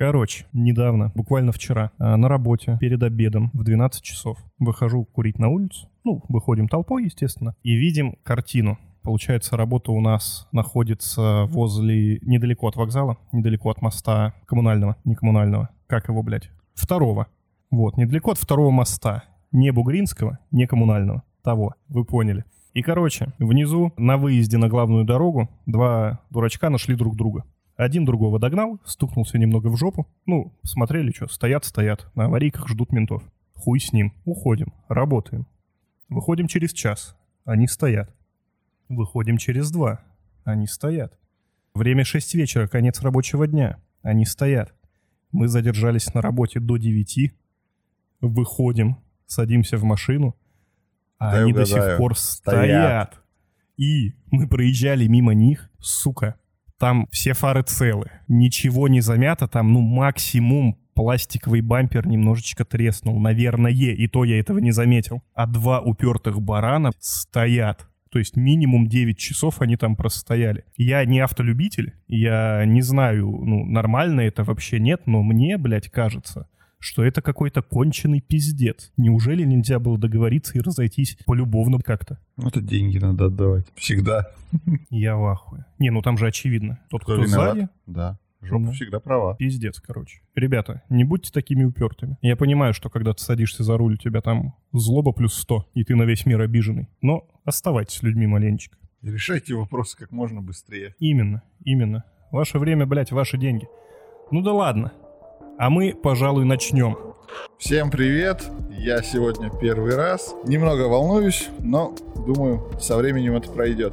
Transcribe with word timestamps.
Короче, 0.00 0.46
недавно, 0.54 1.12
буквально 1.14 1.52
вчера, 1.52 1.90
а, 1.98 2.16
на 2.16 2.26
работе 2.26 2.78
перед 2.80 3.02
обедом 3.02 3.50
в 3.52 3.62
12 3.62 4.02
часов 4.02 4.38
выхожу 4.58 5.04
курить 5.04 5.38
на 5.38 5.50
улицу. 5.50 5.90
Ну, 6.04 6.22
выходим 6.30 6.68
толпой, 6.68 7.04
естественно, 7.04 7.54
и 7.62 7.74
видим 7.74 8.16
картину. 8.22 8.78
Получается, 9.02 9.58
работа 9.58 9.92
у 9.92 10.00
нас 10.00 10.48
находится 10.52 11.44
возле, 11.50 12.18
недалеко 12.22 12.68
от 12.68 12.76
вокзала, 12.76 13.18
недалеко 13.30 13.68
от 13.68 13.82
моста 13.82 14.32
коммунального, 14.46 14.96
не 15.04 15.16
коммунального, 15.16 15.68
как 15.86 16.08
его, 16.08 16.22
блядь, 16.22 16.50
второго. 16.72 17.26
Вот, 17.70 17.98
недалеко 17.98 18.30
от 18.30 18.38
второго 18.38 18.70
моста, 18.70 19.24
не 19.52 19.70
Бугринского, 19.70 20.38
не 20.50 20.66
коммунального, 20.66 21.24
того, 21.42 21.74
вы 21.90 22.06
поняли. 22.06 22.46
И, 22.72 22.80
короче, 22.80 23.34
внизу 23.38 23.92
на 23.98 24.16
выезде 24.16 24.56
на 24.56 24.70
главную 24.70 25.04
дорогу 25.04 25.50
два 25.66 26.20
дурачка 26.30 26.70
нашли 26.70 26.94
друг 26.94 27.16
друга. 27.16 27.44
Один 27.80 28.04
другого 28.04 28.38
догнал, 28.38 28.78
стукнулся 28.84 29.38
немного 29.38 29.68
в 29.68 29.76
жопу. 29.78 30.06
Ну, 30.26 30.52
смотрели, 30.62 31.12
что, 31.12 31.28
стоят-стоят, 31.28 32.14
на 32.14 32.26
аварийках 32.26 32.68
ждут 32.68 32.92
ментов. 32.92 33.22
Хуй 33.54 33.80
с 33.80 33.94
ним, 33.94 34.12
уходим, 34.26 34.74
работаем. 34.88 35.46
Выходим 36.10 36.46
через 36.46 36.74
час, 36.74 37.16
они 37.46 37.66
стоят. 37.66 38.14
Выходим 38.90 39.38
через 39.38 39.70
два, 39.70 40.02
они 40.44 40.66
стоят. 40.66 41.18
Время 41.72 42.04
6 42.04 42.34
вечера, 42.34 42.68
конец 42.68 43.00
рабочего 43.00 43.46
дня, 43.46 43.78
они 44.02 44.26
стоят. 44.26 44.74
Мы 45.32 45.48
задержались 45.48 46.12
на 46.12 46.20
работе 46.20 46.60
до 46.60 46.76
9, 46.76 47.32
выходим, 48.20 48.98
садимся 49.24 49.78
в 49.78 49.84
машину, 49.84 50.36
а 51.16 51.30
Дай 51.32 51.44
они 51.44 51.54
до 51.54 51.62
угадаю. 51.62 51.90
сих 51.92 51.96
пор 51.96 52.18
Стоят. 52.18 53.14
стоят. 53.14 53.22
И 53.78 54.12
мы 54.30 54.46
проезжали 54.48 55.06
мимо 55.06 55.32
них, 55.32 55.70
сука, 55.78 56.36
там 56.80 57.06
все 57.10 57.34
фары 57.34 57.62
целы, 57.62 58.10
ничего 58.26 58.88
не 58.88 59.02
замято, 59.02 59.46
там, 59.46 59.72
ну, 59.74 59.82
максимум 59.82 60.78
пластиковый 60.94 61.60
бампер 61.60 62.06
немножечко 62.06 62.64
треснул, 62.64 63.20
наверное, 63.20 63.70
и 63.70 64.06
то 64.08 64.24
я 64.24 64.40
этого 64.40 64.58
не 64.58 64.70
заметил. 64.70 65.22
А 65.34 65.46
два 65.46 65.80
упертых 65.80 66.40
барана 66.40 66.92
стоят. 66.98 67.86
То 68.10 68.18
есть 68.18 68.34
минимум 68.34 68.88
9 68.88 69.16
часов 69.16 69.60
они 69.60 69.76
там 69.76 69.94
простояли. 69.94 70.64
Я 70.76 71.04
не 71.04 71.20
автолюбитель, 71.20 71.92
я 72.08 72.64
не 72.64 72.80
знаю, 72.80 73.26
ну, 73.28 73.64
нормально 73.66 74.22
это 74.22 74.42
вообще 74.42 74.80
нет, 74.80 75.02
но 75.06 75.22
мне, 75.22 75.58
блядь, 75.58 75.90
кажется, 75.90 76.48
что 76.80 77.04
это 77.04 77.22
какой-то 77.22 77.62
конченый 77.62 78.20
пиздец. 78.20 78.90
Неужели 78.96 79.44
нельзя 79.44 79.78
было 79.78 79.96
договориться 79.98 80.58
и 80.58 80.60
разойтись 80.60 81.16
полюбовно 81.26 81.78
как-то? 81.78 82.18
Ну, 82.36 82.48
это 82.48 82.60
деньги 82.60 82.98
надо 82.98 83.26
отдавать. 83.26 83.66
Всегда. 83.76 84.30
Я 84.90 85.16
в 85.16 85.24
ахуе. 85.26 85.64
Не, 85.78 85.90
ну 85.90 86.02
там 86.02 86.18
же 86.18 86.26
очевидно. 86.26 86.80
Тот, 86.90 87.02
кто, 87.02 87.14
виноват? 87.14 87.54
сзади, 87.54 87.68
Да. 87.86 88.18
Жопа 88.42 88.58
Ну. 88.64 88.72
всегда 88.72 89.00
права. 89.00 89.36
пиздец, 89.36 89.78
короче. 89.80 90.22
Ребята, 90.34 90.82
не 90.88 91.04
будьте 91.04 91.30
такими 91.30 91.62
упертыми. 91.64 92.16
Я 92.22 92.36
понимаю, 92.36 92.72
что 92.72 92.88
когда 92.88 93.12
ты 93.12 93.22
садишься 93.22 93.62
за 93.64 93.76
руль, 93.76 93.94
у 93.94 93.98
тебя 93.98 94.22
там 94.22 94.54
злоба 94.72 95.12
плюс 95.12 95.34
100, 95.34 95.66
и 95.74 95.84
ты 95.84 95.94
на 95.94 96.04
весь 96.04 96.24
мир 96.24 96.40
обиженный. 96.40 96.88
Но 97.02 97.28
оставайтесь 97.44 97.96
с 97.98 98.02
людьми 98.02 98.26
маленечко. 98.26 98.78
И 99.02 99.10
решайте 99.10 99.54
вопросы 99.54 99.96
как 99.98 100.10
можно 100.10 100.40
быстрее. 100.40 100.94
Именно, 100.98 101.42
именно. 101.64 102.04
Ваше 102.32 102.58
время, 102.58 102.86
блядь, 102.86 103.12
ваши 103.12 103.36
деньги. 103.36 103.68
Ну 104.30 104.40
да 104.40 104.52
ладно. 104.54 104.92
А 105.60 105.68
мы, 105.68 105.92
пожалуй, 105.94 106.46
начнем. 106.46 106.96
Всем 107.58 107.90
привет! 107.90 108.50
Я 108.70 109.02
сегодня 109.02 109.50
первый 109.60 109.94
раз. 109.94 110.34
Немного 110.46 110.84
волнуюсь, 110.88 111.50
но 111.58 111.92
думаю, 112.26 112.66
со 112.80 112.96
временем 112.96 113.36
это 113.36 113.50
пройдет. 113.50 113.92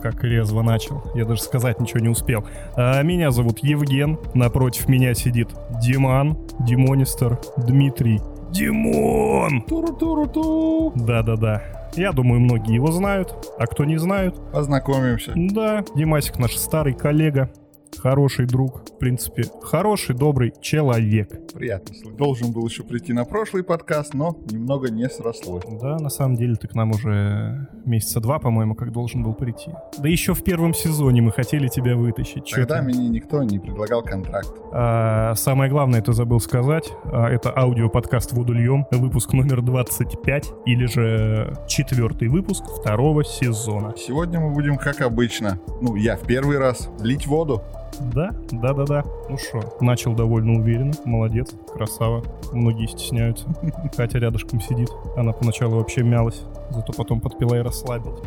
Как 0.00 0.24
резво 0.24 0.62
начал. 0.62 1.02
Я 1.14 1.26
даже 1.26 1.42
сказать 1.42 1.80
ничего 1.80 2.00
не 2.00 2.08
успел. 2.08 2.46
А, 2.76 3.02
меня 3.02 3.30
зовут 3.30 3.58
Евген. 3.58 4.18
Напротив 4.32 4.88
меня 4.88 5.12
сидит 5.12 5.50
Диман, 5.82 6.38
Димонистер, 6.60 7.38
Дмитрий. 7.58 8.18
Димон! 8.50 9.60
Туру-туру-ту! 9.68 10.94
Да-да-да. 10.96 11.90
Я 11.94 12.12
думаю, 12.12 12.40
многие 12.40 12.76
его 12.76 12.90
знают. 12.90 13.34
А 13.58 13.66
кто 13.66 13.84
не 13.84 13.98
знают, 13.98 14.34
Познакомимся. 14.50 15.32
да, 15.36 15.84
Димасик 15.94 16.38
наш 16.38 16.56
старый 16.56 16.94
коллега, 16.94 17.50
хороший 17.98 18.46
друг, 18.46 18.88
в 18.88 18.98
принципе, 18.98 19.44
хороший, 19.62 20.14
добрый 20.14 20.52
человек. 20.60 21.52
Приятно 21.52 21.94
слышать. 21.94 22.16
Должен 22.16 22.52
был 22.52 22.66
еще 22.66 22.82
прийти 22.82 23.12
на 23.12 23.24
прошлый 23.24 23.64
подкаст, 23.64 24.14
но 24.14 24.36
немного 24.50 24.90
не 24.90 25.08
срослось. 25.08 25.64
Да, 25.80 25.98
на 25.98 26.08
самом 26.08 26.36
деле 26.36 26.56
ты 26.56 26.68
к 26.68 26.74
нам 26.74 26.90
уже 26.90 27.68
месяца 27.84 28.20
два, 28.20 28.38
по-моему, 28.38 28.74
как 28.74 28.92
должен 28.92 29.22
был 29.22 29.34
прийти. 29.34 29.70
Да 29.98 30.08
еще 30.08 30.34
в 30.34 30.42
первом 30.42 30.74
сезоне 30.74 31.22
мы 31.22 31.32
хотели 31.32 31.68
тебя 31.68 31.96
вытащить. 31.96 32.50
Тогда 32.50 32.82
мне 32.82 33.08
никто 33.08 33.42
не 33.42 33.58
предлагал 33.58 34.02
контракт. 34.02 34.52
А, 34.72 35.34
самое 35.34 35.70
главное, 35.70 36.00
ты 36.02 36.12
забыл 36.12 36.40
сказать, 36.40 36.90
а, 37.04 37.28
это 37.28 37.52
аудиоподкаст 37.56 38.32
«Воду 38.32 38.52
льем», 38.52 38.86
выпуск 38.90 39.32
номер 39.32 39.62
25, 39.62 40.52
или 40.66 40.86
же 40.86 41.54
четвертый 41.68 42.28
выпуск 42.28 42.64
второго 42.64 43.24
сезона. 43.24 43.94
Сегодня 43.96 44.40
мы 44.40 44.52
будем, 44.52 44.76
как 44.76 45.00
обычно, 45.00 45.58
ну, 45.80 45.96
я 45.96 46.16
в 46.16 46.26
первый 46.26 46.58
раз, 46.58 46.88
лить 47.00 47.26
воду. 47.26 47.62
Да, 48.00 48.34
да, 48.50 48.72
да, 48.74 48.84
да. 48.84 49.04
Ну 49.28 49.38
что, 49.38 49.76
начал 49.80 50.14
довольно 50.14 50.58
уверенно. 50.60 50.92
Молодец, 51.04 51.50
красава. 51.72 52.24
Многие 52.52 52.86
стесняются. 52.86 53.46
Катя 53.96 54.18
рядышком 54.18 54.60
сидит. 54.60 54.88
Она 55.16 55.32
поначалу 55.32 55.76
вообще 55.76 56.02
мялась, 56.02 56.42
зато 56.70 56.92
потом 56.92 57.20
подпила 57.20 57.54
и 57.56 57.60
расслабилась. 57.60 58.20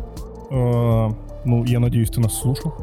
А, 0.50 1.10
Ну, 1.44 1.64
я 1.64 1.80
надеюсь, 1.80 2.10
ты 2.10 2.20
нас 2.20 2.34
слушал. 2.34 2.74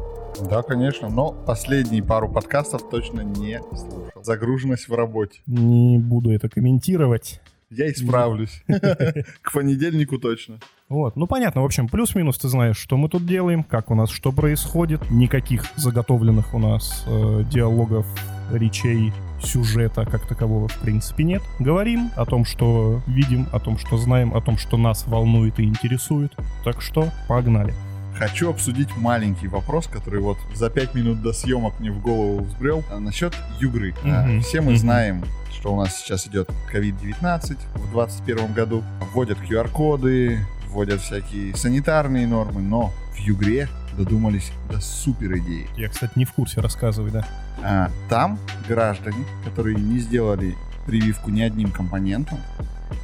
Да, 0.48 0.62
конечно, 0.62 1.08
но 1.08 1.32
последние 1.32 2.02
пару 2.02 2.28
подкастов 2.28 2.88
точно 2.88 3.20
не 3.20 3.60
слушал. 3.70 4.22
Загруженность 4.22 4.88
в 4.88 4.94
работе. 4.94 5.40
Не 5.46 5.98
буду 5.98 6.30
это 6.30 6.48
комментировать. 6.48 7.40
Я 7.70 7.90
исправлюсь. 7.90 8.62
К 8.66 9.52
понедельнику 9.52 10.18
точно. 10.18 10.58
Вот, 10.90 11.16
ну 11.16 11.26
понятно, 11.26 11.62
в 11.62 11.64
общем, 11.64 11.88
плюс-минус 11.88 12.36
ты 12.38 12.48
знаешь, 12.48 12.76
что 12.76 12.96
мы 12.98 13.08
тут 13.08 13.26
делаем, 13.26 13.64
как 13.64 13.90
у 13.90 13.94
нас 13.94 14.10
что 14.10 14.32
происходит. 14.32 15.10
Никаких 15.10 15.64
заготовленных 15.76 16.52
у 16.54 16.58
нас 16.58 17.04
э, 17.06 17.42
диалогов, 17.50 18.06
речей, 18.52 19.10
сюжета 19.42 20.04
как 20.04 20.26
такового 20.26 20.68
в 20.68 20.78
принципе 20.80 21.24
нет. 21.24 21.42
Говорим 21.58 22.10
о 22.16 22.26
том, 22.26 22.44
что 22.44 23.00
видим, 23.06 23.46
о 23.52 23.60
том, 23.60 23.78
что 23.78 23.96
знаем, 23.96 24.34
о 24.34 24.42
том, 24.42 24.58
что 24.58 24.76
нас 24.76 25.06
волнует 25.06 25.58
и 25.58 25.64
интересует. 25.64 26.34
Так 26.64 26.82
что 26.82 27.08
погнали. 27.28 27.74
Хочу 28.18 28.50
обсудить 28.50 28.94
маленький 28.96 29.48
вопрос, 29.48 29.86
который 29.88 30.20
вот 30.20 30.36
за 30.54 30.70
пять 30.70 30.94
минут 30.94 31.20
до 31.22 31.32
съемок 31.32 31.80
мне 31.80 31.90
в 31.90 32.00
голову 32.00 32.44
взбрел. 32.44 32.84
А, 32.92 33.00
насчет 33.00 33.34
югры. 33.58 33.94
А, 34.04 34.24
Мгм, 34.26 34.40
Все 34.42 34.60
мы 34.60 34.72
мгм. 34.72 34.76
знаем, 34.78 35.24
что 35.52 35.74
у 35.74 35.76
нас 35.80 35.98
сейчас 35.98 36.26
идет 36.28 36.48
COVID-19 36.72 37.56
в 37.74 37.92
2021 37.92 38.52
году. 38.52 38.84
Вводят 39.12 39.38
QR-коды, 39.38 40.38
вводят 40.74 41.00
всякие 41.00 41.56
санитарные 41.56 42.26
нормы, 42.26 42.60
но 42.60 42.92
в 43.12 43.18
югре 43.18 43.68
додумались 43.96 44.50
до 44.68 44.80
супер 44.80 45.38
идеи. 45.38 45.68
Я, 45.76 45.88
кстати, 45.88 46.12
не 46.16 46.24
в 46.24 46.32
курсе, 46.32 46.60
рассказывай, 46.60 47.12
да. 47.12 47.26
А, 47.62 47.90
там 48.08 48.38
граждане, 48.68 49.24
которые 49.44 49.76
не 49.76 50.00
сделали 50.00 50.56
прививку 50.84 51.30
ни 51.30 51.42
одним 51.42 51.70
компонентом, 51.70 52.38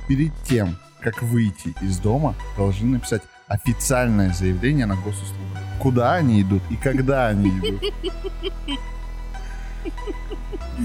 перед 0.08 0.32
тем, 0.42 0.76
как 1.00 1.22
выйти 1.22 1.74
из 1.80 1.98
дома, 1.98 2.34
должны 2.56 2.88
написать 2.88 3.22
официальное 3.46 4.32
заявление 4.32 4.86
на 4.86 4.96
госуслугу. 4.96 5.38
Куда 5.78 6.14
они 6.14 6.42
идут 6.42 6.62
и 6.70 6.76
когда 6.76 7.28
они 7.28 7.50
идут. 7.50 7.82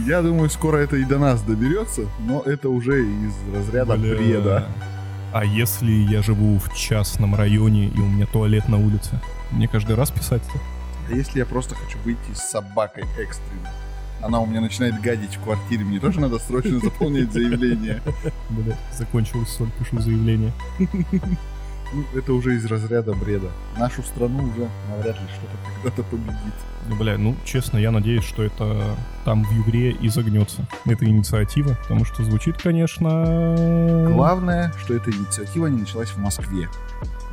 Я 0.05 0.21
думаю, 0.21 0.49
скоро 0.49 0.77
это 0.77 0.97
и 0.97 1.03
до 1.03 1.17
нас 1.17 1.41
доберется, 1.41 2.03
но 2.19 2.41
это 2.41 2.69
уже 2.69 3.03
из 3.03 3.33
разряда 3.53 3.97
Бля. 3.97 4.15
бреда. 4.15 4.67
А 5.35 5.43
если 5.43 5.91
я 5.91 6.21
живу 6.21 6.57
в 6.59 6.73
частном 6.73 7.35
районе 7.35 7.87
и 7.87 7.99
у 7.99 8.05
меня 8.07 8.25
туалет 8.25 8.69
на 8.69 8.77
улице? 8.77 9.19
Мне 9.51 9.67
каждый 9.67 9.97
раз 9.97 10.09
писать-то? 10.09 10.57
А 11.09 11.13
если 11.13 11.39
я 11.39 11.45
просто 11.45 11.75
хочу 11.75 11.97
выйти 12.05 12.33
с 12.33 12.51
собакой 12.51 13.03
экстренно? 13.19 13.69
Она 14.21 14.39
у 14.39 14.45
меня 14.45 14.61
начинает 14.61 15.01
гадить 15.01 15.35
в 15.35 15.43
квартире, 15.43 15.83
мне 15.83 15.99
тоже 15.99 16.21
надо 16.21 16.39
срочно 16.39 16.79
заполнять 16.79 17.33
заявление. 17.33 18.01
Бля, 18.49 18.77
закончилась 18.97 19.49
соль, 19.49 19.67
пишу 19.77 19.99
заявление. 19.99 20.53
Ну, 20.79 22.05
это 22.17 22.31
уже 22.31 22.55
из 22.55 22.65
разряда 22.65 23.13
бреда. 23.13 23.51
Нашу 23.77 24.03
страну 24.03 24.41
уже 24.41 24.69
навряд 24.89 25.19
ли 25.19 25.27
что-то 25.27 25.57
когда-то 25.75 26.03
победит. 26.03 26.53
Бля, 26.87 27.17
ну, 27.17 27.35
честно, 27.43 27.77
я 27.77 27.91
надеюсь, 27.91 28.23
что 28.23 28.43
это 28.43 28.95
там 29.23 29.43
в 29.43 29.51
Югре 29.51 29.91
и 29.91 30.09
загнется. 30.09 30.67
Эта 30.85 31.05
инициатива, 31.05 31.77
потому 31.81 32.05
что 32.05 32.23
звучит, 32.23 32.61
конечно... 32.61 34.07
Главное, 34.13 34.71
что 34.83 34.93
эта 34.93 35.09
инициатива 35.09 35.67
не 35.67 35.79
началась 35.79 36.09
в 36.09 36.17
Москве. 36.17 36.69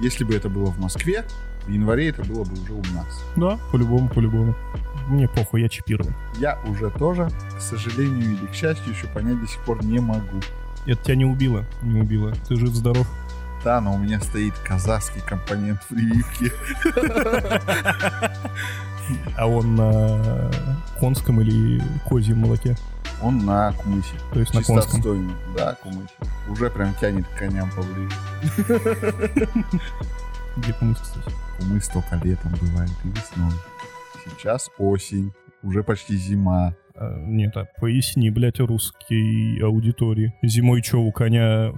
Если 0.00 0.24
бы 0.24 0.34
это 0.34 0.48
было 0.48 0.70
в 0.70 0.78
Москве, 0.78 1.24
в 1.66 1.70
январе 1.70 2.08
это 2.08 2.24
было 2.24 2.44
бы 2.44 2.52
уже 2.54 2.72
у 2.72 2.82
нас. 2.94 3.24
Да, 3.36 3.58
по-любому, 3.70 4.08
по-любому. 4.08 4.54
Мне 5.08 5.28
похуй, 5.28 5.62
я 5.62 5.68
чипирован. 5.68 6.14
Я 6.38 6.58
уже 6.66 6.90
тоже, 6.90 7.28
к 7.56 7.60
сожалению 7.60 8.32
или 8.32 8.46
к 8.46 8.54
счастью, 8.54 8.92
еще 8.92 9.06
понять 9.08 9.40
до 9.40 9.46
сих 9.46 9.62
пор 9.64 9.84
не 9.84 10.00
могу. 10.00 10.40
Это 10.86 11.04
тебя 11.04 11.16
не 11.16 11.24
убило? 11.24 11.64
Не 11.82 12.00
убило. 12.00 12.32
Ты 12.48 12.56
жив-здоров? 12.56 13.06
Да, 13.64 13.80
но 13.80 13.94
у 13.94 13.98
меня 13.98 14.20
стоит 14.20 14.54
казахский 14.64 15.20
компонент 15.20 15.80
прививки. 15.88 16.52
А 19.36 19.46
он 19.46 19.76
на 19.76 20.50
конском 20.98 21.40
или 21.40 21.82
козьем 22.08 22.38
молоке? 22.38 22.76
Он 23.22 23.44
на 23.44 23.72
Кумысе. 23.72 24.14
То 24.32 24.40
есть 24.40 24.52
на 24.52 24.62
конском. 24.62 24.96
отстойный. 24.96 25.34
Да, 25.56 25.74
Кумысе. 25.76 26.14
Уже 26.48 26.70
прям 26.70 26.94
тянет 27.00 27.26
к 27.26 27.38
коням 27.38 27.70
поближе. 27.70 28.16
Где 30.56 30.72
Кумыс, 30.74 30.98
кстати? 30.98 31.30
Кумыс 31.58 31.88
только 31.88 32.20
летом 32.24 32.52
бывает 32.60 32.90
и 33.04 33.08
весной. 33.08 33.52
Сейчас 34.24 34.70
осень. 34.78 35.32
Уже 35.62 35.84
почти 35.84 36.16
зима. 36.16 36.74
А, 36.94 37.18
нет, 37.20 37.56
а 37.56 37.66
поясни, 37.80 38.30
блядь, 38.30 38.58
русской 38.58 39.58
аудитории. 39.62 40.34
Зимой 40.42 40.82
что, 40.82 40.98
у 40.98 41.12
коня... 41.12 41.72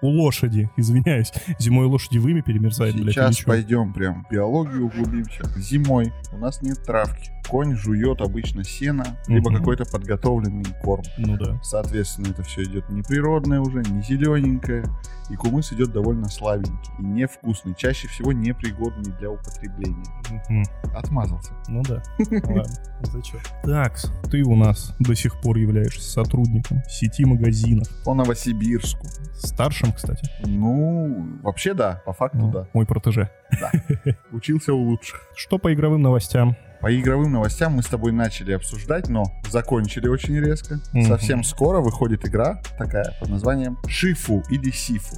У 0.00 0.06
лошади, 0.08 0.70
извиняюсь. 0.76 1.32
Зимой 1.58 1.86
лошади 1.86 2.18
вымя 2.18 2.42
перемерзает, 2.42 2.94
блядь, 2.94 3.14
Сейчас 3.14 3.40
пойдем 3.40 3.92
прям 3.92 4.24
в 4.24 4.32
биологию 4.32 4.86
углубимся. 4.86 5.44
Зимой 5.56 6.12
у 6.32 6.38
нас 6.38 6.62
нет 6.62 6.82
травки. 6.84 7.30
Конь 7.48 7.74
жует 7.76 8.20
обычно 8.20 8.64
сено, 8.64 9.04
либо 9.26 9.50
Мгм. 9.50 9.58
какой-то 9.58 9.84
подготовленный 9.84 10.64
корм. 10.82 11.02
Ну 11.18 11.36
да. 11.36 11.58
Соответственно, 11.62 12.28
это 12.28 12.42
все 12.42 12.62
идет 12.64 12.88
не 12.88 13.02
природное 13.02 13.60
уже, 13.60 13.82
не 13.82 14.00
зелененькое. 14.02 14.84
И 15.30 15.36
кумыс 15.36 15.72
идет 15.72 15.92
довольно 15.92 16.28
слабенький 16.28 16.92
и 16.98 17.02
невкусный. 17.02 17.74
Чаще 17.74 18.06
всего 18.08 18.32
непригодный 18.32 19.12
для 19.18 19.30
употребления. 19.30 20.04
Мгм. 20.48 20.64
Отмазался. 20.94 21.52
Ну 21.68 21.82
да. 21.82 22.02
Ладно, 22.18 22.64
зачем? 23.02 23.40
Так, 23.64 23.98
ты 24.30 24.42
у 24.42 24.54
нас 24.56 24.94
до 24.98 25.14
сих 25.14 25.40
пор 25.40 25.56
являешься 25.56 26.08
сотрудником 26.10 26.82
сети 26.88 27.24
магазинов. 27.24 27.88
По 28.04 28.14
Новосибирску. 28.14 29.06
Старшим, 29.34 29.92
кстати. 29.92 30.28
Ну, 30.46 31.38
вообще 31.42 31.74
да, 31.74 32.02
по 32.04 32.12
факту 32.12 32.38
Ну, 32.38 32.50
да. 32.52 32.68
Мой 32.72 32.86
протеже. 32.86 33.30
Учился 34.32 34.72
у 34.74 34.82
лучших. 34.82 35.20
Что 35.34 35.58
по 35.58 35.72
игровым 35.72 36.02
новостям? 36.02 36.56
По 36.82 36.92
игровым 36.92 37.30
новостям 37.30 37.74
мы 37.74 37.82
с 37.84 37.86
тобой 37.86 38.10
начали 38.10 38.50
обсуждать, 38.50 39.08
но 39.08 39.22
закончили 39.48 40.08
очень 40.08 40.36
резко. 40.40 40.80
Мгм. 40.92 41.06
Совсем 41.06 41.44
скоро 41.44 41.80
выходит 41.80 42.26
игра 42.26 42.60
такая 42.76 43.16
под 43.20 43.28
названием 43.28 43.78
Шифу 43.86 44.42
или 44.50 44.72
Сифу. 44.72 45.16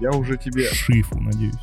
Я 0.00 0.12
уже 0.12 0.36
тебе... 0.36 0.66
Sifu, 0.68 1.18
надеюсь. 1.18 1.58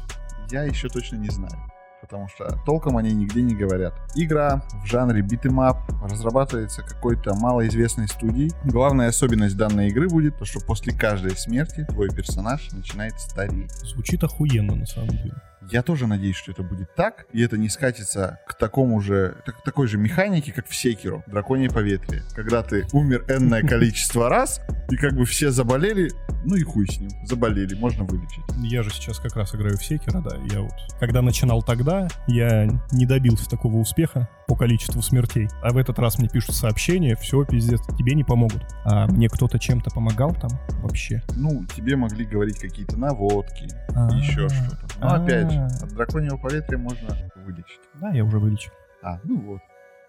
Я 0.51 0.63
еще 0.63 0.89
точно 0.89 1.15
не 1.15 1.29
знаю. 1.29 1.57
Потому 2.01 2.27
что 2.27 2.61
толком 2.65 2.97
они 2.97 3.13
нигде 3.13 3.41
не 3.41 3.55
говорят. 3.55 3.93
Игра 4.15 4.63
в 4.83 4.85
жанре 4.85 5.21
beat 5.21 5.46
'em 5.46 5.65
up 5.65 5.77
разрабатывается 6.03 6.81
какой-то 6.81 7.33
малоизвестной 7.33 8.09
студией. 8.09 8.51
Главная 8.65 9.07
особенность 9.07 9.55
данной 9.55 9.87
игры 9.87 10.09
будет 10.09 10.37
то, 10.37 10.43
что 10.43 10.59
после 10.59 10.93
каждой 10.93 11.37
смерти 11.37 11.85
твой 11.85 12.09
персонаж 12.09 12.69
начинает 12.73 13.17
стареть. 13.17 13.71
Звучит 13.71 14.23
охуенно, 14.25 14.75
на 14.75 14.85
самом 14.85 15.09
деле. 15.09 15.35
Я 15.71 15.81
тоже 15.81 16.07
надеюсь, 16.07 16.35
что 16.35 16.51
это 16.51 16.63
будет 16.63 16.93
так, 16.95 17.25
и 17.33 17.41
это 17.41 17.57
не 17.57 17.69
скатится 17.69 18.39
к 18.47 18.53
такому 18.57 19.01
же, 19.01 19.35
так- 19.45 19.63
такой 19.63 19.87
же 19.87 19.97
механике, 19.97 20.51
как 20.53 20.67
в 20.67 20.75
Sekiro, 20.75 21.23
Драконье 21.27 21.69
поветрие. 21.69 22.23
Когда 22.35 22.63
ты 22.63 22.85
умер 22.93 23.25
энное 23.29 23.61
количество 23.63 24.29
раз, 24.29 24.61
и 24.89 24.95
как 24.95 25.13
бы 25.13 25.25
все 25.25 25.51
заболели, 25.51 26.11
ну 26.45 26.55
и 26.55 26.63
хуй 26.63 26.87
с 26.87 26.99
ним, 26.99 27.09
заболели, 27.25 27.75
можно 27.75 28.03
вылечить. 28.05 28.43
Я 28.63 28.83
же 28.83 28.89
сейчас 28.91 29.19
как 29.19 29.35
раз 29.35 29.53
играю 29.55 29.77
в 29.77 29.83
Секера, 29.83 30.21
да. 30.21 30.37
Я 30.51 30.61
вот, 30.61 30.73
когда 30.99 31.21
начинал 31.21 31.61
тогда, 31.63 32.07
я 32.27 32.67
не 32.91 33.05
добился 33.05 33.49
такого 33.49 33.77
успеха 33.77 34.29
по 34.47 34.55
количеству 34.55 35.01
смертей. 35.01 35.49
А 35.61 35.71
в 35.73 35.77
этот 35.77 35.99
раз 35.99 36.17
мне 36.19 36.29
пишут 36.29 36.55
сообщения, 36.55 37.15
все, 37.17 37.43
пиздец, 37.43 37.81
тебе 37.97 38.13
не 38.15 38.23
помогут. 38.23 38.63
А 38.85 39.05
мне 39.07 39.27
кто-то 39.27 39.59
чем-то 39.59 39.89
помогал 39.91 40.33
там 40.33 40.51
вообще? 40.81 41.21
Ну, 41.35 41.65
тебе 41.75 41.97
могли 41.97 42.25
говорить 42.25 42.57
какие-то 42.59 42.97
наводки, 42.97 43.67
А, 43.93 44.09
еще 44.15 44.47
что-то. 44.47 44.87
Но 45.01 45.13
опять 45.15 45.51
же, 45.51 45.56
от 45.65 45.89
драконьего 45.89 46.37
поветрия 46.37 46.77
можно 46.77 47.09
вылечить. 47.35 47.79
Да, 47.95 48.09
я 48.11 48.23
уже 48.23 48.39
вылечил. 48.39 48.71
А, 49.01 49.19
ну 49.23 49.39
вот. 49.39 49.61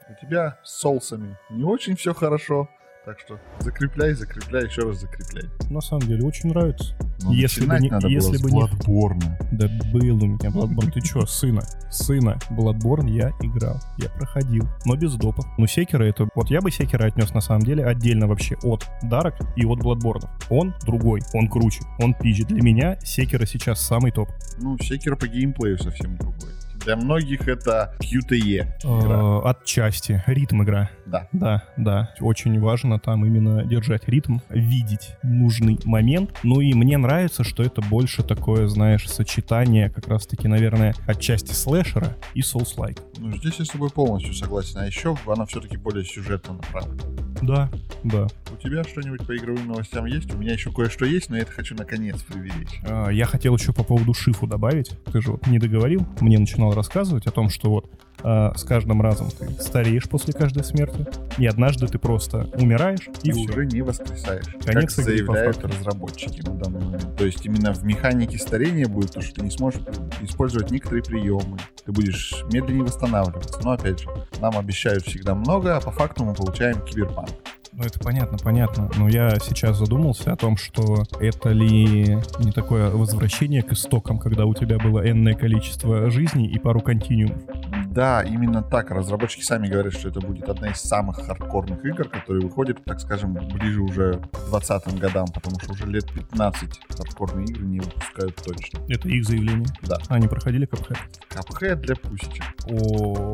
У 0.09 0.27
тебя 0.27 0.59
с 0.63 0.79
соусами 0.79 1.37
не 1.51 1.65
очень 1.65 1.95
все 1.97 2.15
хорошо, 2.15 2.69
так 3.09 3.21
что 3.21 3.39
закрепляй, 3.61 4.13
закрепляй, 4.13 4.67
еще 4.67 4.83
раз 4.83 5.01
закрепляй. 5.01 5.45
На 5.71 5.81
самом 5.81 6.03
деле, 6.03 6.27
очень 6.27 6.51
нравится. 6.51 6.95
Но 7.23 7.33
Если 7.33 7.65
бы 7.65 7.79
не- 7.81 7.89
надо 7.89 8.07
если 8.07 8.37
было 8.37 8.43
бы 8.43 8.49
с 8.49 8.53
не- 8.53 8.61
Bloodborne. 8.61 9.37
Да 9.53 9.67
был 9.91 10.23
у 10.23 10.27
меня 10.27 10.51
Bloodborne. 10.51 10.93
Ты 10.93 11.01
чё, 11.01 11.25
сына? 11.25 11.63
Сына 11.91 12.39
Bloodborne 12.51 13.09
я 13.09 13.31
играл. 13.41 13.81
Я 13.97 14.11
проходил. 14.11 14.69
Но 14.85 14.95
без 14.95 15.15
допов. 15.15 15.47
Ну, 15.57 15.67
Секера 15.67 16.05
это... 16.05 16.29
Вот 16.35 16.51
я 16.51 16.61
бы 16.61 16.71
Секера 16.71 17.07
отнес 17.07 17.33
на 17.33 17.41
самом 17.41 17.63
деле 17.63 17.87
отдельно 17.87 18.27
вообще 18.27 18.57
от 18.63 18.87
Дарок 19.03 19.37
и 19.57 19.65
от 19.65 19.81
Bloodborne. 19.81 20.29
Он 20.51 20.75
другой, 20.85 21.23
он 21.33 21.49
круче, 21.49 21.81
он 21.99 22.13
пизже. 22.13 22.45
Для 22.45 22.61
меня 22.63 23.01
Секера 23.01 23.47
сейчас 23.47 23.81
самый 23.81 24.13
топ. 24.13 24.29
Ну, 24.59 24.77
Секер 24.79 25.17
по 25.17 25.27
геймплею 25.27 25.79
совсем 25.79 26.15
другой. 26.19 26.51
Для 26.89 26.97
многих 26.97 27.47
это 27.49 27.95
QTE 28.01 28.67
игра. 28.83 29.21
Э, 29.21 29.51
Отчасти. 29.51 30.25
Ритм 30.27 30.63
игра. 30.63 30.89
Да. 31.05 31.29
Да, 31.33 31.63
да. 31.77 32.15
Очень 32.21 32.59
важно 32.61 32.99
там 32.99 33.27
именно 33.27 33.63
держать 33.63 34.09
ритм, 34.09 34.39
видеть 34.49 35.11
нужный 35.23 35.79
момент. 35.85 36.31
Ну 36.43 36.63
и 36.63 36.73
мне 36.73 36.97
нравится, 36.97 37.45
что 37.45 37.63
это 37.63 37.83
больше 37.83 38.23
такое, 38.23 38.69
знаешь, 38.69 39.07
сочетание 39.07 39.91
как 39.91 40.09
раз-таки, 40.09 40.49
наверное, 40.49 40.95
отчасти 41.07 41.53
слэшера 41.53 42.17
и 42.33 42.41
соус-лайк. 42.41 42.99
Ну, 43.19 43.37
здесь 43.37 43.57
я 43.59 43.67
с 43.67 43.69
тобой 43.69 43.91
полностью 43.91 44.33
согласен. 44.33 44.79
А 44.79 44.87
еще 44.87 45.15
она 45.27 45.45
все-таки 45.45 45.77
более 45.77 46.07
сюжетно 46.07 46.55
направлена. 46.55 47.03
Да, 47.43 47.71
да. 48.03 48.27
У 48.51 48.57
тебя 48.57 48.83
что-нибудь 48.83 49.27
по 49.27 49.37
игровым 49.37 49.69
новостям 49.69 50.07
есть? 50.07 50.35
У 50.35 50.39
меня 50.39 50.55
еще 50.55 50.73
кое-что 50.73 51.05
есть, 51.05 51.29
но 51.29 51.37
я 51.37 51.43
это 51.43 51.53
хочу 51.53 51.75
наконец 51.77 52.21
приберечь. 52.23 52.81
А, 52.85 53.11
Я 53.11 53.27
хотел 53.27 53.55
еще 53.57 53.73
по 53.73 53.85
поводу 53.85 54.15
шифу 54.15 54.47
добавить. 54.47 54.91
Ты 55.13 55.21
же 55.21 55.33
вот 55.33 55.47
не 55.47 55.59
договорил, 55.59 56.05
мне 56.21 56.39
начинал 56.39 56.73
рассказывать 56.79 57.27
о 57.27 57.31
том, 57.31 57.51
что 57.51 57.71
вот 57.71 57.91
а, 58.23 58.53
с 58.57 58.65
каждым 58.65 59.01
разом 59.03 59.31
ты 59.31 59.51
стареешь 59.63 60.09
после 60.09 60.33
каждой 60.33 60.65
смерти, 60.65 61.07
и 61.39 61.47
однажды 61.47 61.87
ты 61.87 61.99
просто 61.99 62.49
умираешь, 62.55 63.09
и, 63.23 63.31
И 63.31 63.49
уже 63.49 63.67
не 63.67 63.83
воскресаешь. 63.83 64.47
Конец 64.65 64.95
как 64.95 65.05
заявляют 65.05 65.63
разработчики 65.65 66.41
на 66.41 66.55
данный 66.55 66.81
момент. 66.81 67.17
То 67.17 67.25
есть 67.25 67.45
именно 67.45 67.73
в 67.73 67.85
механике 67.85 68.39
старения 68.39 68.87
будет 68.87 69.13
то, 69.13 69.21
что 69.21 69.37
ты 69.37 69.43
не 69.43 69.51
сможешь 69.51 69.83
использовать 70.21 70.71
некоторые 70.71 71.05
приемы. 71.05 71.59
Ты 71.85 71.93
будешь 71.93 72.45
медленнее 72.53 72.85
восстанавливаться. 72.85 73.61
Но 73.63 73.73
опять 73.73 74.01
же, 74.01 74.09
нам 74.41 74.57
обещают 74.57 75.05
всегда 75.05 75.35
много, 75.35 75.77
а 75.77 75.81
по 75.81 75.91
факту 75.91 76.25
мы 76.25 76.35
получаем 76.35 76.81
киберпанк. 76.85 77.31
Ну, 77.79 77.85
это 77.85 78.01
понятно, 78.01 78.39
понятно. 78.39 78.91
Но 78.97 79.09
я 79.09 79.39
сейчас 79.39 79.79
задумался 79.79 80.33
о 80.33 80.37
том, 80.37 80.57
что 80.57 81.05
это 81.21 81.51
ли 81.51 82.19
не 82.41 82.51
такое 82.51 82.91
возвращение 82.91 83.63
к 83.63 83.71
истокам, 83.71 84.19
когда 84.19 84.47
у 84.47 84.55
тебя 84.55 84.79
было 84.81 85.09
энное 85.09 85.35
количество 85.35 86.11
жизней 86.11 86.49
и 86.49 86.59
пару 86.59 86.81
континуумов. 86.81 87.41
Да, 87.87 88.23
именно 88.23 88.63
так. 88.65 88.91
Разработчики 88.91 89.43
сами 89.43 89.69
говорят, 89.69 89.93
что 89.93 90.09
это 90.09 90.21
будет 90.21 90.49
одна 90.49 90.71
из 90.71 90.79
самых 90.81 91.25
хардкорных 91.25 91.85
игр, 91.85 92.09
которые 92.09 92.43
выходят, 92.43 92.83
так 92.85 92.99
скажем, 93.01 93.35
ближе 93.35 93.81
уже 93.81 94.21
к 94.33 94.49
20 94.49 94.99
годам, 94.99 95.27
потому 95.33 95.61
что 95.61 95.73
уже 95.73 95.87
лет 95.87 96.11
15 96.13 96.81
хардкорные 96.97 97.47
игры 97.47 97.65
не 97.65 97.79
выпускают 97.79 98.35
точно. 98.37 98.81
Это 98.89 99.09
их 99.09 99.25
заявление. 99.25 99.69
Да. 99.83 99.99
Они 100.09 100.27
проходили 100.27 100.67
Cuphead? 100.67 100.99
Капхэт 101.29 101.81
для 101.81 101.95
пусечек. 101.95 102.45
О, 102.71 103.33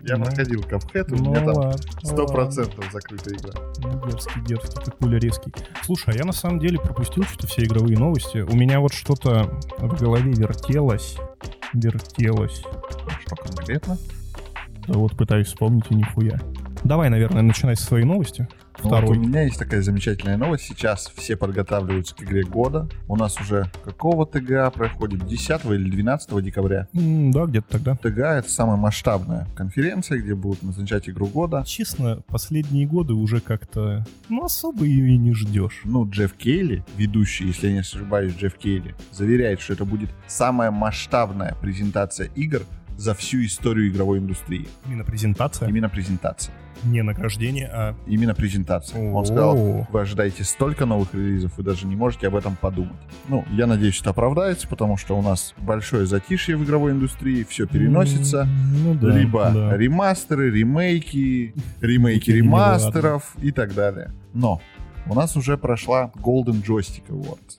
Я 0.00 0.16
Ну. 0.16 0.24
проходил 0.24 0.62
Капхэт, 0.62 1.10
у 1.10 1.16
ну 1.16 1.30
меня 1.30 1.44
там 1.44 1.72
сто 2.04 2.26
процентов 2.26 2.84
закрытая 2.92 3.34
игра. 3.34 3.52
Дерзкий, 3.76 4.42
дерзкий, 4.42 4.84
ты 4.84 4.90
пуля 4.90 5.18
резкий. 5.18 5.52
Слушай, 5.84 6.14
а 6.14 6.18
я 6.18 6.24
на 6.24 6.32
самом 6.32 6.58
деле 6.58 6.78
пропустил 6.78 7.24
что-то 7.24 7.46
все 7.46 7.64
игровые 7.64 7.98
новости. 7.98 8.38
У 8.38 8.56
меня 8.56 8.80
вот 8.80 8.92
что-то 8.92 9.60
в 9.78 10.00
голове 10.00 10.32
вертелось. 10.32 11.16
Вертелось. 11.72 12.62
Что 13.26 13.36
конкретно? 13.36 13.98
Да 14.86 14.94
вот 14.94 15.16
пытаюсь 15.16 15.48
вспомнить 15.48 15.84
и 15.90 15.94
нихуя. 15.94 16.40
Давай, 16.84 17.10
наверное, 17.10 17.42
начинай 17.42 17.76
со 17.76 17.84
своей 17.84 18.04
новости. 18.04 18.48
Ну, 18.82 18.90
вот 18.90 18.98
Второй. 18.98 19.18
у 19.18 19.20
меня 19.20 19.42
есть 19.42 19.58
такая 19.58 19.82
замечательная 19.82 20.36
новость. 20.36 20.64
Сейчас 20.64 21.12
все 21.16 21.36
подготавливаются 21.36 22.14
к 22.14 22.22
игре 22.22 22.44
года. 22.44 22.88
У 23.08 23.16
нас 23.16 23.40
уже 23.40 23.70
какого 23.84 24.24
ТГА 24.24 24.70
проходит? 24.70 25.26
10 25.26 25.64
или 25.64 25.90
12 25.90 26.40
декабря. 26.42 26.86
М, 26.94 27.32
да, 27.32 27.46
где-то 27.46 27.66
тогда. 27.70 27.96
ТГА— 27.96 28.36
это 28.38 28.50
самая 28.50 28.76
масштабная 28.76 29.48
конференция, 29.56 30.18
где 30.18 30.34
будут 30.34 30.62
назначать 30.62 31.08
игру 31.08 31.26
года. 31.26 31.64
Честно, 31.66 32.22
последние 32.28 32.86
годы 32.86 33.14
уже 33.14 33.40
как-то, 33.40 34.06
ну, 34.28 34.44
особо 34.44 34.84
ее 34.84 35.08
и 35.14 35.18
не 35.18 35.34
ждешь. 35.34 35.80
Ну, 35.84 36.08
Джефф 36.08 36.34
Кейли, 36.34 36.84
ведущий, 36.96 37.46
если 37.48 37.66
я 37.66 37.72
не 37.72 37.80
ошибаюсь, 37.80 38.34
Джефф 38.36 38.54
Кейли, 38.54 38.94
заверяет, 39.10 39.60
что 39.60 39.72
это 39.72 39.84
будет 39.84 40.10
самая 40.28 40.70
масштабная 40.70 41.56
презентация 41.60 42.28
игр 42.36 42.62
за 42.98 43.14
всю 43.14 43.44
историю 43.44 43.88
игровой 43.88 44.18
индустрии. 44.18 44.68
Именно 44.86 45.04
презентация, 45.04 45.68
Именно 45.68 45.88
презентация. 45.88 46.52
не 46.82 47.02
награждение, 47.02 47.70
а... 47.72 47.94
Именно 48.06 48.34
презентация. 48.34 49.00
Он 49.12 49.24
сказал, 49.24 49.86
вы 49.88 50.00
ожидаете 50.00 50.42
столько 50.42 50.84
новых 50.84 51.14
релизов, 51.14 51.56
вы 51.56 51.62
даже 51.62 51.86
не 51.86 51.94
можете 51.94 52.26
об 52.26 52.34
этом 52.34 52.56
подумать. 52.56 52.96
Ну, 53.28 53.44
я 53.52 53.66
надеюсь, 53.66 54.00
это 54.00 54.10
оправдается, 54.10 54.66
потому 54.66 54.96
что 54.96 55.16
у 55.16 55.22
нас 55.22 55.54
большое 55.58 56.06
затишье 56.06 56.56
в 56.56 56.64
игровой 56.64 56.92
индустрии, 56.92 57.46
все 57.48 57.66
переносится. 57.66 58.48
Ну 58.84 58.94
да, 58.94 59.16
Либо 59.16 59.50
да. 59.54 59.76
ремастеры, 59.76 60.50
ремейки, 60.50 61.54
ремейки 61.80 62.30
ремастеров 62.32 63.36
и 63.40 63.52
так 63.52 63.74
далее. 63.74 64.10
Но 64.34 64.60
у 65.08 65.14
нас 65.14 65.36
уже 65.36 65.56
прошла 65.56 66.10
Golden 66.16 66.62
Joystick 66.64 67.06
Awards. 67.08 67.58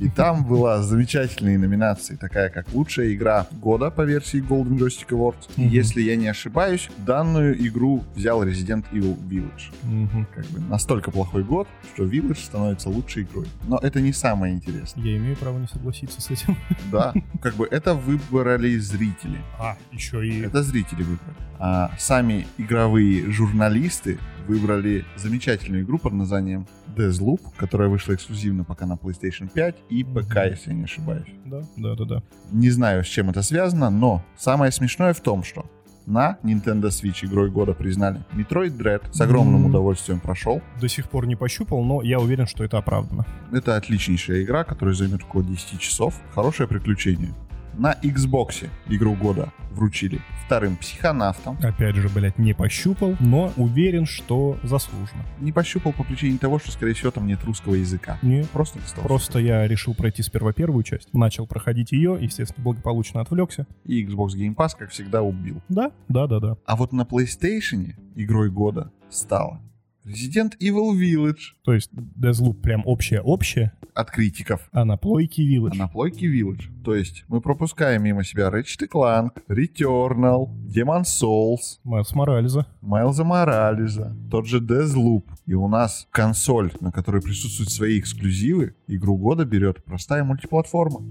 И 0.00 0.08
там 0.10 0.44
была 0.44 0.82
замечательная 0.82 1.56
номинация, 1.56 2.18
такая 2.18 2.50
как 2.50 2.66
лучшая 2.74 3.14
игра 3.14 3.46
года 3.52 3.90
по 3.90 4.02
версии 4.02 4.42
Golden 4.42 4.76
Joystick 4.76 5.08
Awards. 5.10 5.48
И 5.56 5.62
Мгм. 5.62 5.70
если 5.70 6.02
я 6.02 6.16
не 6.16 6.26
ошибаюсь, 6.28 6.90
данную 7.06 7.56
игру 7.66 8.04
взял 8.14 8.44
Resident 8.44 8.84
Evil 8.92 9.16
Village. 9.30 9.72
Мгм. 9.84 10.26
Как 10.34 10.44
бы 10.48 10.60
настолько 10.60 11.10
плохой 11.10 11.42
год, 11.42 11.68
что 11.94 12.04
Village 12.04 12.44
становится 12.44 12.90
лучшей 12.90 13.22
игрой. 13.22 13.46
Но 13.66 13.78
это 13.78 14.02
не 14.02 14.12
самое 14.12 14.52
интересное. 14.52 15.02
Я 15.02 15.16
имею 15.16 15.36
право 15.36 15.58
не 15.58 15.68
согласиться 15.68 16.20
с 16.20 16.30
этим. 16.30 16.54
Да, 16.92 17.14
как 17.40 17.54
бы 17.54 17.66
это 17.70 17.94
выбрали 17.94 18.76
зрители. 18.78 19.38
А, 19.58 19.76
еще 19.92 20.26
и... 20.26 20.42
Это 20.42 20.62
зрители 20.62 21.02
выбрали. 21.02 21.36
А 21.58 21.90
сами 21.98 22.46
игровые 22.58 23.30
журналисты 23.30 24.18
выбрали 24.48 25.04
замечательную 25.16 25.84
игру 25.84 25.98
под 25.98 26.14
названием 26.14 26.66
Deathloop, 26.96 27.40
которая 27.56 27.88
вышла 27.88 28.14
эксклюзивно 28.14 28.64
пока 28.64 28.86
на 28.86 28.94
PlayStation 28.94 29.48
5 29.52 29.76
и 29.90 30.02
ПК, 30.02 30.36
Мгм. 30.36 30.50
если 30.50 30.70
я 30.70 30.74
не 30.76 30.84
ошибаюсь. 30.84 31.28
Да, 31.44 31.62
да, 31.76 31.94
да, 31.94 32.04
да. 32.04 32.22
Не 32.50 32.70
знаю, 32.70 33.04
с 33.04 33.06
чем 33.08 33.30
это 33.30 33.42
связано, 33.42 33.90
но 33.90 34.24
самое 34.36 34.72
смешное 34.72 35.12
в 35.12 35.20
том, 35.20 35.44
что 35.44 35.66
на 36.06 36.38
Nintendo 36.42 36.84
Switch 36.88 37.22
игрой 37.26 37.50
года 37.50 37.74
признали 37.74 38.24
Metroid 38.32 38.76
Dread. 38.78 39.02
С 39.12 39.20
огромным 39.20 39.60
Мгм. 39.60 39.66
удовольствием 39.70 40.20
прошел. 40.20 40.62
До 40.80 40.88
сих 40.88 41.08
пор 41.10 41.26
не 41.26 41.36
пощупал, 41.36 41.84
но 41.84 42.00
я 42.02 42.18
уверен, 42.18 42.46
что 42.46 42.64
это 42.64 42.78
оправдано. 42.78 43.26
Это 43.52 43.76
отличнейшая 43.76 44.42
игра, 44.42 44.64
которая 44.64 44.94
займет 44.94 45.22
около 45.24 45.44
10 45.44 45.78
часов. 45.78 46.14
Хорошее 46.34 46.66
приключение. 46.68 47.34
На 47.78 47.92
Xbox 48.02 48.68
игру 48.88 49.14
года 49.14 49.52
вручили 49.70 50.20
вторым 50.44 50.76
психонавтом. 50.76 51.56
Опять 51.62 51.94
же, 51.94 52.08
блядь, 52.08 52.36
не 52.36 52.52
пощупал, 52.52 53.14
но 53.20 53.52
уверен, 53.56 54.04
что 54.04 54.58
заслуженно. 54.64 55.24
Не 55.38 55.52
пощупал 55.52 55.92
по 55.92 56.02
причине 56.02 56.38
того, 56.38 56.58
что, 56.58 56.72
скорее 56.72 56.94
всего, 56.94 57.12
там 57.12 57.28
нет 57.28 57.44
русского 57.44 57.74
языка. 57.74 58.18
Не, 58.20 58.42
Просто 58.52 58.80
не 58.80 58.84
стал. 58.84 59.04
Просто 59.04 59.38
я 59.38 59.68
решил 59.68 59.94
пройти 59.94 60.24
сперва 60.24 60.52
первую 60.52 60.82
часть, 60.82 61.14
начал 61.14 61.46
проходить 61.46 61.92
ее, 61.92 62.18
естественно, 62.20 62.64
благополучно 62.64 63.20
отвлекся. 63.20 63.68
И 63.84 64.04
Xbox 64.04 64.30
Game 64.36 64.56
Pass, 64.56 64.70
как 64.76 64.90
всегда, 64.90 65.22
убил. 65.22 65.62
Да, 65.68 65.92
да, 66.08 66.26
да, 66.26 66.40
да. 66.40 66.56
А 66.66 66.74
вот 66.74 66.92
на 66.92 67.02
PlayStation 67.02 67.94
игрой 68.16 68.50
года 68.50 68.90
стала 69.08 69.60
Resident 70.08 70.56
Evil 70.58 70.98
Village 70.98 71.54
То 71.64 71.74
есть 71.74 71.90
Deathloop 71.92 72.60
прям 72.60 72.82
общее-общее, 72.86 73.72
от 73.94 74.10
критиков. 74.10 74.68
а 74.72 74.84
на 74.84 74.96
плойке 74.96 75.42
Village. 75.42 75.72
А 75.72 75.76
на 75.76 75.88
плойке 75.88 76.26
Village. 76.26 76.64
То 76.84 76.94
есть 76.94 77.24
мы 77.28 77.40
пропускаем 77.40 78.02
мимо 78.04 78.24
себя 78.24 78.48
Ratchet 78.48 78.88
Clank, 78.88 79.30
Returnal, 79.48 80.48
Demon 80.66 81.02
Souls, 81.02 81.78
Майлз 81.84 82.14
Морализа. 82.14 82.66
Майлза 82.80 83.24
Морализа, 83.24 84.16
тот 84.30 84.46
же 84.46 84.60
Deathloop. 84.60 85.24
И 85.46 85.54
у 85.54 85.68
нас 85.68 86.06
консоль, 86.10 86.72
на 86.80 86.92
которой 86.92 87.20
присутствуют 87.20 87.70
свои 87.70 87.98
эксклюзивы, 87.98 88.74
игру 88.86 89.16
года 89.16 89.44
берет 89.44 89.84
простая 89.84 90.24
мультиплатформа. 90.24 91.00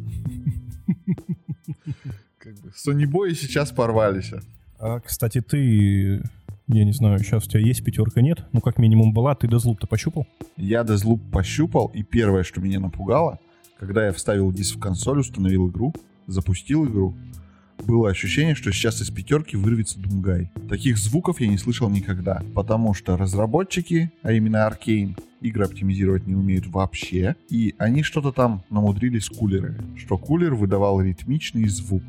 Как 2.37 2.55
бы 2.61 2.69
Sony 2.69 3.05
Boy 3.05 3.33
сейчас 3.33 3.71
порвались. 3.71 4.31
А, 4.79 4.99
кстати, 4.99 5.41
ты... 5.41 6.21
Я 6.69 6.83
не 6.83 6.91
знаю, 6.91 7.19
сейчас 7.19 7.45
у 7.45 7.49
тебя 7.49 7.61
есть 7.61 7.81
пятерка, 7.81 8.19
нет? 8.19 8.45
Ну, 8.51 8.59
как 8.59 8.77
минимум 8.77 9.13
была, 9.13 9.35
ты 9.35 9.47
Deathloop-то 9.47 9.87
пощупал? 9.87 10.27
Я 10.57 10.81
Deathloop 10.81 11.31
пощупал, 11.31 11.89
и 11.93 12.03
первое, 12.03 12.43
что 12.43 12.59
меня 12.59 12.81
напугало, 12.81 13.39
когда 13.79 14.05
я 14.05 14.11
вставил 14.11 14.51
диск 14.51 14.75
в 14.75 14.79
консоль, 14.79 15.19
установил 15.19 15.69
игру, 15.69 15.93
запустил 16.27 16.85
игру, 16.85 17.15
было 17.85 18.09
ощущение, 18.09 18.53
что 18.53 18.73
сейчас 18.73 19.01
из 19.01 19.09
пятерки 19.09 19.55
вырвется 19.55 19.97
Думгай. 19.97 20.51
Таких 20.67 20.97
звуков 20.97 21.39
я 21.39 21.47
не 21.47 21.57
слышал 21.57 21.89
никогда, 21.89 22.43
потому 22.53 22.93
что 22.93 23.15
разработчики, 23.15 24.11
а 24.21 24.33
именно 24.33 24.67
Arkane, 24.67 25.17
игры 25.39 25.63
оптимизировать 25.63 26.27
не 26.27 26.35
умеют 26.35 26.67
вообще, 26.67 27.37
и 27.49 27.75
они 27.77 28.03
что-то 28.03 28.33
там 28.33 28.63
намудрили 28.69 29.19
с 29.19 29.29
кулерами, 29.29 29.97
что 29.97 30.17
кулер 30.17 30.55
выдавал 30.55 30.99
ритмичный 30.99 31.69
звук. 31.69 32.03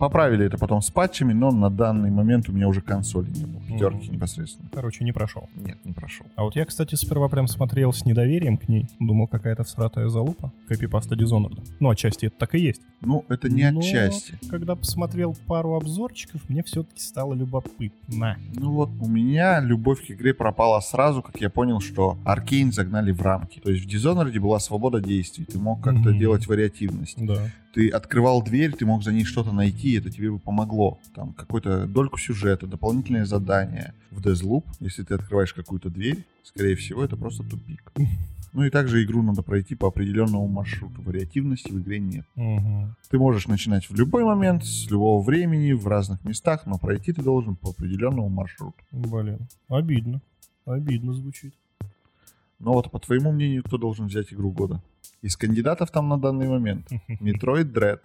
Поправили 0.00 0.46
это 0.46 0.56
потом 0.56 0.80
с 0.80 0.90
патчами, 0.90 1.34
но 1.34 1.50
на 1.50 1.68
данный 1.68 2.10
момент 2.10 2.48
у 2.48 2.52
меня 2.52 2.68
уже 2.68 2.80
консоли 2.80 3.28
не 3.30 3.44
было, 3.44 3.60
пятерки 3.68 4.06
Мгм. 4.06 4.14
непосредственно. 4.14 4.70
Короче, 4.72 5.04
не 5.04 5.12
прошел. 5.12 5.50
Нет, 5.54 5.76
не 5.84 5.92
прошел. 5.92 6.24
А 6.36 6.44
вот 6.44 6.56
я, 6.56 6.64
кстати, 6.64 6.94
сперва 6.94 7.28
прям 7.28 7.46
смотрел 7.46 7.92
с 7.92 8.06
недоверием 8.06 8.56
к 8.56 8.66
ней. 8.66 8.86
Думал, 8.98 9.26
какая-то 9.26 9.62
всратая 9.62 10.08
залупа. 10.08 10.52
Копипаста 10.68 11.14
Dishonored. 11.16 11.62
Ну, 11.80 11.90
отчасти 11.90 12.26
это 12.26 12.36
так 12.38 12.54
и 12.54 12.60
есть. 12.60 12.80
Ну, 13.02 13.26
это 13.28 13.50
не 13.50 13.70
Но 13.70 13.80
отчасти. 13.80 14.38
Когда 14.48 14.74
посмотрел 14.74 15.36
пару 15.46 15.74
обзорчиков, 15.74 16.48
мне 16.48 16.62
все-таки 16.62 16.98
стало 17.00 17.34
любопытно. 17.34 18.38
Ну 18.54 18.72
вот, 18.72 18.88
у 19.00 19.06
меня 19.06 19.60
любовь 19.60 20.06
к 20.06 20.10
игре 20.12 20.32
пропала 20.32 20.80
сразу, 20.80 21.20
как 21.22 21.38
я 21.42 21.50
понял, 21.50 21.80
что 21.80 22.16
Аркейн 22.24 22.72
загнали 22.72 23.12
в 23.12 23.20
рамки. 23.20 23.60
То 23.60 23.70
есть 23.70 23.84
в 23.84 23.88
Dishonored 23.88 24.38
была 24.40 24.58
свобода 24.60 25.02
действий, 25.02 25.44
ты 25.44 25.58
мог 25.58 25.82
как-то 25.82 26.08
Мгм. 26.08 26.18
делать 26.18 26.46
вариативность. 26.46 27.16
Да. 27.22 27.50
Ты 27.72 27.88
открывал 27.88 28.42
дверь, 28.42 28.72
ты 28.72 28.84
мог 28.84 29.04
за 29.04 29.12
ней 29.12 29.24
что-то 29.24 29.52
найти, 29.52 29.92
это 29.92 30.10
тебе 30.10 30.32
бы 30.32 30.38
помогло. 30.38 30.98
Там 31.14 31.32
какую-то 31.32 31.86
дольку 31.86 32.18
сюжета, 32.18 32.66
дополнительное 32.66 33.24
задание. 33.24 33.94
В 34.10 34.20
Deathloop, 34.20 34.64
если 34.80 35.04
ты 35.04 35.14
открываешь 35.14 35.54
какую-то 35.54 35.88
дверь, 35.88 36.24
скорее 36.42 36.74
всего, 36.74 37.04
это 37.04 37.16
просто 37.16 37.44
тупик. 37.44 37.92
Ну 38.52 38.64
и 38.64 38.70
также 38.70 39.04
игру 39.04 39.22
надо 39.22 39.42
пройти 39.42 39.76
по 39.76 39.86
определенному 39.86 40.48
маршруту. 40.48 41.00
Вариативности 41.02 41.70
в 41.70 41.80
игре 41.80 42.00
нет. 42.00 42.26
Мгм. 42.34 42.96
Ты 43.08 43.16
можешь 43.16 43.46
начинать 43.46 43.88
в 43.88 43.94
любой 43.94 44.24
момент, 44.24 44.64
с 44.64 44.90
любого 44.90 45.22
времени, 45.22 45.72
в 45.72 45.86
разных 45.86 46.24
местах, 46.24 46.66
но 46.66 46.76
пройти 46.76 47.12
ты 47.12 47.22
должен 47.22 47.54
по 47.54 47.70
определенному 47.70 48.28
маршруту. 48.28 48.74
Блин, 48.90 49.46
обидно. 49.68 50.20
Обидно 50.64 51.12
звучит. 51.12 51.54
Но 52.58 52.72
вот 52.72 52.90
по 52.90 52.98
твоему 52.98 53.30
мнению, 53.30 53.62
кто 53.62 53.78
должен 53.78 54.06
взять 54.06 54.32
игру 54.32 54.50
года? 54.50 54.82
Из 55.22 55.36
кандидатов 55.36 55.90
там 55.90 56.08
на 56.08 56.18
данный 56.18 56.48
момент 56.48 56.90
Metroid 57.20 57.72
Dread, 57.72 58.00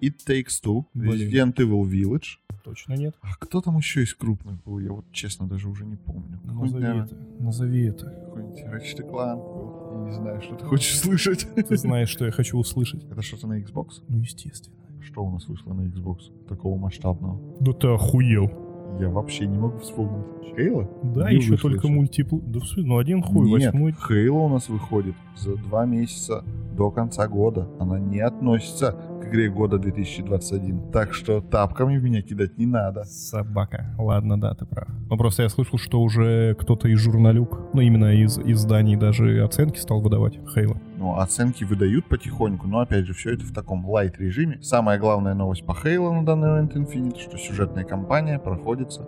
It 0.00 0.16
Takes 0.26 0.60
Two. 0.64 0.84
Resident 0.96 1.54
Evil 1.56 1.82
Village. 1.84 2.38
точно 2.64 2.94
нет. 2.94 3.14
А 3.20 3.34
кто 3.38 3.60
там 3.60 3.76
еще 3.76 4.02
из 4.02 4.12
крупных 4.14 4.62
был? 4.64 4.80
Я 4.80 4.92
вот 4.92 5.04
честно 5.12 5.46
даже 5.48 5.68
уже 5.68 5.84
не 5.84 5.96
помню. 5.96 6.40
Назови 6.44 6.84
это. 6.84 7.14
Назови 7.38 7.86
это. 7.86 8.06
какой-нибудь 8.06 8.64
Ratchet 8.64 9.08
Clank. 9.08 9.92
Я 9.92 10.04
не 10.06 10.12
знаю, 10.12 10.40
что 10.42 10.56
ты 10.56 10.64
хочешь 10.64 10.98
слышать. 10.98 11.46
Ты 11.54 11.76
знаешь, 11.76 12.08
что 12.08 12.26
я 12.26 12.32
хочу 12.32 12.58
услышать. 12.58 13.04
Это 13.04 13.22
что-то 13.22 13.46
на 13.46 13.60
Xbox? 13.60 14.02
Ну, 14.08 14.18
естественно. 14.18 14.76
Что 15.00 15.24
у 15.24 15.30
нас 15.30 15.46
вышло 15.46 15.72
на 15.72 15.82
Xbox 15.82 16.18
такого 16.48 16.76
масштабного? 16.76 17.40
Да 17.60 17.72
ты 17.72 17.86
охуел. 17.86 18.50
Я 19.00 19.08
вообще 19.08 19.46
не 19.46 19.58
могу 19.58 19.78
вспомнить. 19.78 20.24
Хейла? 20.56 20.88
Да, 21.02 21.30
Не 21.30 21.36
еще 21.36 21.56
только 21.56 21.86
мультипл... 21.88 22.38
Да, 22.40 22.60
в 22.60 22.64
смысле, 22.64 22.84
ну, 22.84 22.98
один 22.98 23.22
хуй, 23.22 23.46
Нет, 23.50 23.72
восьмой. 23.72 23.92
Хейла 23.92 24.38
у 24.38 24.48
нас 24.48 24.68
выходит 24.68 25.14
за 25.36 25.56
два 25.56 25.84
месяца 25.84 26.44
до 26.76 26.90
конца 26.90 27.28
года. 27.28 27.68
Она 27.78 27.98
не 27.98 28.20
относится 28.20 28.96
игре 29.28 29.48
года 29.50 29.78
2021. 29.78 30.90
Так 30.92 31.14
что 31.14 31.40
тапками 31.40 31.98
в 31.98 32.02
меня 32.02 32.22
кидать 32.22 32.58
не 32.58 32.66
надо. 32.66 33.04
Собака. 33.04 33.94
Ладно, 33.98 34.40
да, 34.40 34.54
ты 34.54 34.64
прав. 34.64 34.88
Ну, 35.08 35.16
просто 35.16 35.42
я 35.42 35.48
слышал, 35.48 35.78
что 35.78 36.00
уже 36.00 36.54
кто-то 36.54 36.88
из 36.88 36.98
журналюк, 36.98 37.70
ну, 37.74 37.80
именно 37.80 38.14
из 38.14 38.38
изданий 38.38 38.96
даже 38.96 39.42
оценки 39.42 39.78
стал 39.78 40.00
выдавать 40.00 40.38
Хейла. 40.54 40.80
Ну, 40.98 41.18
оценки 41.18 41.64
выдают 41.64 42.06
потихоньку, 42.08 42.66
но 42.66 42.80
опять 42.80 43.06
же, 43.06 43.12
все 43.14 43.34
это 43.34 43.44
в 43.44 43.52
таком 43.52 43.86
лайт 43.88 44.18
режиме. 44.18 44.58
Самая 44.62 44.98
главная 44.98 45.34
новость 45.34 45.64
по 45.64 45.74
Хейла 45.74 46.12
на 46.12 46.24
данный 46.24 46.48
момент 46.48 46.76
Infinite, 46.76 47.18
что 47.18 47.36
сюжетная 47.36 47.84
кампания 47.84 48.38
проходится 48.38 49.06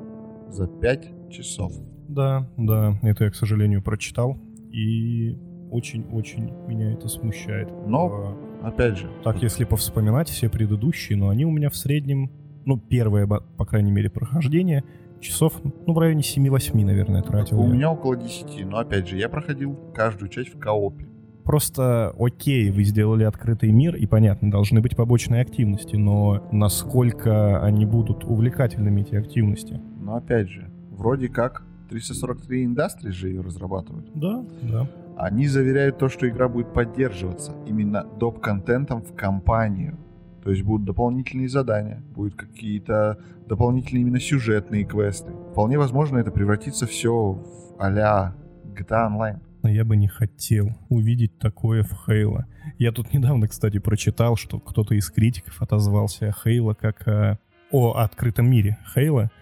за 0.50 0.66
5 0.66 1.30
часов. 1.30 1.72
Да, 2.08 2.48
да, 2.56 2.98
это 3.02 3.24
я, 3.24 3.30
к 3.30 3.34
сожалению, 3.34 3.82
прочитал. 3.82 4.38
И 4.70 5.36
очень-очень 5.70 6.52
меня 6.66 6.92
это 6.92 7.08
смущает. 7.08 7.68
Но, 7.86 8.06
А, 8.06 8.47
опять 8.62 8.98
же, 8.98 9.10
Так, 9.24 9.42
если 9.42 9.64
повспоминать 9.64 10.28
все 10.28 10.48
предыдущие, 10.48 11.16
но 11.18 11.28
они 11.28 11.44
у 11.44 11.50
меня 11.50 11.70
в 11.70 11.76
среднем, 11.76 12.30
ну, 12.64 12.78
первое, 12.78 13.26
по 13.26 13.64
крайней 13.64 13.90
мере, 13.92 14.10
прохождение, 14.10 14.84
часов, 15.20 15.60
ну, 15.86 15.92
в 15.92 15.98
районе 15.98 16.22
7-8, 16.22 16.84
наверное, 16.84 17.22
тратил. 17.22 17.60
у 17.60 17.66
я. 17.66 17.72
меня 17.72 17.90
около 17.90 18.16
10, 18.16 18.64
но 18.66 18.78
опять 18.78 19.08
же, 19.08 19.16
я 19.16 19.28
проходил 19.28 19.76
каждую 19.94 20.28
часть 20.28 20.54
в 20.54 20.58
коопе. 20.58 21.06
Просто, 21.44 22.14
окей, 22.18 22.70
вы 22.70 22.84
сделали 22.84 23.24
открытый 23.24 23.72
мир, 23.72 23.96
и, 23.96 24.04
понятно, 24.06 24.50
должны 24.50 24.82
быть 24.82 24.94
побочные 24.94 25.40
активности, 25.40 25.96
но 25.96 26.46
насколько 26.52 27.62
они 27.64 27.86
будут 27.86 28.24
увлекательными, 28.24 29.00
эти 29.00 29.14
активности? 29.14 29.80
Но 29.98 30.16
опять 30.16 30.48
же, 30.50 30.70
вроде 30.90 31.28
как 31.28 31.62
343 31.88 32.66
Industries 32.66 33.12
же 33.12 33.28
ее 33.28 33.40
разрабатывают. 33.40 34.10
Да, 34.14 34.44
да. 34.60 34.90
Они 35.18 35.48
заверяют 35.48 35.98
то, 35.98 36.08
что 36.08 36.28
игра 36.28 36.48
будет 36.48 36.72
поддерживаться 36.72 37.52
именно 37.66 38.04
доп-контентом 38.04 39.02
в 39.02 39.16
компанию. 39.16 39.98
То 40.44 40.50
есть 40.52 40.62
будут 40.62 40.86
дополнительные 40.86 41.48
задания, 41.48 42.00
будут 42.14 42.36
какие-то 42.36 43.18
дополнительные 43.48 44.02
именно 44.02 44.20
сюжетные 44.20 44.84
квесты. 44.84 45.32
Вполне 45.50 45.76
возможно, 45.76 46.18
это 46.18 46.30
превратится 46.30 46.86
все 46.86 47.32
в 47.32 47.74
а-ля 47.80 48.36
GTA 48.66 49.10
Online. 49.10 49.40
Но 49.64 49.68
я 49.68 49.84
бы 49.84 49.96
не 49.96 50.06
хотел 50.06 50.68
увидеть 50.88 51.36
такое 51.40 51.82
в 51.82 51.90
Хейла. 52.06 52.46
Я 52.78 52.92
тут 52.92 53.12
недавно, 53.12 53.48
кстати, 53.48 53.78
прочитал, 53.80 54.36
что 54.36 54.60
кто-то 54.60 54.94
из 54.94 55.10
критиков 55.10 55.60
отозвался 55.60 56.28
о 56.28 56.32
Хейла 56.32 56.74
как 56.74 57.08
о, 57.08 57.38
о 57.72 57.94
открытом 57.94 58.48
мире 58.48 58.78
Хейла, 58.94 59.32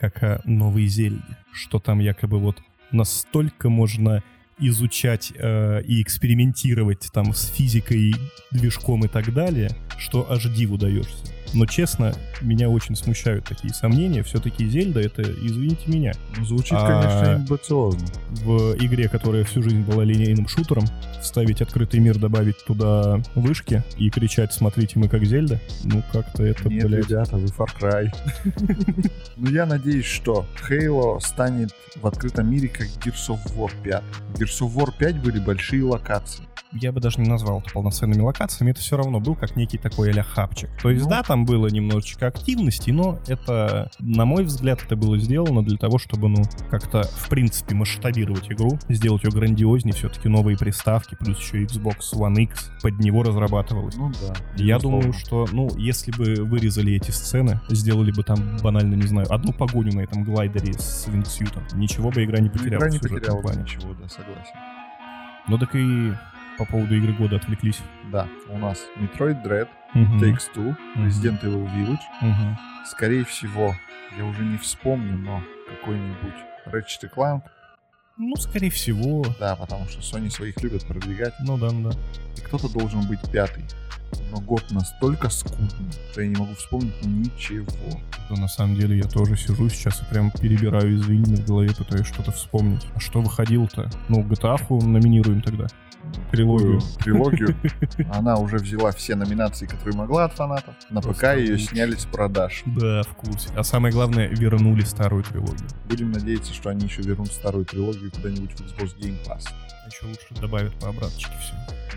как 0.00 0.22
о 0.22 0.40
новой 0.46 0.86
Зельде. 0.86 1.36
Что 1.52 1.80
там 1.80 1.98
якобы 1.98 2.38
вот 2.38 2.62
настолько 2.92 3.68
можно 3.68 4.22
изучать 4.58 5.32
э, 5.36 5.82
и 5.82 6.02
экспериментировать 6.02 7.08
там 7.12 7.34
с 7.34 7.46
физикой, 7.46 8.14
движком 8.50 9.04
и 9.04 9.08
так 9.08 9.32
далее, 9.32 9.70
что 9.98 10.30
аж 10.30 10.44
диву 10.46 10.76
даешься. 10.78 11.32
Но, 11.54 11.66
честно, 11.66 12.14
меня 12.40 12.70
очень 12.70 12.96
смущают 12.96 13.44
такие 13.44 13.74
сомнения. 13.74 14.22
Все-таки 14.22 14.66
Зельда— 14.66 15.00
это, 15.02 15.20
извините 15.20 15.82
меня, 15.86 16.12
звучит, 16.40 16.72
А, 16.72 16.86
конечно, 16.86 17.34
амбициозно. 17.34 18.06
в 18.30 18.74
игре, 18.78 19.06
которая 19.10 19.44
всю 19.44 19.62
жизнь 19.62 19.82
была 19.82 20.02
линейным 20.02 20.48
шутером, 20.48 20.84
вставить 21.20 21.60
открытый 21.60 22.00
мир, 22.00 22.16
добавить 22.18 22.64
туда 22.64 23.20
вышки 23.34 23.82
и 23.98 24.08
кричать 24.08 24.54
«Смотрите, 24.54 24.98
мы 24.98 25.10
как 25.10 25.26
Зельда», 25.26 25.60
ну, 25.84 26.02
как-то 26.10 26.42
это, 26.42 26.70
Нет, 26.70 26.86
блядь... 26.86 27.06
ребята, 27.10 27.36
вы 27.36 27.46
Far 27.48 27.68
Cry. 27.78 28.08
Ну, 29.36 29.50
я 29.50 29.66
надеюсь, 29.66 30.04
что 30.06 30.46
Halo 30.70 31.18
станет 31.20 31.74
в 31.96 32.06
открытом 32.06 32.50
мире 32.50 32.68
как 32.68 32.86
Gears 33.04 33.28
of 33.28 33.40
War 33.56 33.70
5. 33.82 34.02
Gears 34.42 34.60
of 34.60 34.74
War 34.74 34.92
5 34.96 35.22
были 35.22 35.38
большие 35.38 35.84
локации. 35.84 36.44
я 36.72 36.90
бы 36.90 37.00
даже 37.00 37.20
не 37.20 37.28
назвал 37.28 37.60
это 37.60 37.70
полноценными 37.70 38.20
локациями, 38.22 38.70
это 38.70 38.80
все 38.80 38.96
равно 38.96 39.20
был 39.20 39.34
как 39.34 39.56
некий 39.56 39.76
такой 39.78 40.10
а 40.10 40.22
хапчик. 40.22 40.70
То 40.82 40.90
есть, 40.90 41.04
Ну. 41.04 41.10
да, 41.10 41.22
там 41.22 41.44
было 41.44 41.66
немножечко 41.66 42.26
активности, 42.28 42.90
но 42.90 43.18
это, 43.26 43.90
на 43.98 44.24
мой 44.24 44.44
взгляд, 44.44 44.82
это 44.82 44.96
было 44.96 45.18
сделано 45.18 45.62
для 45.62 45.76
того, 45.76 45.98
чтобы, 45.98 46.28
ну, 46.28 46.42
как-то, 46.70 47.02
в 47.02 47.28
принципе, 47.28 47.74
масштабировать 47.74 48.50
игру, 48.50 48.78
сделать 48.88 49.24
ее 49.24 49.30
грандиознее, 49.30 49.94
все-таки 49.94 50.28
новые 50.28 50.56
приставки, 50.56 51.14
плюс 51.14 51.38
еще 51.38 51.62
Xbox 51.64 52.14
One 52.14 52.40
X 52.42 52.70
под 52.82 52.98
него 52.98 53.22
разрабатывалась. 53.22 53.96
Ну 53.96 54.10
да. 54.12 54.34
Я 54.56 54.76
безусловно. 54.76 55.00
думаю, 55.02 55.12
что, 55.12 55.46
ну, 55.52 55.70
если 55.76 56.10
бы 56.12 56.42
вырезали 56.44 56.94
эти 56.94 57.10
сцены, 57.10 57.60
сделали 57.68 58.12
бы 58.12 58.22
там 58.22 58.56
банально, 58.62 58.94
не 58.94 59.06
знаю, 59.06 59.30
одну 59.32 59.52
погоню 59.52 59.92
на 59.94 60.00
этом 60.00 60.24
глайдере 60.24 60.72
с 60.74 61.06
вингсьютом, 61.06 61.62
ничего 61.74 62.10
бы 62.10 62.24
игра 62.24 62.38
не 62.38 62.48
Ну, 62.48 62.52
потеряла 62.52 62.78
Игра 62.78 62.88
в 62.88 62.92
не 62.92 62.98
потеряла 62.98 63.52
ничего, 63.62 63.94
да, 63.94 64.08
согласен. 64.08 64.31
Ну 65.48 65.58
так 65.58 65.74
и 65.74 66.12
по 66.58 66.64
поводу 66.64 66.94
игры 66.96 67.12
года 67.12 67.36
отвлеклись. 67.36 67.80
Да, 68.10 68.28
у 68.48 68.58
нас 68.58 68.84
Metroid 68.96 69.42
Dread, 69.42 69.68
Мгм. 69.94 70.22
Takes 70.22 70.42
Two, 70.54 70.74
Мгм. 70.94 71.06
Resident 71.06 71.42
Evil 71.42 71.66
Village. 71.74 72.00
Мгм. 72.20 72.58
Скорее 72.86 73.24
всего, 73.24 73.74
я 74.16 74.24
уже 74.24 74.44
не 74.44 74.58
вспомню, 74.58 75.16
но 75.18 75.42
какой-нибудь 75.68 76.34
Ratchet 76.66 77.10
Clank. 77.14 77.42
Ну, 78.18 78.36
скорее 78.36 78.70
всего. 78.70 79.24
Да, 79.40 79.56
потому 79.56 79.86
что 79.88 80.00
Sony 80.00 80.30
своих 80.30 80.62
любят 80.62 80.86
продвигать. 80.86 81.34
Ну 81.40 81.56
да, 81.58 81.70
ну 81.70 81.90
да. 81.90 81.98
И 82.36 82.40
кто-то 82.40 82.68
должен 82.72 83.06
быть 83.08 83.20
пятый. 83.30 83.64
Но 84.30 84.40
год 84.40 84.64
настолько 84.70 85.28
скудный, 85.28 85.92
что 86.10 86.22
я 86.22 86.28
не 86.28 86.36
могу 86.36 86.54
вспомнить 86.54 87.04
ничего. 87.04 87.66
Да, 88.30 88.40
на 88.40 88.48
самом 88.48 88.76
деле 88.76 88.96
я 88.96 89.04
тоже 89.04 89.36
сижу 89.36 89.68
сейчас 89.68 90.00
и 90.00 90.04
прям 90.06 90.30
перебираю 90.30 90.94
извилины 90.96 91.36
в 91.36 91.46
голове, 91.46 91.70
пытаюсь 91.76 92.06
что-то 92.06 92.32
вспомнить. 92.32 92.86
А 92.94 93.00
что 93.00 93.20
выходило-то? 93.20 93.90
Ну, 94.08 94.22
GTA 94.22 94.58
номинируем 94.84 95.42
тогда. 95.42 95.66
Трилогию. 96.30 96.80
Трилогию. 96.98 97.54
Она 98.12 98.36
уже 98.36 98.56
взяла 98.56 98.90
все 98.92 99.14
номинации, 99.14 99.66
которые 99.66 99.96
могла 99.96 100.24
от 100.24 100.32
фанатов. 100.32 100.74
На 100.90 101.00
ПК 101.00 101.06
Просто 101.06 101.36
ее 101.38 101.52
лучше. 101.52 101.66
сняли 101.66 101.94
с 101.94 102.04
продаж. 102.06 102.62
Да, 102.66 103.02
в 103.02 103.14
курсе. 103.14 103.50
А 103.56 103.62
самое 103.62 103.92
главное, 103.94 104.28
вернули 104.28 104.82
старую 104.82 105.22
трилогию. 105.22 105.68
Будем 105.88 106.10
надеяться, 106.10 106.52
что 106.52 106.70
они 106.70 106.86
еще 106.86 107.02
вернут 107.02 107.28
старую 107.28 107.64
трилогию 107.64 108.10
куда-нибудь 108.10 108.50
в 108.52 108.60
Xbox 108.60 108.96
Game 108.98 109.16
Pass. 109.26 109.44
Еще 109.92 110.06
лучше 110.06 110.40
добавят 110.40 110.72
по 110.76 110.88
обраточке 110.88 111.32
все. 111.40 111.52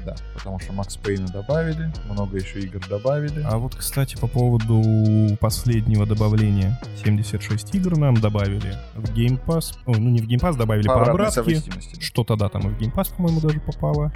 Да, 0.05 0.15
потому 0.35 0.59
что 0.59 0.73
Макс 0.73 0.97
Пейна 0.97 1.27
добавили, 1.27 1.91
много 2.09 2.37
еще 2.37 2.59
игр 2.59 2.85
добавили. 2.89 3.41
А 3.43 3.57
вот, 3.57 3.73
кстати, 3.73 4.17
по 4.17 4.27
поводу 4.27 5.37
последнего 5.39 6.05
добавления. 6.05 6.79
76 7.03 7.73
игр 7.73 7.97
нам 7.97 8.15
добавили 8.15 8.77
в 8.95 9.05
Game 9.15 9.39
Pass. 9.43 9.77
Ой, 9.85 9.97
ну 9.97 10.09
не 10.09 10.19
в 10.19 10.27
Game 10.27 10.41
Pass, 10.41 10.57
добавили 10.57 10.87
по, 10.87 11.01
обратной 11.01 11.41
обратке. 11.41 11.61
Что-то, 11.99 12.35
да, 12.35 12.49
там 12.49 12.69
и 12.69 12.73
в 12.73 12.77
Game 12.77 12.93
Pass, 12.93 13.15
по-моему, 13.15 13.39
даже 13.39 13.61
попало. 13.61 14.11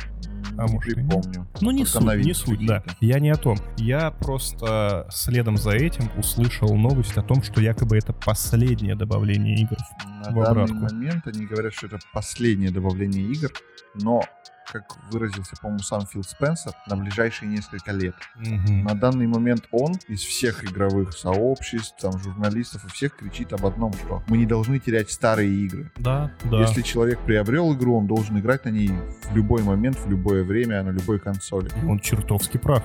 А 0.58 0.66
не 0.66 0.74
может 0.74 0.92
и 0.92 0.94
припомню. 0.96 1.48
Ну, 1.62 1.72
не 1.72 1.86
Только 1.86 2.12
суть, 2.12 2.26
не 2.26 2.34
суть, 2.34 2.66
да. 2.66 2.84
Я 3.00 3.20
не 3.20 3.30
о 3.30 3.36
том. 3.36 3.58
Я 3.78 4.12
просто 4.12 5.08
следом 5.10 5.58
за 5.58 5.72
этим 5.72 6.10
услышал 6.18 6.76
новость 6.76 7.18
о 7.18 7.24
том, 7.24 7.44
что 7.44 7.62
якобы 7.62 7.98
это 7.98 8.14
последнее 8.14 8.96
добавление 8.96 9.56
игр. 9.56 9.78
На 10.06 10.32
в 10.32 10.44
данный 10.44 10.64
обратку. 10.64 10.76
момент 10.76 11.28
они 11.28 11.46
говорят, 11.46 11.74
что 11.74 11.88
это 11.88 12.00
последнее 12.14 12.72
добавление 12.72 13.24
игр, 13.24 13.52
но, 13.96 14.22
как 14.72 14.98
выразился, 15.12 15.56
по-моему, 15.62 15.80
сам 15.80 16.06
Фил 16.06 16.24
Спенсер, 16.24 16.74
на 16.88 16.96
ближайшие 16.96 17.50
несколько 17.50 17.92
лет. 17.92 18.16
На 18.36 18.94
данный 18.94 19.28
момент 19.28 19.68
он 19.72 19.94
из 20.08 20.22
всех 20.22 20.64
игровых 20.64 21.14
сообществ, 21.14 21.96
там, 22.00 22.18
журналистов 22.20 22.86
и 22.86 22.90
всех 22.90 23.16
кричит 23.16 23.54
об 23.54 23.66
одном, 23.66 23.94
что 23.94 24.24
мы 24.28 24.38
не 24.38 24.46
должны 24.46 24.80
терять 24.80 25.12
старые 25.12 25.52
игры. 25.52 25.92
Да, 25.98 26.32
да. 26.44 26.62
Если 26.62 26.82
человек 26.82 27.20
приобрел 27.20 27.74
игру, 27.74 27.98
он 27.98 28.08
должен 28.08 28.40
играть 28.40 28.66
на 28.66 28.70
ней 28.70 28.92
в 29.30 29.36
любой 29.36 29.64
момент, 29.64 29.98
в 29.98 30.10
любое 30.10 30.44
время, 30.44 30.84
на 30.84 30.90
любой 30.90 31.20
консоли. 31.20 31.70
Он 31.88 32.00
чертовски 32.00 32.58
прав. 32.58 32.84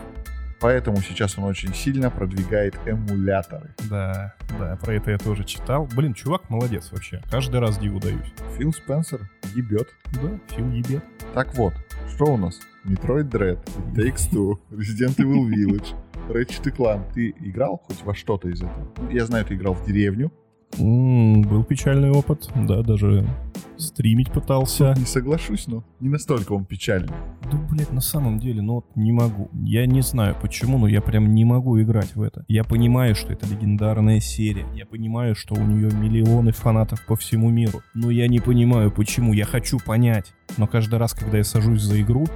Поэтому 0.65 0.97
сейчас 1.03 1.37
он 1.37 1.45
очень 1.45 1.75
сильно 1.75 2.11
продвигает 2.11 2.75
эмуляторы. 2.87 3.75
Да, 3.91 4.33
да, 4.59 4.77
про 4.77 4.95
это 4.95 5.11
я 5.11 5.19
тоже 5.19 5.45
читал. 5.45 5.87
Блин, 5.95 6.15
чувак 6.15 6.49
молодец 6.49 6.91
вообще. 6.91 7.21
Каждый 7.31 7.61
раз 7.61 7.77
диву 7.77 8.01
даюсь. 8.01 8.33
Фил 8.57 8.73
Спенсер 8.73 9.29
ебет. 9.55 9.89
Да, 10.15 10.41
Фил 10.57 10.71
ебет. 10.71 11.05
Так 11.35 11.55
вот, 11.57 11.75
что 12.15 12.33
у 12.33 12.39
нас? 12.39 12.59
Metroid 12.87 13.31
Dread, 13.31 13.63
It 13.63 13.95
Takes 13.95 14.31
Two, 14.33 14.59
Resident 14.71 15.17
Evil 15.19 15.47
Village, 15.51 15.95
Ratchet 16.31 16.75
Clank. 16.75 17.13
Ты 17.13 17.35
играл 17.41 17.83
хоть 17.87 18.03
во 18.03 18.15
что-то 18.15 18.49
из 18.49 18.63
этого? 18.63 18.91
Я 19.11 19.27
знаю, 19.27 19.45
ты 19.45 19.57
играл 19.57 19.75
в 19.75 19.85
деревню. 19.85 20.33
М, 20.79 21.43
Был 21.43 21.65
печальный 21.65 22.11
опыт, 22.11 22.49
да, 22.55 22.83
даже 22.83 23.27
стримить 23.77 24.31
пытался. 24.31 24.95
Не 24.97 25.05
соглашусь, 25.05 25.67
но 25.67 25.85
не 26.01 26.09
настолько 26.09 26.53
он 26.53 26.65
печальный. 26.65 27.13
Да, 27.51 27.59
блядь, 27.71 27.93
на 27.93 28.01
самом 28.01 28.39
деле, 28.39 28.63
ну 28.63 28.75
вот 28.75 28.87
не 28.95 29.13
могу. 29.13 29.51
Я 29.53 29.87
не 29.87 30.01
знаю 30.01 30.37
почему, 30.41 30.79
но 30.79 30.87
я 30.89 31.01
прям 31.01 31.35
не 31.35 31.45
могу 31.45 31.81
играть 31.81 32.15
в 32.17 32.23
это. 32.23 32.45
Я 32.49 32.65
понимаю, 32.65 33.15
что 33.15 33.33
это 33.33 33.47
легендарная 33.47 34.21
серия. 34.21 34.67
Я 34.75 34.87
понимаю, 34.87 35.35
что 35.35 35.55
у 35.55 35.63
нее 35.63 35.91
миллионы 35.93 36.53
фанатов 36.53 37.05
по 37.07 37.17
всему 37.17 37.51
миру. 37.51 37.83
Но 37.95 38.11
я 38.11 38.29
не 38.29 38.41
понимаю, 38.41 38.91
почему. 38.91 39.33
Я 39.33 39.45
хочу 39.45 39.79
понять. 39.79 40.33
Но 40.57 40.67
каждый 40.67 40.99
раз, 40.99 41.15
когда 41.15 41.39
я 41.39 41.45
сажусь 41.45 41.83
за 41.83 42.01
игру, 42.01 42.27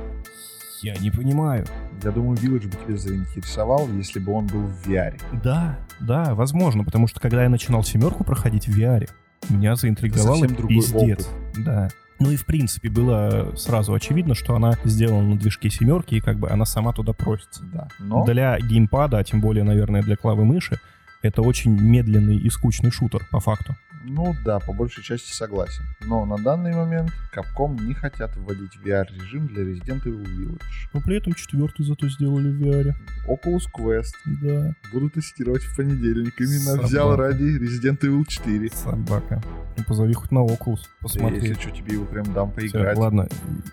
я 0.83 0.95
не 0.97 1.11
понимаю. 1.11 1.67
Я 2.05 2.13
думаю, 2.13 2.37
Village 2.37 2.67
бы 2.67 2.77
тебя 2.87 2.97
заинтересовал, 2.97 3.89
если 3.93 4.21
бы 4.21 4.33
он 4.33 4.47
был 4.47 4.61
в 4.63 4.87
VR. 4.87 5.21
Да, 5.43 5.79
да, 6.01 6.35
возможно, 6.35 6.85
потому 6.85 7.07
что 7.09 7.21
когда 7.21 7.43
я 7.43 7.49
начинал 7.49 7.83
семерку 7.85 8.25
проходить 8.25 8.69
в 8.69 8.79
VR, 8.79 9.09
меня 9.49 9.77
заинтриговало 9.77 10.47
пиздец. 10.49 11.29
Да. 11.57 11.89
Ну 12.21 12.33
и 12.33 12.37
в 12.37 12.47
принципе 12.47 12.91
было 12.91 13.55
сразу 13.57 13.95
очевидно, 13.95 14.35
что 14.35 14.57
она 14.57 14.73
сделана 14.85 15.29
на 15.29 15.37
движке 15.37 15.71
семерки, 15.71 16.17
и 16.17 16.21
как 16.21 16.39
бы 16.39 16.51
она 16.51 16.65
сама 16.65 16.93
туда 16.93 17.13
просится. 17.13 17.63
Да. 17.73 17.89
Но 18.01 18.25
Для 18.25 18.59
геймпада, 18.59 19.19
а 19.19 19.25
тем 19.25 19.41
более, 19.41 19.63
наверное, 19.63 20.03
для 20.03 20.17
клавы 20.17 20.45
мыши, 20.45 20.81
это 21.23 21.43
очень 21.43 21.81
медленный 21.81 22.37
и 22.37 22.51
скучный 22.51 22.91
шутер, 22.91 23.27
по 23.31 23.41
факту. 23.41 23.75
Ну 24.05 24.35
да, 24.45 24.59
по 24.61 24.73
большей 24.73 25.03
части 25.03 25.33
согласен. 25.33 25.83
Но 26.07 26.25
на 26.25 26.37
данный 26.37 26.75
момент 26.75 27.11
Capcom 27.35 27.81
не 27.85 27.95
хотят 27.95 28.37
вводить 28.37 28.77
VR-режим 28.85 29.47
для 29.49 29.63
Resident 29.65 30.03
Evil 30.05 30.25
Village. 30.25 30.61
Но 30.95 31.01
при 31.01 31.17
этом 31.19 31.33
четвертый 31.35 31.85
зато 31.85 32.09
сделали 32.09 32.51
в 32.51 32.63
VR. 32.63 32.95
Oculus 33.29 33.65
Quest 33.77 34.13
Да. 34.43 34.73
буду 34.93 35.11
тестировать 35.11 35.63
в 35.63 35.77
понедельник. 35.77 36.41
Именно 36.41 36.59
Собака. 36.61 36.87
взял 36.87 37.17
ради 37.17 37.43
Resident 37.59 37.99
Evil 38.01 38.25
4. 38.27 38.71
Собака. 38.71 39.43
Ну, 39.77 39.85
позови 39.85 40.13
хоть 40.15 40.31
на 40.33 40.45
Oculus, 40.45 40.81
посмотри. 41.01 41.37
если 41.41 41.55
что, 41.55 41.71
тебе 41.71 41.95
его 41.95 42.05
прям 42.05 42.33
дам 42.33 42.51
поиграть. 42.53 42.97
ладно. 42.97 43.29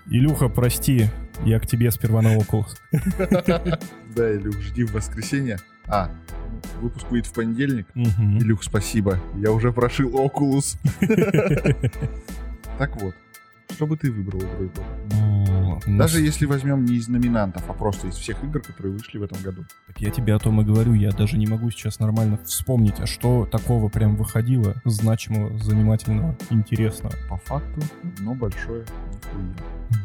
Илюха, 0.07 0.49
прости, 0.49 1.07
я 1.43 1.59
к 1.59 1.67
тебе 1.67 1.91
сперва 1.91 2.21
на 2.21 2.37
Oculus. 2.37 2.77
Да, 4.15 4.33
Илюх, 4.33 4.61
жди 4.61 4.83
в 4.85 4.93
воскресенье. 4.93 5.57
А, 5.87 6.09
выпуск 6.79 7.11
выйдет 7.11 7.27
в 7.27 7.33
понедельник. 7.33 7.87
Илюх, 7.95 8.63
спасибо. 8.63 9.19
Я 9.35 9.51
уже 9.51 9.71
прошил 9.73 10.09
Oculus. 10.11 10.77
Так 12.77 13.01
вот, 13.01 13.15
что 13.71 13.87
бы 13.87 13.95
ты 13.95 14.11
выбрал 14.11 14.41
игрой 14.41 14.69
Ну, 15.85 15.97
Даже 15.97 16.21
если 16.21 16.45
возьмем 16.45 16.85
не 16.85 16.95
из 16.95 17.07
номинантов, 17.07 17.63
а 17.67 17.73
просто 17.73 18.07
из 18.07 18.15
всех 18.15 18.43
игр, 18.43 18.61
которые 18.61 18.93
вышли 18.93 19.17
в 19.17 19.23
этом 19.23 19.41
году. 19.41 19.63
Так 19.87 19.99
я 19.99 20.11
тебе 20.11 20.33
о 20.33 20.39
том 20.39 20.61
и 20.61 20.63
говорю, 20.63 20.93
я 20.93 21.11
даже 21.11 21.37
не 21.37 21.47
могу 21.47 21.69
сейчас 21.71 21.99
нормально 21.99 22.37
вспомнить, 22.45 22.99
а 22.99 23.05
что 23.05 23.45
такого 23.45 23.89
прям 23.89 24.15
выходило 24.15 24.75
значимого, 24.85 25.57
занимательного, 25.59 26.37
интересного. 26.49 27.15
По 27.29 27.37
факту, 27.37 27.81
но 28.19 28.33
большое 28.35 28.85
нихуя. 29.11 29.55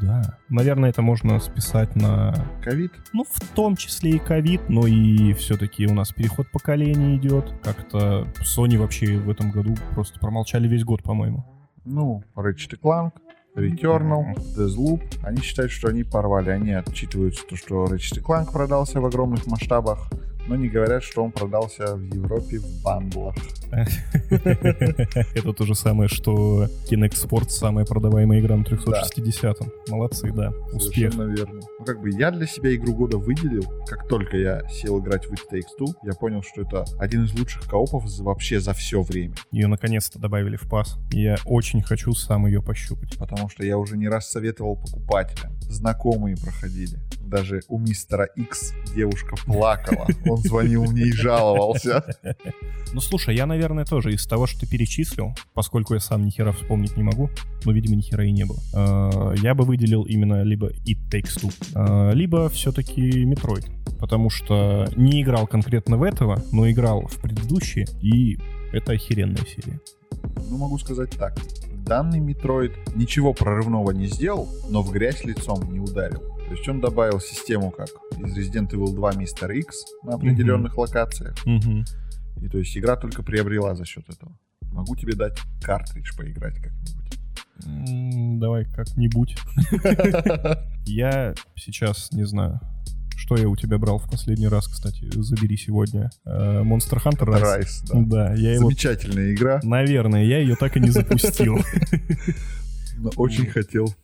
Да. 0.00 0.38
Наверное, 0.48 0.90
это 0.90 1.02
можно 1.02 1.38
списать 1.40 1.96
на, 1.96 2.34
Ковид? 2.62 2.92
ну, 3.12 3.24
в 3.24 3.40
том 3.54 3.76
числе 3.76 4.12
и 4.12 4.18
ковид, 4.18 4.68
но 4.68 4.86
и 4.86 5.32
все-таки 5.34 5.86
у 5.86 5.94
нас 5.94 6.12
переход 6.12 6.50
поколений 6.50 7.16
идет. 7.16 7.52
Как-то 7.62 8.26
Sony 8.40 8.78
вообще 8.78 9.16
в 9.16 9.30
этом 9.30 9.50
году 9.50 9.74
просто 9.94 10.18
промолчали 10.18 10.68
весь 10.68 10.84
год, 10.84 11.02
по-моему. 11.02 11.44
Ну, 11.84 12.22
Ratchet 12.36 12.78
Clank, 12.80 13.12
Returnal, 13.54 14.34
Deathloop. 14.56 15.02
Они 15.22 15.40
считают, 15.40 15.72
что 15.72 15.88
они 15.88 16.04
порвали. 16.04 16.50
Они 16.50 16.72
отчитываются, 16.72 17.44
то, 17.46 17.56
что 17.56 17.84
Ratchet 17.84 18.22
Clank 18.22 18.52
продался 18.52 19.00
в 19.00 19.06
огромных 19.06 19.46
масштабах. 19.46 20.08
Но 20.50 20.56
не 20.56 20.68
говорят, 20.68 21.04
что 21.04 21.22
он 21.22 21.30
продался 21.30 21.94
в 21.94 22.02
Европе 22.02 22.58
в 22.58 22.82
бандлах. 22.82 23.36
Это 23.70 25.52
то 25.52 25.64
же 25.64 25.76
самое, 25.76 26.08
что 26.08 26.64
Kinect 26.90 27.14
Sports 27.14 27.50
самая 27.50 27.84
продаваемая 27.84 28.40
игра 28.40 28.56
на 28.56 28.64
360-м. 28.64 29.70
Молодцы, 29.88 30.32
да. 30.32 30.52
Успех. 30.72 31.14
Верно. 31.14 31.60
Ну, 31.78 31.84
как 31.84 32.00
бы 32.00 32.10
я 32.10 32.32
для 32.32 32.48
себя 32.48 32.74
игру 32.74 32.94
года 32.94 33.16
выделил. 33.16 33.62
Как 33.86 34.08
только 34.08 34.36
я 34.36 34.68
сел 34.68 34.98
играть 34.98 35.26
в 35.26 35.32
It 35.32 35.42
Takes 35.52 35.78
Two, 35.78 35.94
я 36.02 36.14
понял, 36.14 36.42
что 36.42 36.62
это 36.62 36.84
один 36.98 37.26
из 37.26 37.38
лучших 37.38 37.68
коопов 37.68 38.02
вообще 38.18 38.58
за 38.58 38.72
все 38.72 39.02
время. 39.02 39.34
Ее 39.52 39.68
наконец-то 39.68 40.18
добавили 40.18 40.56
в 40.56 40.68
пас. 40.68 40.98
Я 41.12 41.36
очень 41.44 41.80
хочу 41.80 42.12
сам 42.12 42.46
ее 42.46 42.60
пощупать. 42.60 43.16
Потому 43.16 43.48
что 43.48 43.64
я 43.64 43.78
уже 43.78 43.96
не 43.96 44.08
раз 44.08 44.28
советовал 44.28 44.74
покупателям. 44.74 45.52
Знакомые 45.60 46.36
проходили. 46.36 46.98
Даже 47.20 47.60
у 47.68 47.78
мистера 47.78 48.24
X 48.24 48.74
девушка 48.92 49.36
плакала. 49.46 50.08
Он 50.26 50.39
звонил 50.40 50.84
мне 50.84 51.02
и 51.02 51.12
жаловался. 51.12 52.04
Ну 52.92 53.00
слушай, 53.00 53.36
я, 53.36 53.46
наверное, 53.46 53.84
тоже 53.84 54.12
из 54.12 54.26
того, 54.26 54.48
что 54.48 54.60
ты 54.60 54.66
перечислил, 54.66 55.32
поскольку 55.54 55.94
я 55.94 56.00
сам 56.00 56.24
ни 56.24 56.30
хера 56.30 56.50
вспомнить 56.50 56.96
не 56.96 57.04
могу, 57.04 57.30
но, 57.64 57.70
видимо, 57.70 57.94
ни 57.94 58.00
хера 58.00 58.24
и 58.24 58.32
не 58.32 58.44
было. 58.44 58.58
э, 58.74 59.36
Я 59.42 59.54
бы 59.54 59.62
выделил 59.64 60.02
именно 60.02 60.42
либо 60.42 60.70
It 60.70 60.98
Takes 61.08 61.40
Two, 61.40 61.52
э, 62.10 62.14
либо 62.16 62.48
все-таки 62.48 63.24
Metroid. 63.24 63.64
Потому 64.00 64.28
что 64.28 64.88
не 64.96 65.22
играл 65.22 65.46
конкретно 65.46 65.98
в 65.98 66.02
этого, 66.02 66.42
но 66.50 66.68
играл 66.68 67.06
в 67.06 67.20
предыдущие, 67.20 67.86
и 68.02 68.40
это 68.72 68.90
охеренная 68.92 69.44
серия. 69.46 69.78
Ну, 70.48 70.58
могу 70.58 70.76
сказать 70.78 71.10
так. 71.10 71.38
Данный 71.86 72.18
Metroid 72.18 72.72
ничего 72.96 73.32
прорывного 73.34 73.92
не 73.92 74.06
сделал, 74.08 74.48
но 74.68 74.82
в 74.82 74.90
грязь 74.90 75.24
лицом 75.24 75.72
не 75.72 75.78
ударил. 75.78 76.22
То 76.50 76.56
есть 76.56 76.68
он 76.68 76.80
добавил 76.80 77.20
систему, 77.20 77.70
как 77.70 77.86
из 78.18 78.36
Resident 78.36 78.70
Evil 78.70 78.92
2 78.92 79.12
Mr. 79.12 79.54
X 79.54 79.84
на 80.02 80.14
определенных 80.14 80.76
локациях. 80.76 81.36
Мгм. 81.46 81.84
И 82.42 82.48
то 82.48 82.58
есть 82.58 82.76
игра 82.76 82.96
только 82.96 83.22
приобрела 83.22 83.76
за 83.76 83.84
счет 83.84 84.10
этого. 84.10 84.36
Могу 84.72 84.96
тебе 84.96 85.14
дать 85.14 85.38
картридж 85.62 86.10
поиграть 86.16 86.56
как-нибудь. 86.56 87.20
М, 87.64 88.40
Давай 88.40 88.64
как-нибудь. 88.64 89.36
Я 90.86 91.34
сейчас 91.54 92.10
не 92.10 92.24
знаю, 92.24 92.58
что 93.14 93.36
я 93.36 93.48
у 93.48 93.54
тебя 93.54 93.78
брал 93.78 93.98
в 93.98 94.10
последний 94.10 94.48
раз, 94.48 94.66
кстати, 94.66 95.08
забери 95.22 95.56
сегодня. 95.56 96.10
Э, 96.24 96.62
Monster 96.64 97.00
Hunter 97.00 97.28
Rise. 97.28 97.84
Да. 97.86 98.00
Да, 98.00 98.34
я 98.34 98.54
его... 98.54 98.64
Замечательная 98.64 99.32
игра, 99.32 99.60
Наверное, 99.62 100.24
я 100.24 100.38
ее 100.38 100.56
так 100.56 100.76
и 100.76 100.80
не 100.80 100.90
запустил. 100.90 101.60
очень 103.16 103.46
хотел 103.46 103.94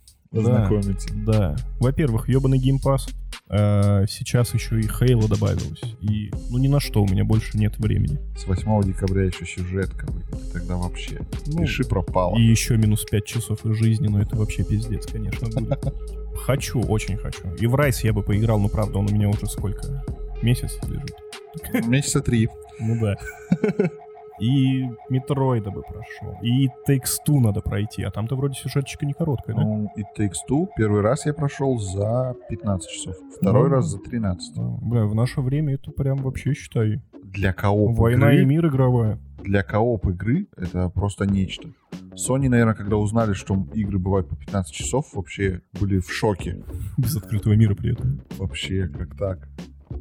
Да. 0.43 0.65
ознакомиться. 0.65 1.09
Да. 1.15 1.57
Во-первых, 1.81 2.29
ебаный 2.29 2.59
геймпас. 2.59 3.09
Сейчас 3.49 4.55
еще 4.55 4.81
и 4.81 4.89
Хейла 4.89 5.29
добавилось. 5.29 5.83
И, 6.01 6.33
ну, 6.51 6.59
ни 6.59 6.67
на 6.67 6.81
что 6.81 7.03
у 7.03 7.07
меня 7.07 7.25
больше 7.25 7.57
нет 7.57 7.79
времени. 7.79 8.19
С 8.37 8.47
8 8.47 8.83
декабря 8.83 9.25
еще 9.25 9.47
сюжетка 9.47 10.07
выйдет. 10.11 10.53
Тогда 10.53 10.77
вообще. 10.77 11.21
Ну, 11.47 11.61
Пиши 11.61 11.85
пропало. 11.85 12.37
И 12.37 12.43
еще 12.43 12.77
минус 12.77 13.05
5 13.05 13.25
часов 13.25 13.65
из 13.65 13.77
жизни, 13.77 14.09
но 14.09 14.21
это 14.21 14.37
вообще 14.37 14.65
пиздец, 14.65 15.07
конечно, 15.07 15.49
будет. 15.49 15.79
Хочу, 16.45 16.81
очень 16.81 17.17
хочу. 17.17 17.43
И 17.59 17.67
в 17.67 17.75
Райс 17.75 18.05
я 18.05 18.13
бы 18.13 18.23
поиграл, 18.23 18.61
но 18.61 18.69
правда, 18.69 18.99
он 18.99 19.11
у 19.11 19.15
меня 19.15 19.29
уже 19.29 19.47
сколько? 19.47 20.05
Месяц 20.43 20.79
лежит. 20.87 21.87
Месяца 21.87 22.21
три. 22.21 22.49
Ну 22.79 22.99
да. 23.01 23.17
И 24.41 24.85
Метроида 25.09 25.71
бы 25.71 25.83
прошел. 25.83 26.37
И 26.43 26.69
Takes 26.89 27.19
Two 27.27 27.39
надо 27.41 27.61
пройти, 27.61 28.03
а 28.03 28.11
там-то 28.11 28.37
вроде 28.37 28.55
сюжетчика 28.55 29.07
не 29.07 29.13
короткая, 29.15 29.57
да? 29.57 29.63
Ну, 29.63 29.91
и 29.97 30.03
Takes 30.19 30.35
Two 30.51 30.69
первый 30.77 31.01
раз 31.01 31.27
я 31.27 31.33
прошел 31.35 31.79
за 31.79 32.35
15 32.51 32.91
часов. 32.91 33.17
Второй 33.37 33.69
Ну. 33.69 33.75
раз 33.77 33.87
за 33.87 33.99
13. 33.99 34.57
Ну, 34.57 34.79
Бля, 34.83 35.05
в 35.07 35.15
наше 35.15 35.41
время 35.41 35.75
это 35.75 35.91
прям 35.91 36.19
вообще, 36.19 36.53
считай, 36.55 37.01
Для 37.25 37.53
кооп 37.53 37.97
война 37.99 38.33
игры, 38.33 38.43
и 38.43 38.47
мир 38.47 38.67
игровая. 38.69 39.19
для 39.43 39.63
кооп 39.63 40.07
игры 40.09 40.47
это 40.57 40.89
просто 40.91 41.25
нечто. 41.27 41.69
Sony, 42.15 42.49
наверное, 42.49 42.75
когда 42.75 42.97
узнали, 42.97 43.33
что 43.35 43.67
игры 43.75 43.99
бывают 43.99 44.29
по 44.29 44.37
15 44.37 44.73
часов, 44.75 45.13
вообще 45.15 45.61
были 45.79 45.99
в 45.99 46.11
шоке. 46.13 46.63
Без 46.97 47.17
открытого 47.17 47.53
мира 47.55 47.75
при 47.75 47.93
этом. 47.93 48.21
Вообще, 48.39 48.89
как 48.89 49.17
так? 49.17 49.49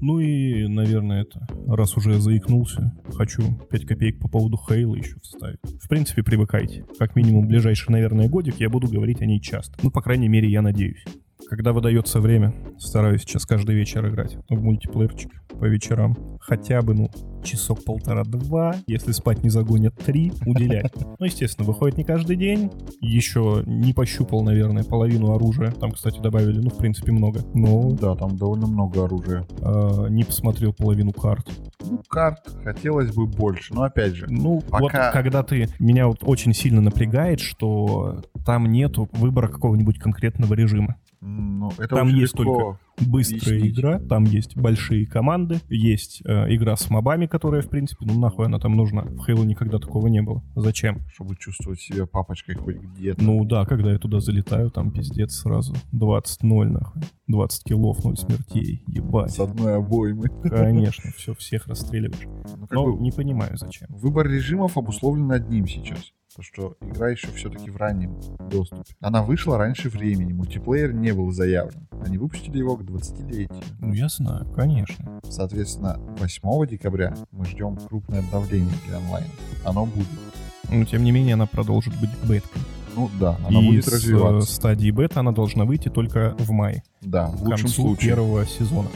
Ну 0.01 0.19
и, 0.19 0.67
наверное, 0.67 1.23
это, 1.23 1.47
раз 1.67 1.95
уже 1.97 2.19
заикнулся, 2.19 2.93
хочу 3.13 3.57
5 3.69 3.85
копеек 3.85 4.19
по 4.19 4.27
поводу 4.27 4.57
Хейла 4.57 4.95
еще 4.95 5.15
вставить. 5.21 5.59
В 5.81 5.87
принципе, 5.87 6.23
привыкайте. 6.23 6.85
Как 6.97 7.15
минимум, 7.15 7.47
ближайший, 7.47 7.91
наверное, 7.91 8.29
годик 8.29 8.55
я 8.59 8.69
буду 8.69 8.87
говорить 8.87 9.21
о 9.21 9.25
ней 9.25 9.39
часто. 9.39 9.77
Ну, 9.81 9.91
по 9.91 10.01
крайней 10.01 10.27
мере, 10.27 10.49
я 10.49 10.61
надеюсь. 10.61 11.03
Когда 11.49 11.73
выдается 11.73 12.19
время, 12.19 12.53
стараюсь 12.79 13.21
сейчас 13.21 13.45
каждый 13.45 13.75
вечер 13.75 14.07
играть 14.09 14.37
в 14.49 14.61
мультиплеерчик 14.61 15.31
по 15.59 15.65
вечерам. 15.65 16.15
Хотя 16.39 16.81
бы, 16.81 16.93
ну, 16.95 17.09
часок 17.43 17.83
полтора-два, 17.85 18.75
если 18.87 19.11
спать 19.11 19.43
не 19.43 19.49
загонят 19.49 19.95
три, 19.95 20.31
уделять. 20.45 20.91
Ну, 21.17 21.25
естественно, 21.25 21.65
выходит 21.65 21.97
не 21.97 22.03
каждый 22.03 22.35
день. 22.35 22.71
Еще 22.99 23.63
не 23.65 23.93
пощупал, 23.93 24.43
наверное, 24.43 24.83
половину 24.83 25.33
оружия. 25.33 25.71
Там, 25.71 25.91
кстати, 25.91 26.19
добавили, 26.19 26.59
ну, 26.59 26.69
в 26.69 26.77
принципе, 26.77 27.11
много. 27.13 27.41
Но 27.53 27.91
Да, 27.91 28.15
там 28.15 28.35
довольно 28.35 28.67
много 28.67 29.05
оружия. 29.05 29.45
э, 29.61 30.07
не 30.09 30.23
посмотрел 30.23 30.73
половину 30.73 31.13
карт. 31.13 31.47
Ну, 31.89 32.01
карт 32.09 32.39
хотелось 32.63 33.13
бы 33.15 33.27
больше, 33.27 33.73
но 33.73 33.83
опять 33.83 34.15
же, 34.15 34.25
Ну, 34.29 34.61
Пока- 34.61 34.79
вот 34.81 34.91
когда 35.13 35.43
ты... 35.43 35.69
Меня 35.79 36.07
вот 36.07 36.19
очень 36.23 36.53
сильно 36.53 36.81
напрягает, 36.81 37.39
что 37.39 38.21
там 38.45 38.65
нету 38.71 39.07
выбора 39.13 39.47
какого-нибудь 39.47 39.99
конкретного 39.99 40.53
режима. 40.53 40.95
Ну, 41.25 41.71
это 41.77 41.95
Там 41.95 42.07
есть 42.09 42.37
легко. 42.37 42.77
Быстрая 42.99 43.57
Объяснить. 43.57 43.79
игра, 43.79 43.99
там 43.99 44.23
есть 44.23 44.55
большие 44.55 45.05
команды, 45.05 45.59
есть 45.69 46.21
э, 46.25 46.53
игра 46.55 46.75
с 46.75 46.89
мобами, 46.89 47.25
которая, 47.25 47.61
в 47.61 47.69
принципе, 47.69 48.05
ну 48.05 48.19
нахуй 48.19 48.45
она 48.45 48.59
там 48.59 48.75
нужна. 48.75 49.03
В 49.03 49.27
Halo 49.27 49.45
никогда 49.45 49.79
такого 49.79 50.07
не 50.07 50.21
было. 50.21 50.43
Зачем? 50.55 51.01
чтобы 51.13 51.35
чувствовать 51.35 51.79
себя 51.79 52.05
папочкой 52.05 52.55
хоть 52.55 52.77
где-то. 52.77 53.23
Ну 53.23 53.43
да, 53.45 53.65
когда 53.65 53.91
я 53.91 53.99
туда 53.99 54.19
залетаю, 54.19 54.69
там 54.71 54.91
пиздец 54.91 55.33
сразу. 55.33 55.73
20-0, 55.93 56.65
нахуй. 56.65 57.01
20 57.27 57.63
киллов, 57.63 58.03
0 58.03 58.17
смертей. 58.17 58.83
Ебать. 58.87 59.31
с 59.31 59.39
одной 59.39 59.77
обоймы. 59.77 60.29
Конечно, 60.43 61.11
все, 61.15 61.33
всех 61.37 61.67
расстреливаешь. 61.67 62.25
Ну, 62.25 62.67
Но 62.71 62.93
бы 62.93 63.01
не 63.01 63.11
понимаю, 63.11 63.57
зачем. 63.57 63.87
выбор 63.89 64.27
режимов 64.27 64.77
обусловлен 64.77 65.31
одним 65.31 65.67
сейчас. 65.67 66.11
То, 66.35 66.41
что 66.41 66.75
игра 66.81 67.09
еще 67.09 67.27
все-таки 67.27 67.71
в 67.71 67.77
раннем 67.77 68.19
доступе. 68.49 68.83
Она 68.99 69.23
вышла 69.23 69.57
раньше 69.57 69.87
времени, 69.87 70.33
мультиплеер 70.33 70.93
не 70.93 71.13
был 71.13 71.31
заявлен. 71.31 71.87
Они 72.05 72.17
выпустили 72.17 72.57
его 72.57 72.75
к 72.75 72.84
20-летию. 72.85 73.49
Ну 73.79 73.93
я 73.93 74.07
знаю, 74.09 74.45
конечно. 74.55 75.19
Соответственно, 75.29 75.99
8 76.19 76.67
декабря 76.67 77.15
мы 77.31 77.45
ждем 77.45 77.77
крупное 77.77 78.19
обновление 78.19 78.73
для 78.87 78.97
онлайн. 78.99 79.25
Оно 79.63 79.85
будет. 79.85 80.07
Но 80.69 80.83
тем 80.85 81.03
не 81.03 81.11
менее 81.11 81.33
она 81.35 81.45
продолжит 81.45 81.93
быть 81.99 82.09
беткой. 82.27 82.61
Ну 82.95 83.09
да, 83.19 83.37
оно 83.45 83.61
и 83.61 83.67
будет 83.67 83.85
с, 83.85 83.89
э, 83.89 83.95
развиваться. 83.95 84.53
стадии 84.55 84.89
бета 84.89 85.19
она 85.19 85.31
должна 85.33 85.65
выйти 85.65 85.89
только 85.89 86.33
в 86.39 86.49
мае, 86.51 86.81
Да, 87.01 87.27
в 87.27 87.39
к 87.39 87.41
лучшем 87.41 87.65
концу 87.67 87.81
случае. 87.81 88.09
первого 88.11 88.45
сезона. 88.45 88.87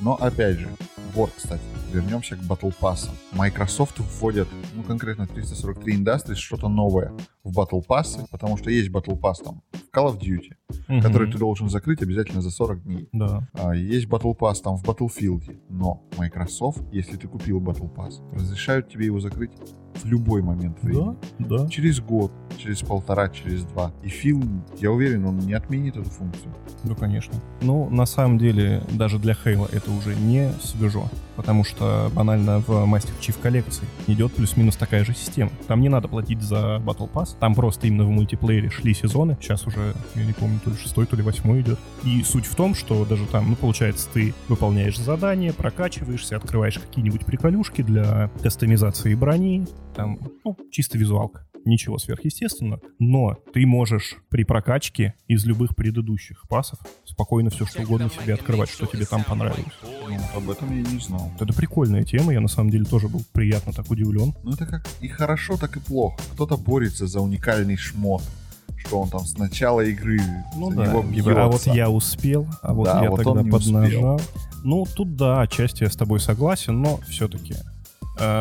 Но 0.00 0.14
опять 0.16 0.58
же, 0.58 0.68
вот, 1.14 1.30
кстати, 1.36 1.62
вернемся 1.94 2.36
к 2.36 2.40
Battle 2.40 2.74
Pass. 2.80 3.08
Microsoft 3.32 3.98
вводят, 4.00 4.48
ну 4.74 4.82
конкретно 4.82 5.26
343 5.26 5.96
Industries, 5.96 6.34
что-то 6.34 6.68
новое 6.68 7.12
в 7.44 7.58
Battle 7.58 7.82
Pass, 7.86 8.26
потому 8.30 8.56
что 8.56 8.70
есть 8.70 8.90
Battle 8.90 9.18
Pass 9.18 9.42
там 9.44 9.62
в 9.72 9.96
Call 9.96 10.12
of 10.12 10.18
Duty, 10.20 11.00
который 11.02 11.24
Мгм. 11.26 11.32
ты 11.32 11.38
должен 11.38 11.68
закрыть 11.68 12.02
обязательно 12.02 12.42
за 12.42 12.50
40 12.50 12.82
дней. 12.82 13.08
Да. 13.12 13.48
А, 13.54 13.74
есть 13.74 14.06
Battle 14.06 14.36
Pass 14.36 14.62
там 14.62 14.76
в 14.76 14.82
Battlefield, 14.84 15.56
но 15.68 16.02
Microsoft, 16.18 16.82
если 16.92 17.16
ты 17.16 17.28
купил 17.28 17.60
Battle 17.60 17.92
Pass, 17.94 18.20
разрешают 18.32 18.88
тебе 18.88 19.06
его 19.06 19.20
закрыть 19.20 19.52
в 20.02 20.06
любой 20.06 20.42
момент 20.42 20.78
времени. 20.82 21.16
Да, 21.38 21.58
да. 21.58 21.68
Через 21.68 22.00
год, 22.00 22.32
через 22.58 22.80
полтора, 22.80 23.28
через 23.28 23.64
два. 23.64 23.92
И 24.02 24.08
Фил, 24.08 24.42
я 24.78 24.90
уверен, 24.90 25.26
он 25.26 25.38
не 25.38 25.54
отменит 25.54 25.96
эту 25.96 26.10
функцию. 26.10 26.52
Ну, 26.84 26.94
конечно. 26.94 27.34
Ну, 27.62 27.88
на 27.88 28.06
самом 28.06 28.38
деле, 28.38 28.82
даже 28.92 29.18
для 29.18 29.34
Хейла 29.34 29.68
это 29.72 29.90
уже 29.90 30.14
не 30.14 30.50
свежо. 30.62 31.08
Потому 31.36 31.64
что 31.64 32.10
банально 32.14 32.60
в 32.60 32.70
Master 32.70 33.12
Chief 33.20 33.40
коллекции 33.40 33.86
идет 34.06 34.32
плюс-минус 34.34 34.76
такая 34.76 35.04
же 35.04 35.14
система. 35.14 35.50
Там 35.66 35.80
не 35.80 35.88
надо 35.88 36.08
платить 36.08 36.42
за 36.42 36.76
Battle 36.84 37.10
Pass. 37.10 37.36
Там 37.40 37.54
просто 37.54 37.86
именно 37.86 38.04
в 38.04 38.10
мультиплеере 38.10 38.70
шли 38.70 38.94
сезоны. 38.94 39.36
Сейчас 39.40 39.66
уже, 39.66 39.94
я 40.14 40.24
не 40.24 40.32
помню, 40.32 40.60
то 40.62 40.70
ли 40.70 40.76
шестой, 40.76 41.06
то 41.06 41.16
ли 41.16 41.22
восьмой 41.22 41.62
идет. 41.62 41.78
И 42.04 42.22
суть 42.22 42.46
в 42.46 42.54
том, 42.54 42.74
что 42.74 43.04
даже 43.04 43.26
там, 43.26 43.50
ну, 43.50 43.56
получается, 43.56 44.08
ты 44.12 44.34
выполняешь 44.48 44.98
задания, 44.98 45.52
прокачиваешься, 45.52 46.36
открываешь 46.36 46.78
какие-нибудь 46.78 47.24
приколюшки 47.24 47.82
для 47.82 48.30
кастомизации 48.42 49.14
брони. 49.14 49.66
Там, 49.94 50.18
ну, 50.44 50.56
чисто 50.70 50.98
визуалка. 50.98 51.46
Ничего 51.64 51.96
сверхъестественного. 51.96 52.82
Но 52.98 53.38
ты 53.54 53.64
можешь 53.64 54.16
при 54.28 54.44
прокачке 54.44 55.14
из 55.28 55.46
любых 55.46 55.74
предыдущих 55.74 56.46
пасов 56.46 56.78
спокойно 57.04 57.48
все 57.48 57.64
что 57.64 57.80
угодно 57.82 58.10
себе 58.10 58.34
открывать, 58.34 58.68
что 58.68 58.84
тебе 58.84 59.06
там 59.06 59.24
понравилось. 59.24 59.72
Ну, 59.82 60.18
об 60.36 60.50
этом 60.50 60.76
я 60.76 60.82
не 60.82 61.00
знал. 61.00 61.32
Это 61.40 61.54
прикольная 61.54 62.02
тема, 62.02 62.34
я 62.34 62.40
на 62.40 62.48
самом 62.48 62.68
деле 62.68 62.84
тоже 62.84 63.08
был 63.08 63.22
приятно 63.32 63.72
так 63.72 63.90
удивлен. 63.90 64.34
Ну 64.42 64.52
это 64.52 64.66
как 64.66 64.86
и 65.00 65.08
хорошо, 65.08 65.56
так 65.56 65.76
и 65.78 65.80
плохо. 65.80 66.18
Кто-то 66.34 66.58
борется 66.58 67.06
за 67.06 67.20
уникальный 67.20 67.76
шмот, 67.76 68.22
что 68.76 69.00
он 69.00 69.08
там 69.08 69.24
с 69.24 69.38
начала 69.38 69.80
игры 69.80 70.20
Ну 70.56 70.70
за 70.70 70.76
да, 70.76 70.86
него 70.88 71.14
типа, 71.14 71.44
а 71.44 71.46
вот 71.46 71.52
бьется. 71.52 71.70
я 71.72 71.88
успел, 71.88 72.46
а 72.60 72.74
вот 72.74 72.84
Да, 72.84 73.02
я 73.02 73.10
вот 73.10 73.22
тогда 73.22 73.42
поднажал. 73.42 74.20
Ну, 74.64 74.84
тут 74.94 75.16
да, 75.16 75.40
отчасти 75.40 75.84
я 75.84 75.90
с 75.90 75.96
тобой 75.96 76.20
согласен, 76.20 76.80
но 76.80 76.98
все-таки. 77.08 77.54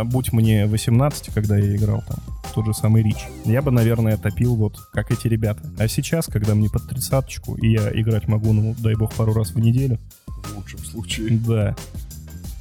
Будь 0.05 0.31
мне 0.33 0.65
18, 0.65 1.33
когда 1.33 1.57
я 1.57 1.75
играл 1.75 2.03
там, 2.07 2.17
тот 2.53 2.65
же 2.65 2.73
самый 2.73 3.03
Рич, 3.03 3.27
я 3.45 3.61
бы, 3.61 3.71
наверное, 3.71 4.17
топил 4.17 4.55
вот 4.55 4.77
как 4.91 5.11
эти 5.11 5.27
ребята. 5.27 5.61
А 5.77 5.87
сейчас, 5.87 6.27
когда 6.27 6.53
мне 6.55 6.69
под 6.69 6.87
тридцаточку, 6.87 7.55
и 7.55 7.71
я 7.71 7.89
играть 7.99 8.27
могу, 8.27 8.53
ну, 8.53 8.75
дай 8.77 8.95
бог, 8.95 9.13
пару 9.13 9.33
раз 9.33 9.51
в 9.51 9.59
неделю. 9.59 9.99
В 10.27 10.57
лучшем 10.57 10.79
случае. 10.79 11.37
Да. 11.39 11.75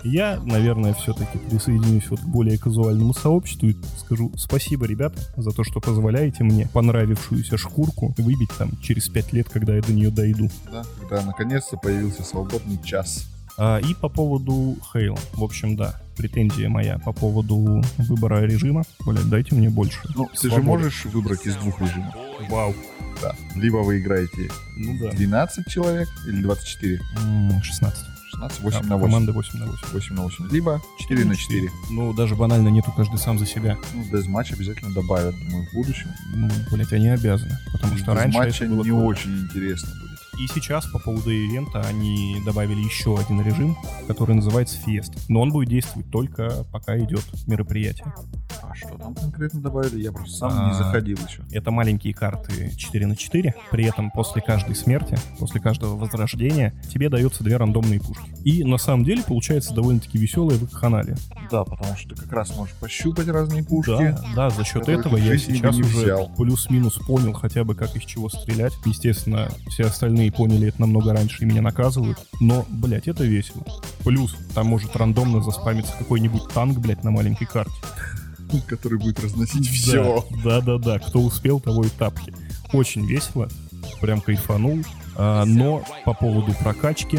Я, 0.05 0.40
наверное, 0.44 0.94
все-таки 0.94 1.38
присоединюсь 1.38 2.11
вот 2.11 2.20
к 2.20 2.25
более 2.25 2.59
казуальному 2.59 3.14
сообществу 3.14 3.68
и 3.68 3.77
скажу 3.98 4.33
спасибо, 4.37 4.87
ребята, 4.87 5.20
за 5.37 5.53
то, 5.53 5.62
что 5.62 5.81
позволяете 5.81 6.42
мне 6.42 6.68
понравившуюся 6.72 7.57
шкурку 7.57 8.12
выбить 8.18 8.51
там 8.59 8.72
через 8.83 9.09
пять 9.09 9.33
лет, 9.33 9.48
когда 9.48 9.77
я 9.77 9.83
до 9.83 9.92
нее 9.92 10.11
дойду. 10.11 10.51
Да, 10.72 10.85
когда 11.01 11.22
наконец-то 11.25 11.77
появился 11.77 12.25
свободный 12.25 12.83
час. 12.83 13.29
А, 13.59 13.79
и 13.79 13.95
по 13.95 14.09
поводу 14.09 14.77
Хейла. 14.93 15.19
В 15.35 15.43
общем, 15.43 15.77
да, 15.77 16.01
претензия 16.17 16.69
моя 16.69 16.99
по 16.99 17.12
поводу 17.12 17.83
выбора 17.99 18.45
режима. 18.45 18.83
Блядь, 19.05 19.29
дайте 19.29 19.55
мне 19.55 19.71
больше. 19.71 20.01
Ну, 20.15 20.29
ты 20.29 20.49
свободы. 20.49 20.57
же 20.57 20.62
можешь 20.62 21.05
выбрать 21.07 21.47
из 21.47 21.57
двух 21.57 21.81
режимов. 21.81 22.15
Вау. 22.49 22.75
Да. 23.21 23.35
Либо 23.55 23.79
вы 23.79 24.01
играете 24.01 24.51
ну, 24.77 24.99
да. 24.99 25.11
12 25.11 25.69
человек 25.69 26.09
или 26.27 26.43
24? 26.43 27.01
16. 27.62 28.12
16, 28.33 28.61
8 28.62 28.81
да, 28.81 28.88
на 28.88 28.97
8. 28.97 29.07
Команда 29.07 29.33
8 29.33 29.59
на 29.59 29.67
8. 29.67 29.88
8 29.93 30.15
на 30.15 30.23
8. 30.23 30.49
Либо 30.51 30.83
4 30.99 31.25
на 31.25 31.37
4. 31.37 31.71
Ну, 31.91 32.12
даже 32.15 32.35
банально 32.35 32.69
нету 32.69 32.93
каждый 32.97 33.19
сам 33.19 33.38
за 33.38 33.47
себя. 33.47 33.77
Ну, 33.95 34.05
дезматч 34.05 34.53
обязательно 34.53 34.93
добавят, 34.93 35.35
думаю, 35.38 35.67
в 35.71 35.75
будущем. 35.75 36.11
Ну, 36.35 36.49
блять, 36.71 36.93
они 36.93 37.09
обязаны. 37.09 37.59
Потому 37.73 37.97
что 37.99 38.15
раньше 38.15 38.65
это 38.65 38.67
было 38.67 38.83
не 38.83 38.91
круто. 38.91 39.05
очень 39.05 39.38
интересно 39.43 39.91
будет. 40.01 40.12
И 40.42 40.48
сейчас 40.48 40.87
по 40.87 40.98
поводу 40.98 41.31
ивента 41.31 41.83
они 41.83 42.42
добавили 42.44 42.81
еще 42.81 43.16
один 43.16 43.40
режим, 43.42 43.76
который 44.09 44.35
называется 44.35 44.76
Фест. 44.76 45.14
Но 45.28 45.40
он 45.40 45.52
будет 45.52 45.68
действовать 45.68 46.11
только 46.11 46.64
пока 46.72 46.98
идет 46.98 47.22
мероприятие. 47.46 48.12
А 48.73 48.75
что 48.75 48.97
там 48.97 49.15
конкретно 49.15 49.61
добавили? 49.61 50.01
Я 50.01 50.13
просто 50.13 50.35
сам 50.35 50.53
а, 50.55 50.69
не 50.71 50.79
заходил 50.79 51.19
еще. 51.29 51.43
Это 51.51 51.71
маленькие 51.71 52.15
карты 52.15 52.73
4 52.75 53.07
на 53.07 53.17
4. 53.17 53.55
При 53.71 53.85
этом 53.85 54.11
после 54.11 54.41
каждой 54.41 54.75
смерти, 54.75 55.19
после 55.39 55.61
каждого 55.61 55.97
возрождения, 55.97 56.73
тебе 56.89 57.11
даются 57.11 57.45
две 57.45 57.59
рандомные 57.59 58.01
пушки. 58.01 58.33
И 58.45 58.65
на 58.65 58.79
самом 58.79 59.05
деле 59.05 59.23
получается 59.23 59.75
довольно-таки 59.75 60.17
веселое 60.17 60.57
вакханалия. 60.57 61.17
Да, 61.51 61.65
потому 61.65 61.95
что 61.97 62.15
ты 62.15 62.23
как 62.23 62.33
раз 62.33 62.57
можешь 62.57 62.75
пощупать 62.77 63.29
разные 63.29 63.63
пушки. 63.63 63.91
Да, 63.91 64.25
да, 64.35 64.51
за 64.51 64.65
счет 64.65 64.89
этого 64.89 65.19
я 65.19 65.37
сейчас 65.37 65.77
уже 65.77 66.17
плюс-минус 66.37 66.99
понял 67.07 67.35
хотя 67.35 67.65
бы, 67.65 67.75
как 67.75 67.95
из 67.95 68.05
чего 68.05 68.31
стрелять. 68.31 68.73
Естественно, 68.87 69.51
все 69.69 69.85
остальные 69.85 70.33
поняли 70.33 70.69
это 70.69 70.81
намного 70.81 71.13
раньше 71.13 71.43
и 71.43 71.47
меня 71.47 71.61
наказывают. 71.61 72.19
Но, 72.41 72.65
блядь, 72.71 73.07
это 73.07 73.25
весело. 73.25 73.65
Плюс, 74.03 74.35
там 74.55 74.67
может 74.67 74.97
рандомно 74.97 75.43
заспамиться 75.43 75.93
какой-нибудь 75.99 76.49
танк, 76.55 76.79
блядь, 76.79 77.05
на 77.05 77.11
маленькой 77.11 77.45
карте. 77.45 77.75
Который 78.61 78.99
будет 78.99 79.21
разносить 79.21 79.69
все. 79.69 80.25
Да, 80.45 80.61
да, 80.61 80.79
да, 80.79 80.99
кто 80.99 81.21
успел, 81.21 81.61
того 81.61 81.85
и 81.85 81.88
тапки. 81.88 82.33
Очень 82.73 83.07
весело, 83.07 83.49
прям 84.01 84.21
кайфанул. 84.21 84.81
А, 85.17 85.45
но 85.45 85.85
по 86.05 86.15
поводу 86.15 86.55
прокачки, 86.55 87.19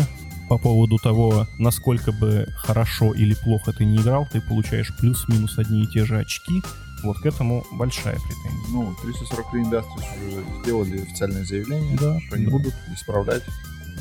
по 0.50 0.58
поводу 0.58 0.98
того, 0.98 1.48
насколько 1.60 2.12
бы 2.12 2.48
хорошо 2.58 3.14
или 3.14 3.34
плохо 3.34 3.72
ты 3.74 3.86
не 3.86 3.98
играл, 3.98 4.28
ты 4.32 4.42
получаешь 4.42 4.96
плюс-минус 4.98 5.58
одни 5.58 5.84
и 5.84 5.88
те 5.88 6.06
же 6.06 6.20
очки. 6.20 6.62
Вот 7.04 7.18
к 7.20 7.26
этому 7.26 7.66
большая 7.74 8.16
претензия. 8.16 8.70
Ну, 8.72 8.96
343 9.04 9.62
Industries 9.62 10.28
уже 10.28 10.62
сделали 10.62 11.02
официальное 11.02 11.44
заявление, 11.44 11.98
да, 11.98 12.20
что 12.22 12.36
они 12.36 12.46
да. 12.46 12.52
будут 12.52 12.74
исправлять 12.96 13.44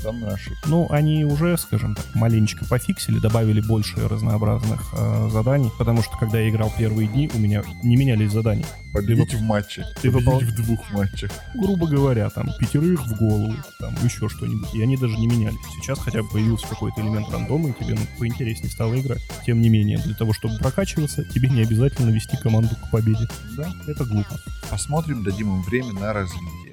данную 0.02 0.34
ошибку. 0.34 0.60
Ну, 0.66 0.86
они 0.90 1.24
уже, 1.24 1.56
скажем 1.56 1.94
так, 1.94 2.04
маленечко 2.14 2.64
пофиксили, 2.64 3.18
добавили 3.18 3.60
больше 3.60 4.08
разнообразных 4.08 4.92
э, 4.92 5.28
заданий, 5.30 5.70
потому 5.78 6.02
что 6.02 6.16
когда 6.18 6.40
я 6.40 6.50
играл 6.50 6.72
первые 6.76 7.08
дни, 7.08 7.30
у 7.34 7.38
меня 7.38 7.62
не 7.82 7.96
менялись 7.96 8.32
задания. 8.32 8.66
Победить 8.92 9.30
ты 9.30 9.36
в 9.38 9.42
матче. 9.42 9.86
Ты 10.02 10.12
победить 10.12 10.50
в 10.50 10.56
двух 10.56 10.92
матчах. 10.92 11.30
Грубо 11.54 11.86
говоря, 11.86 12.28
там, 12.28 12.50
пятерых 12.58 13.06
в 13.06 13.16
голову, 13.16 13.54
там, 13.78 13.94
еще 14.02 14.28
что-нибудь. 14.28 14.74
И 14.74 14.82
они 14.82 14.96
даже 14.96 15.16
не 15.16 15.26
менялись. 15.26 15.56
Сейчас 15.80 15.98
хотя 15.98 16.22
бы 16.22 16.28
появился 16.28 16.66
какой-то 16.66 17.00
элемент 17.00 17.30
рандома, 17.30 17.70
и 17.70 17.72
тебе, 17.72 17.94
ну, 17.94 18.06
поинтереснее 18.18 18.70
стало 18.70 19.00
играть. 19.00 19.22
Тем 19.46 19.62
не 19.62 19.70
менее, 19.70 19.98
для 19.98 20.14
того, 20.14 20.34
чтобы 20.34 20.58
прокачиваться, 20.58 21.24
тебе 21.24 21.48
не 21.48 21.62
обязательно 21.62 22.10
вести 22.10 22.36
команду 22.36 22.76
к 22.76 22.90
победе. 22.90 23.26
Да, 23.56 23.72
это 23.86 24.04
глупо. 24.04 24.38
Посмотрим, 24.68 25.22
дадим 25.22 25.56
им 25.56 25.62
время 25.62 25.92
на 25.94 26.12
развитие. 26.12 26.71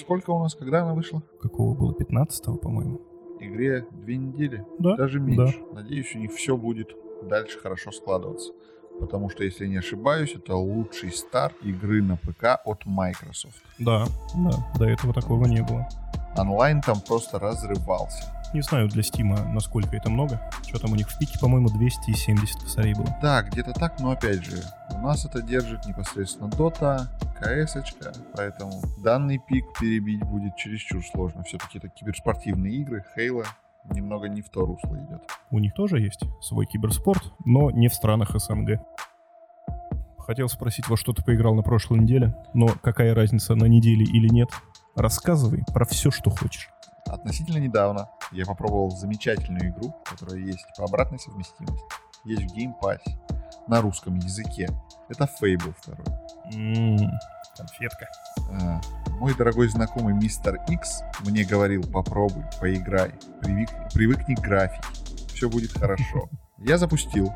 Сколько 0.00 0.30
у 0.30 0.42
нас, 0.42 0.54
когда 0.54 0.82
она 0.82 0.94
вышла? 0.94 1.22
Какого 1.40 1.74
было? 1.74 1.94
15 1.94 2.60
по-моему. 2.60 3.00
Игре 3.40 3.86
две 3.90 4.16
недели? 4.16 4.64
Да. 4.78 4.96
Даже 4.96 5.20
меньше. 5.20 5.58
Да. 5.70 5.82
Надеюсь, 5.82 6.14
у 6.14 6.18
них 6.18 6.32
все 6.32 6.56
будет 6.56 6.90
дальше 7.28 7.58
хорошо 7.58 7.90
складываться. 7.92 8.52
Потому 9.00 9.30
что, 9.30 9.42
если 9.42 9.66
не 9.66 9.78
ошибаюсь, 9.78 10.34
это 10.34 10.54
лучший 10.54 11.12
старт 11.12 11.56
игры 11.62 12.02
на 12.02 12.16
ПК 12.16 12.60
от 12.64 12.84
Microsoft. 12.84 13.62
Да, 13.78 14.04
да, 14.34 14.52
до 14.78 14.84
этого 14.84 15.12
такого 15.14 15.46
не 15.46 15.62
было. 15.62 15.88
Онлайн 16.36 16.80
там 16.82 17.00
просто 17.00 17.38
разрывался. 17.38 18.32
Не 18.52 18.60
знаю 18.60 18.88
для 18.88 19.02
Стима, 19.02 19.42
насколько 19.44 19.96
это 19.96 20.10
много. 20.10 20.38
Что 20.68 20.78
там 20.78 20.92
у 20.92 20.94
них 20.94 21.08
в 21.08 21.18
пике, 21.18 21.38
по-моему, 21.38 21.68
270 21.68 22.62
косарей 22.62 22.92
было. 22.92 23.08
Да, 23.22 23.42
где-то 23.42 23.72
так, 23.72 23.98
но 23.98 24.10
опять 24.10 24.44
же, 24.44 24.62
у 24.90 24.98
нас 24.98 25.24
это 25.24 25.40
держит 25.40 25.86
непосредственно 25.86 26.48
Dota, 26.48 27.06
КС, 27.40 27.76
поэтому 28.36 28.82
данный 29.02 29.38
пик 29.38 29.64
перебить 29.80 30.22
будет 30.24 30.56
чересчур 30.56 31.02
сложно. 31.02 31.42
Все-таки 31.44 31.78
это 31.78 31.88
киберспортивные 31.88 32.74
игры, 32.74 33.06
Хейла 33.14 33.44
немного 33.90 34.28
не 34.28 34.42
в 34.42 34.50
то 34.50 34.66
русло 34.66 34.96
идет. 34.96 35.22
У 35.50 35.58
них 35.58 35.72
тоже 35.72 36.00
есть 36.00 36.20
свой 36.42 36.66
киберспорт, 36.66 37.32
но 37.46 37.70
не 37.70 37.88
в 37.88 37.94
странах 37.94 38.38
СНГ. 38.38 38.80
Хотел 40.18 40.48
спросить, 40.48 40.88
во 40.88 40.98
что 40.98 41.14
ты 41.14 41.24
поиграл 41.24 41.54
на 41.54 41.62
прошлой 41.62 42.00
неделе, 42.00 42.36
но 42.52 42.68
какая 42.82 43.14
разница, 43.14 43.54
на 43.54 43.64
неделе 43.64 44.04
или 44.04 44.28
нет? 44.28 44.50
Рассказывай 44.94 45.64
про 45.72 45.86
все, 45.86 46.10
что 46.10 46.30
хочешь. 46.30 46.68
Относительно 47.06 47.58
недавно 47.58 48.08
я 48.32 48.46
попробовал 48.46 48.90
замечательную 48.90 49.70
игру, 49.70 49.94
которая 50.04 50.38
есть 50.38 50.66
по 50.76 50.84
обратной 50.84 51.18
совместимости. 51.18 51.84
Есть 52.24 52.42
в 52.42 52.56
Game 52.56 52.72
Pass 52.82 53.00
на 53.68 53.80
русском 53.80 54.16
языке. 54.16 54.68
Это 55.08 55.28
Fable 55.40 55.74
2. 55.86 55.96
Ммм, 56.52 57.10
конфетка. 57.56 58.08
А, 58.50 58.80
мой 59.18 59.34
дорогой 59.34 59.68
знакомый 59.68 60.14
Мистер 60.14 60.60
X 60.68 61.02
мне 61.20 61.44
говорил, 61.44 61.82
попробуй, 61.82 62.44
поиграй, 62.60 63.12
привык, 63.40 63.70
привыкни 63.92 64.34
к 64.34 64.40
графике, 64.40 64.86
все 65.34 65.48
будет 65.48 65.72
хорошо. 65.72 66.28
Я 66.58 66.78
запустил, 66.78 67.32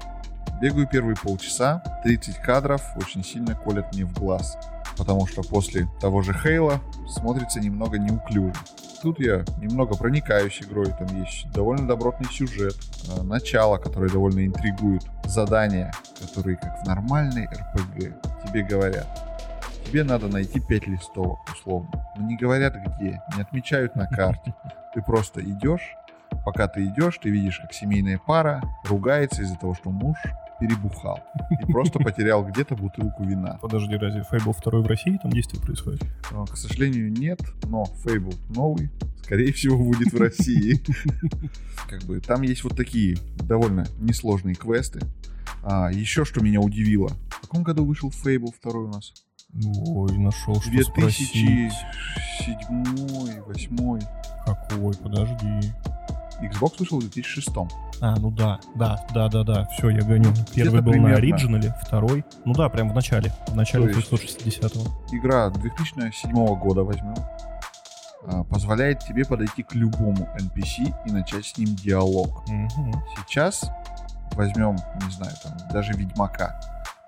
бегаю 0.60 0.88
первые 0.88 1.16
полчаса, 1.16 1.82
30 2.04 2.38
кадров 2.38 2.82
очень 2.96 3.24
сильно 3.24 3.54
колят 3.54 3.92
мне 3.94 4.04
в 4.04 4.12
глаз 4.12 4.56
потому 4.96 5.26
что 5.26 5.42
после 5.42 5.88
того 6.00 6.22
же 6.22 6.32
Хейла 6.32 6.80
смотрится 7.08 7.60
немного 7.60 7.98
неуклюже. 7.98 8.54
Тут 9.02 9.20
я 9.20 9.44
немного 9.58 9.96
проникаюсь 9.96 10.60
игрой, 10.62 10.86
там 10.86 11.06
есть 11.20 11.50
довольно 11.52 11.86
добротный 11.86 12.28
сюжет, 12.30 12.74
э, 13.08 13.22
начало, 13.22 13.76
которое 13.76 14.10
довольно 14.10 14.46
интригует, 14.46 15.02
задания, 15.24 15.92
которые 16.20 16.56
как 16.56 16.82
в 16.82 16.86
нормальной 16.86 17.46
РПГ 17.46 18.46
тебе 18.46 18.62
говорят. 18.62 19.06
Тебе 19.86 20.02
надо 20.02 20.28
найти 20.28 20.60
5 20.60 20.86
листовок, 20.88 21.38
условно. 21.52 21.90
Но 22.16 22.26
не 22.26 22.36
говорят 22.36 22.74
где, 22.74 23.20
не 23.36 23.42
отмечают 23.42 23.94
на 23.96 24.06
карте. 24.06 24.54
Ты 24.94 25.02
просто 25.02 25.40
идешь, 25.42 25.94
пока 26.44 26.66
ты 26.66 26.86
идешь, 26.86 27.18
ты 27.22 27.28
видишь, 27.28 27.58
как 27.58 27.72
семейная 27.72 28.18
пара 28.18 28.62
ругается 28.84 29.42
из-за 29.42 29.56
того, 29.56 29.74
что 29.74 29.90
муж 29.90 30.16
перебухал 30.60 31.20
и 31.50 31.72
просто 31.72 31.98
потерял 31.98 32.44
где-то 32.44 32.76
бутылку 32.76 33.24
вина. 33.24 33.58
Подожди, 33.60 33.96
разве 33.96 34.22
Fable 34.30 34.54
2 34.62 34.80
в 34.80 34.86
России 34.86 35.18
там 35.22 35.32
действие 35.32 35.62
происходит? 35.62 36.02
Но, 36.30 36.46
к 36.46 36.56
сожалению, 36.56 37.12
нет, 37.12 37.40
но 37.64 37.84
Fable 38.04 38.34
новый, 38.54 38.90
скорее 39.22 39.52
всего, 39.52 39.76
будет 39.76 40.12
в 40.12 40.20
России. 40.20 40.80
Как 41.88 42.02
бы 42.04 42.20
там 42.20 42.42
есть 42.42 42.64
вот 42.64 42.76
такие 42.76 43.16
довольно 43.38 43.86
несложные 43.98 44.54
квесты. 44.54 45.00
А, 45.62 45.90
еще 45.90 46.24
что 46.24 46.40
меня 46.42 46.60
удивило. 46.60 47.08
В 47.30 47.40
каком 47.42 47.62
году 47.62 47.84
вышел 47.84 48.10
Fable 48.10 48.52
2 48.62 48.72
у 48.72 48.88
нас? 48.88 49.12
Ой, 49.64 50.18
нашел 50.18 50.60
что 50.60 50.70
2007, 50.70 51.70
2008. 52.44 54.00
Какой? 54.44 54.94
Подожди. 54.94 55.72
Xbox 56.40 56.76
вышел 56.78 56.98
в 56.98 57.02
2006. 57.02 57.48
А, 58.00 58.16
ну 58.16 58.30
да, 58.30 58.60
да, 58.74 59.04
да, 59.14 59.28
да, 59.28 59.42
да, 59.42 59.68
все, 59.72 59.88
я 59.90 60.02
гоню. 60.02 60.32
Первый 60.54 60.82
был 60.82 60.92
примерно. 60.92 61.14
на 61.14 61.16
оригинале, 61.16 61.74
второй, 61.82 62.24
ну 62.44 62.52
да, 62.52 62.68
прям 62.68 62.90
в 62.90 62.94
начале, 62.94 63.32
в 63.48 63.54
начале 63.54 63.86
360-го. 63.92 65.16
Игра 65.16 65.48
2007 65.50 66.32
года 66.58 66.84
возьмем, 66.84 67.16
а, 68.26 68.44
позволяет 68.44 69.00
тебе 69.00 69.24
подойти 69.24 69.62
к 69.62 69.74
любому 69.74 70.28
NPC 70.38 70.94
и 71.06 71.10
начать 71.10 71.46
с 71.46 71.56
ним 71.58 71.74
диалог. 71.74 72.42
Угу. 72.48 73.02
Сейчас 73.16 73.70
возьмем, 74.32 74.76
не 75.04 75.10
знаю, 75.12 75.32
там, 75.42 75.52
даже 75.72 75.92
Ведьмака. 75.92 76.60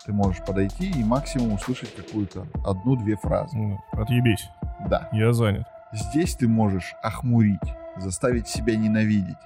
Ты 0.06 0.12
можешь 0.12 0.42
подойти 0.42 0.90
и 0.90 1.04
максимум 1.04 1.52
услышать 1.52 1.94
какую-то 1.94 2.46
одну-две 2.64 3.16
фразы. 3.16 3.54
Ну, 3.54 3.80
отъебись. 3.92 4.48
Да. 4.88 5.08
Я 5.12 5.34
занят. 5.34 5.66
Здесь 5.92 6.34
ты 6.34 6.48
можешь 6.48 6.94
охмурить, 7.02 7.60
заставить 8.00 8.48
себя 8.48 8.76
ненавидеть, 8.76 9.36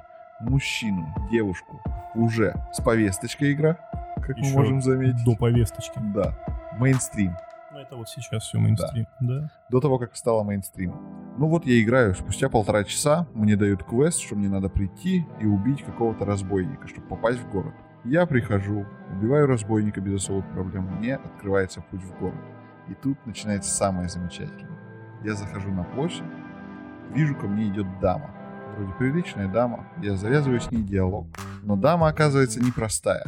мужчину, 0.40 1.14
девушку 1.30 1.80
уже 2.14 2.54
с 2.72 2.80
повесточкой 2.80 3.52
игра, 3.52 3.78
как 4.16 4.36
Еще 4.38 4.50
мы 4.50 4.60
можем 4.60 4.82
заметить. 4.82 5.24
До 5.24 5.36
повесточки. 5.36 5.98
Да. 6.14 6.38
Мейнстрим. 6.78 7.36
Ну, 7.72 7.78
это 7.78 7.96
вот 7.96 8.08
сейчас 8.08 8.44
все 8.44 8.58
мейнстрим. 8.58 9.06
Да. 9.20 9.50
До 9.70 9.80
того, 9.80 9.98
как 9.98 10.14
стало 10.16 10.42
мейнстримом. 10.42 11.34
Ну 11.38 11.48
вот 11.48 11.64
я 11.64 11.80
играю, 11.82 12.14
спустя 12.14 12.50
полтора 12.50 12.84
часа 12.84 13.26
мне 13.32 13.56
дают 13.56 13.84
квест, 13.84 14.20
что 14.20 14.34
мне 14.34 14.48
надо 14.48 14.68
прийти 14.68 15.26
и 15.40 15.46
убить 15.46 15.82
какого-то 15.82 16.26
разбойника, 16.26 16.86
чтобы 16.86 17.06
попасть 17.06 17.38
в 17.38 17.50
город. 17.50 17.74
Я 18.04 18.26
прихожу, 18.26 18.84
убиваю 19.10 19.46
разбойника 19.46 20.00
без 20.00 20.22
особых 20.22 20.46
проблем, 20.52 20.84
мне 20.98 21.14
открывается 21.14 21.80
путь 21.80 22.02
в 22.02 22.18
город. 22.18 22.40
И 22.88 22.94
тут 22.94 23.24
начинается 23.26 23.70
самое 23.70 24.08
замечательное. 24.08 24.78
Я 25.24 25.34
захожу 25.34 25.70
на 25.70 25.84
площадь, 25.84 26.24
вижу, 27.14 27.34
ко 27.34 27.46
мне 27.46 27.68
идет 27.68 27.86
дама. 28.00 28.30
Вроде 28.76 28.92
приличная 28.98 29.48
дама, 29.48 29.87
я 30.02 30.16
завязываю 30.16 30.61
с 30.61 30.70
ней 30.70 30.82
диалог. 30.82 31.26
Но 31.62 31.76
дама 31.76 32.08
оказывается 32.08 32.61
непростая. 32.61 33.26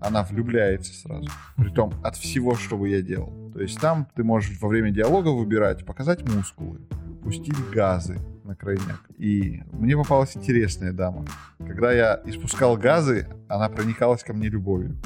Она 0.00 0.22
влюбляется 0.22 0.94
сразу. 0.94 1.28
Притом 1.56 1.92
от 2.02 2.16
всего, 2.16 2.54
что 2.54 2.76
бы 2.76 2.88
я 2.88 3.02
делал. 3.02 3.32
То 3.52 3.60
есть 3.60 3.80
там 3.80 4.06
ты 4.14 4.22
можешь 4.24 4.58
во 4.60 4.68
время 4.68 4.90
диалога 4.90 5.28
выбирать, 5.28 5.84
показать 5.84 6.22
мускулы, 6.28 6.80
пустить 7.22 7.58
газы 7.70 8.18
на 8.44 8.54
крайняк. 8.54 9.02
И 9.18 9.62
мне 9.72 9.96
попалась 9.96 10.36
интересная 10.36 10.92
дама. 10.92 11.26
Когда 11.58 11.92
я 11.92 12.20
испускал 12.24 12.76
газы, 12.76 13.26
она 13.48 13.68
проникалась 13.68 14.22
ко 14.22 14.32
мне 14.32 14.48
любовью. 14.48 14.96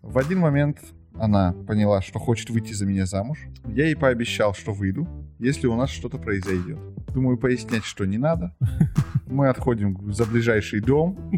В 0.00 0.18
один 0.18 0.38
момент 0.38 0.78
она 1.20 1.52
поняла, 1.52 2.00
что 2.00 2.18
хочет 2.18 2.50
выйти 2.50 2.72
за 2.72 2.86
меня 2.86 3.04
замуж. 3.04 3.38
Я 3.66 3.84
ей 3.84 3.94
пообещал, 3.94 4.54
что 4.54 4.72
выйду, 4.72 5.06
если 5.38 5.66
у 5.66 5.76
нас 5.76 5.90
что-то 5.90 6.18
произойдет. 6.18 6.78
Думаю, 7.12 7.36
пояснять, 7.36 7.84
что 7.84 8.06
не 8.06 8.18
надо. 8.18 8.56
Мы 9.26 9.48
отходим 9.48 10.12
за 10.12 10.24
ближайший 10.24 10.80
дом. 10.80 11.30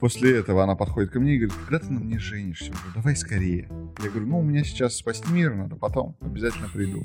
После 0.00 0.38
этого 0.38 0.64
она 0.64 0.74
подходит 0.74 1.10
ко 1.10 1.20
мне 1.20 1.36
и 1.36 1.38
говорит, 1.38 1.56
когда 1.66 1.78
ты 1.78 1.90
на 1.90 2.00
мне 2.00 2.18
женишься 2.18 2.72
уже? 2.72 2.94
Давай 2.94 3.16
скорее. 3.16 3.68
Я 4.02 4.10
говорю, 4.10 4.26
ну, 4.26 4.40
у 4.40 4.42
меня 4.42 4.62
сейчас 4.64 4.96
спасти 4.96 5.32
мир 5.32 5.54
надо, 5.54 5.76
потом 5.76 6.16
обязательно 6.20 6.68
приду. 6.68 7.04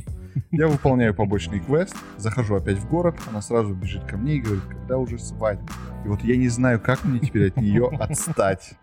Я 0.52 0.68
выполняю 0.68 1.14
побочный 1.14 1.60
квест, 1.60 1.96
захожу 2.18 2.56
опять 2.56 2.78
в 2.78 2.90
город, 2.90 3.16
она 3.30 3.42
сразу 3.42 3.74
бежит 3.74 4.04
ко 4.04 4.18
мне 4.18 4.36
и 4.36 4.42
говорит, 4.42 4.64
когда 4.66 4.98
уже 4.98 5.18
свадьба? 5.18 5.70
И 6.04 6.10
вот 6.10 6.24
я 6.24 6.36
не 6.36 6.50
знаю, 6.50 6.82
как 6.82 7.06
мне 7.06 7.20
теперь 7.20 7.50
от 7.50 7.58
нее 7.58 7.88
отстать. 8.00 8.76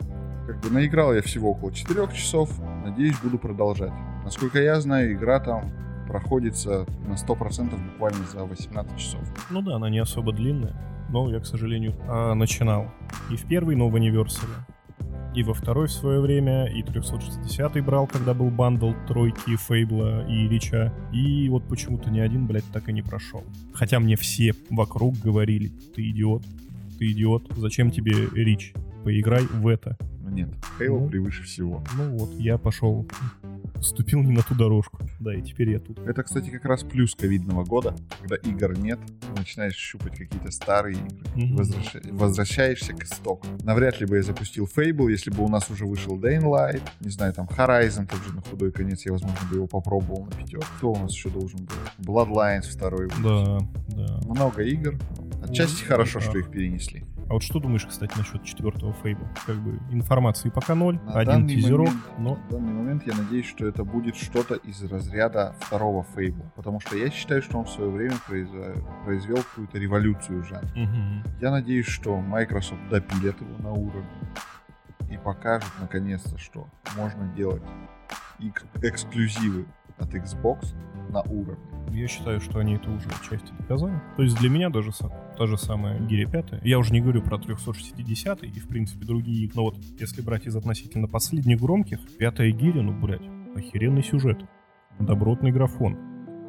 Как 0.47 0.61
бы 0.61 0.69
наиграл 0.69 1.13
я 1.13 1.21
всего 1.21 1.51
около 1.51 1.73
4 1.73 2.07
часов, 2.13 2.49
надеюсь, 2.85 3.19
буду 3.21 3.37
продолжать. 3.37 3.91
Насколько 4.23 4.61
я 4.61 4.79
знаю, 4.79 5.11
игра 5.11 5.41
там 5.41 5.73
проходится 6.07 6.85
на 7.05 7.15
100% 7.15 7.91
буквально 7.91 8.25
за 8.31 8.45
18 8.45 8.97
часов. 8.97 9.19
Ну 9.49 9.61
да, 9.61 9.75
она 9.75 9.89
не 9.89 9.99
особо 9.99 10.31
длинная, 10.31 10.73
но 11.09 11.29
я, 11.29 11.41
к 11.41 11.45
сожалению, 11.45 11.95
а, 12.07 12.33
начинал 12.33 12.87
и 13.29 13.35
в 13.35 13.45
первый 13.45 13.75
новый 13.75 14.01
Anniversary, 14.01 14.55
и 15.35 15.43
во 15.43 15.53
второй 15.53 15.87
в 15.87 15.91
свое 15.91 16.21
время, 16.21 16.67
и 16.67 16.81
360 16.81 17.83
брал, 17.83 18.07
когда 18.07 18.33
был 18.33 18.49
бандл 18.49 18.93
тройки, 19.05 19.57
Фейбла 19.57 20.25
и 20.29 20.47
Рича. 20.47 20.93
И 21.11 21.49
вот 21.49 21.67
почему-то 21.67 22.09
ни 22.09 22.21
один, 22.21 22.47
блядь, 22.47 22.63
так 22.71 22.87
и 22.87 22.93
не 22.93 23.01
прошел. 23.01 23.43
Хотя 23.73 23.99
мне 23.99 24.15
все 24.15 24.53
вокруг 24.69 25.19
говорили, 25.19 25.67
ты 25.93 26.09
идиот, 26.09 26.43
ты 26.97 27.11
идиот, 27.11 27.51
зачем 27.57 27.91
тебе 27.91 28.13
Рич? 28.33 28.73
Поиграй 29.03 29.43
в 29.43 29.67
это. 29.67 29.97
Но 30.27 30.33
нет, 30.35 30.49
Halo 30.79 30.99
Ну. 30.99 31.07
превыше 31.09 31.43
всего. 31.43 31.83
Ну 31.95 32.17
вот, 32.17 32.33
я 32.39 32.57
пошел, 32.57 33.07
ступил 33.81 34.21
не 34.21 34.31
на 34.33 34.41
ту 34.43 34.55
дорожку. 34.55 34.99
Да, 35.19 35.33
и 35.33 35.41
теперь 35.41 35.69
я 35.71 35.79
тут. 35.79 35.99
Это, 35.99 36.23
кстати, 36.23 36.49
как 36.49 36.65
раз 36.65 36.83
плюс 36.83 37.15
ковидного 37.15 37.63
года, 37.63 37.95
когда 38.19 38.35
игр 38.35 38.77
нет, 38.77 38.99
начинаешь 39.37 39.75
щупать 39.75 40.17
какие-то 40.17 40.51
старые 40.51 40.97
игры, 40.97 41.17
Мгм. 41.35 41.55
возвраща- 41.55 42.01
возвращаешься 42.11 42.93
к 42.93 43.03
истоку. 43.03 43.47
Навряд 43.63 43.99
ли 44.01 44.05
бы 44.05 44.17
я 44.17 44.23
запустил 44.23 44.65
Fable, 44.73 45.09
если 45.11 45.31
бы 45.31 45.43
у 45.43 45.47
нас 45.47 45.69
уже 45.69 45.85
вышел 45.85 46.19
Day 46.19 46.39
Light, 46.41 46.81
не 46.99 47.09
знаю, 47.09 47.33
там 47.33 47.45
Horizon 47.47 48.07
тот 48.09 48.21
же 48.23 48.33
на 48.35 48.41
худой 48.41 48.71
конец, 48.71 49.05
я, 49.05 49.13
возможно, 49.13 49.39
бы 49.49 49.55
его 49.55 49.67
попробовал 49.67 50.25
на 50.25 50.31
пятерку. 50.31 50.65
Кто 50.77 50.91
у 50.91 50.97
нас 50.99 51.13
еще 51.13 51.29
должен 51.29 51.59
был? 51.65 51.75
Bloodlines 51.99 52.63
второй. 52.69 53.07
Да, 53.23 53.59
да. 53.89 54.19
Много 54.25 54.63
игр. 54.63 54.95
Отчасти 55.43 55.83
Ну, 55.83 55.87
хорошо, 55.87 56.19
да. 56.19 56.25
что 56.25 56.37
их 56.39 56.49
перенесли. 56.51 57.05
А 57.29 57.33
вот 57.33 57.43
что 57.43 57.59
думаешь, 57.59 57.85
кстати, 57.85 58.17
насчет 58.17 58.43
четвертого 58.43 58.93
Фейбла? 59.03 59.27
Как 59.45 59.57
бы 59.57 59.77
информации 59.91 60.49
пока 60.49 60.75
ноль, 60.75 60.97
На 61.03 61.19
один 61.19 61.45
тизерок, 61.47 61.87
момент- 61.87 62.03
но 62.17 62.35
На 62.35 62.49
данный 62.49 62.73
момент 62.73 63.05
я 63.05 63.15
надеюсь, 63.15 63.45
что 63.47 63.67
это 63.67 63.83
будет 63.83 64.15
что-то 64.15 64.55
из 64.55 64.81
разряда 64.83 65.53
второго 65.59 66.05
Фейбла. 66.15 66.45
Потому 66.55 66.79
что 66.79 66.95
я 66.95 67.09
считаю, 67.11 67.41
что 67.41 67.57
он 67.59 67.65
в 67.65 67.69
свое 67.69 67.89
время 67.91 68.15
произвел, 68.27 68.73
произвел 69.03 69.37
какую-то 69.37 69.77
революцию 69.77 70.41
в 70.43 70.47
жанре. 70.47 70.69
Мгм. 70.75 71.23
Я 71.41 71.51
надеюсь, 71.51 71.87
что 71.87 72.17
Microsoft 72.21 72.81
допилят 72.89 73.39
его 73.41 73.57
на 73.59 73.71
уровне 73.71 74.07
и 75.11 75.17
покажет 75.17 75.69
наконец-то, 75.81 76.37
что 76.37 76.67
можно 76.95 77.27
делать 77.35 77.63
эк- 78.39 78.63
эксклюзивы 78.81 79.65
от 79.97 80.13
Xbox 80.13 80.75
на 81.09 81.21
уровне. 81.21 81.57
Я 81.91 82.07
считаю, 82.07 82.41
что 82.41 82.59
они 82.59 82.75
это 82.75 82.91
уже 82.91 83.07
отчасти 83.09 83.51
доказали. 83.57 83.99
То 84.17 84.23
есть 84.23 84.37
для 84.39 84.49
меня 84.49 84.69
даже 84.69 84.91
та 85.37 85.47
же 85.47 85.57
самая 85.57 85.99
Гиря 85.99 86.29
5. 86.29 86.63
Я 86.63 86.79
уже 86.79 86.91
не 86.91 86.99
говорю 87.01 87.21
про 87.21 87.37
360 87.37 88.43
и, 88.43 88.59
в 88.59 88.67
принципе, 88.67 89.05
другие. 89.05 89.49
Но 89.55 89.63
вот, 89.63 89.77
если 89.99 90.21
брать 90.21 90.45
из 90.47 90.55
относительно 90.55 91.07
последних 91.07 91.61
громких, 91.61 91.99
пятая 92.17 92.51
Гиря, 92.51 92.81
ну, 92.81 92.91
блядь, 92.91 93.27
охеренный 93.55 94.03
сюжет. 94.03 94.39
Добротный 94.99 95.51
графон. 95.51 95.95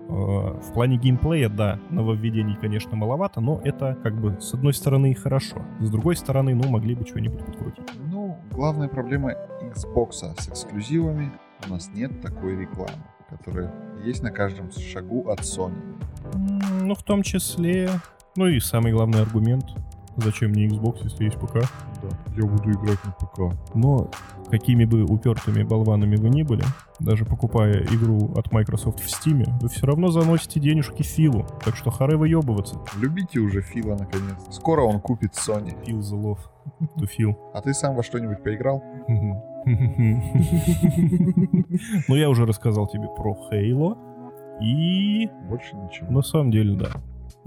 Э, 0.08 0.60
В 0.60 0.72
плане 0.72 0.96
геймплея, 0.96 1.48
да, 1.50 1.78
нововведений, 1.90 2.56
конечно, 2.60 2.96
маловато, 2.96 3.40
но 3.40 3.60
это, 3.62 3.96
как 4.02 4.20
бы, 4.20 4.40
с 4.40 4.54
одной 4.54 4.72
стороны 4.74 5.12
и 5.12 5.14
хорошо. 5.14 5.62
С 5.80 5.90
другой 5.90 6.16
стороны, 6.16 6.54
ну, 6.54 6.68
могли 6.68 6.94
бы 6.94 7.06
что-нибудь 7.06 7.44
подкрутить. 7.44 7.84
Ну, 8.10 8.38
главная 8.50 8.88
проблема 8.88 9.32
Xbox 9.62 10.12
с 10.12 10.48
эксклюзивами 10.48 11.30
у 11.66 11.70
нас 11.72 11.90
нет 11.94 12.20
такой 12.22 12.56
рекламы, 12.56 13.04
которая 13.28 13.72
есть 14.04 14.22
на 14.22 14.30
каждом 14.30 14.70
шагу 14.72 15.28
от 15.30 15.40
Sony. 15.40 15.76
Ну, 16.82 16.94
в 16.94 17.02
том 17.02 17.22
числе... 17.22 17.90
Ну 18.36 18.46
и 18.46 18.60
самый 18.60 18.92
главный 18.92 19.20
аргумент. 19.20 19.66
Зачем 20.18 20.50
мне 20.50 20.66
Xbox, 20.66 20.98
если 21.04 21.24
есть 21.24 21.38
ПК? 21.38 21.54
Да, 22.02 22.08
я 22.36 22.44
буду 22.44 22.70
играть 22.72 22.98
на 23.04 23.12
ПК. 23.12 23.56
Но 23.74 24.10
какими 24.50 24.84
бы 24.84 25.04
упертыми 25.04 25.62
болванами 25.62 26.16
вы 26.16 26.28
ни 26.28 26.42
были, 26.42 26.64
даже 26.98 27.24
покупая 27.24 27.82
игру 27.84 28.32
от 28.34 28.50
Microsoft 28.52 28.98
в 29.00 29.06
Steam, 29.06 29.44
вы 29.60 29.68
все 29.68 29.86
равно 29.86 30.08
заносите 30.10 30.58
денежки 30.60 31.02
Филу. 31.02 31.46
Так 31.64 31.76
что 31.76 31.90
харе 31.90 32.16
выебываться. 32.16 32.80
Любите 32.96 33.38
уже 33.38 33.62
Фила 33.62 33.92
наконец. 33.96 34.36
Скоро 34.50 34.82
он 34.82 35.00
купит 35.00 35.34
Sony. 35.34 35.74
The 35.86 36.20
love 36.20 36.38
to 36.98 37.06
feel. 37.08 37.34
А 37.54 37.60
ты 37.60 37.72
сам 37.72 37.94
во 37.94 38.02
что-нибудь 38.02 38.42
поиграл? 38.42 38.82
Ну, 42.08 42.14
я 42.16 42.28
уже 42.30 42.46
рассказал 42.46 42.86
тебе 42.86 43.06
про 43.16 43.36
Halo. 43.52 43.96
И 44.60 45.28
Больше 45.48 45.76
ничего. 45.76 46.10
на 46.10 46.22
самом 46.22 46.50
деле, 46.50 46.74
да. 46.76 46.88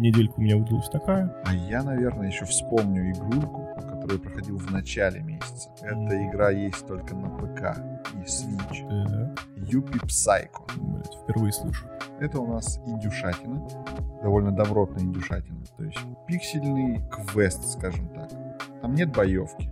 Неделька 0.01 0.33
у 0.37 0.41
меня 0.41 0.57
выдалась 0.57 0.89
такая. 0.89 1.31
А 1.45 1.53
я, 1.53 1.83
наверное, 1.83 2.25
еще 2.25 2.43
вспомню 2.45 3.11
игрульку, 3.11 3.69
которую 3.75 4.19
проходил 4.19 4.57
в 4.57 4.71
начале 4.71 5.21
месяца. 5.21 5.69
Эта 5.83 6.27
игра 6.27 6.49
есть 6.49 6.87
только 6.87 7.13
на 7.15 7.29
ПК 7.29 7.77
и 8.15 8.25
Switch. 8.25 9.07
Так, 9.07 9.45
Юпи 9.57 9.99
Psycho. 10.07 10.65
блядь, 10.75 11.13
впервые 11.13 11.53
слышу. 11.53 11.85
Это 12.19 12.39
у 12.39 12.51
нас 12.51 12.79
индюшатина. 12.87 13.67
Довольно 14.23 14.51
добротная 14.51 15.03
индюшатина. 15.03 15.63
То 15.77 15.83
есть 15.83 15.99
пиксельный 16.27 17.07
квест, 17.11 17.63
скажем 17.63 18.09
так. 18.09 18.31
Там 18.81 18.95
нет 18.95 19.15
боевки. 19.15 19.69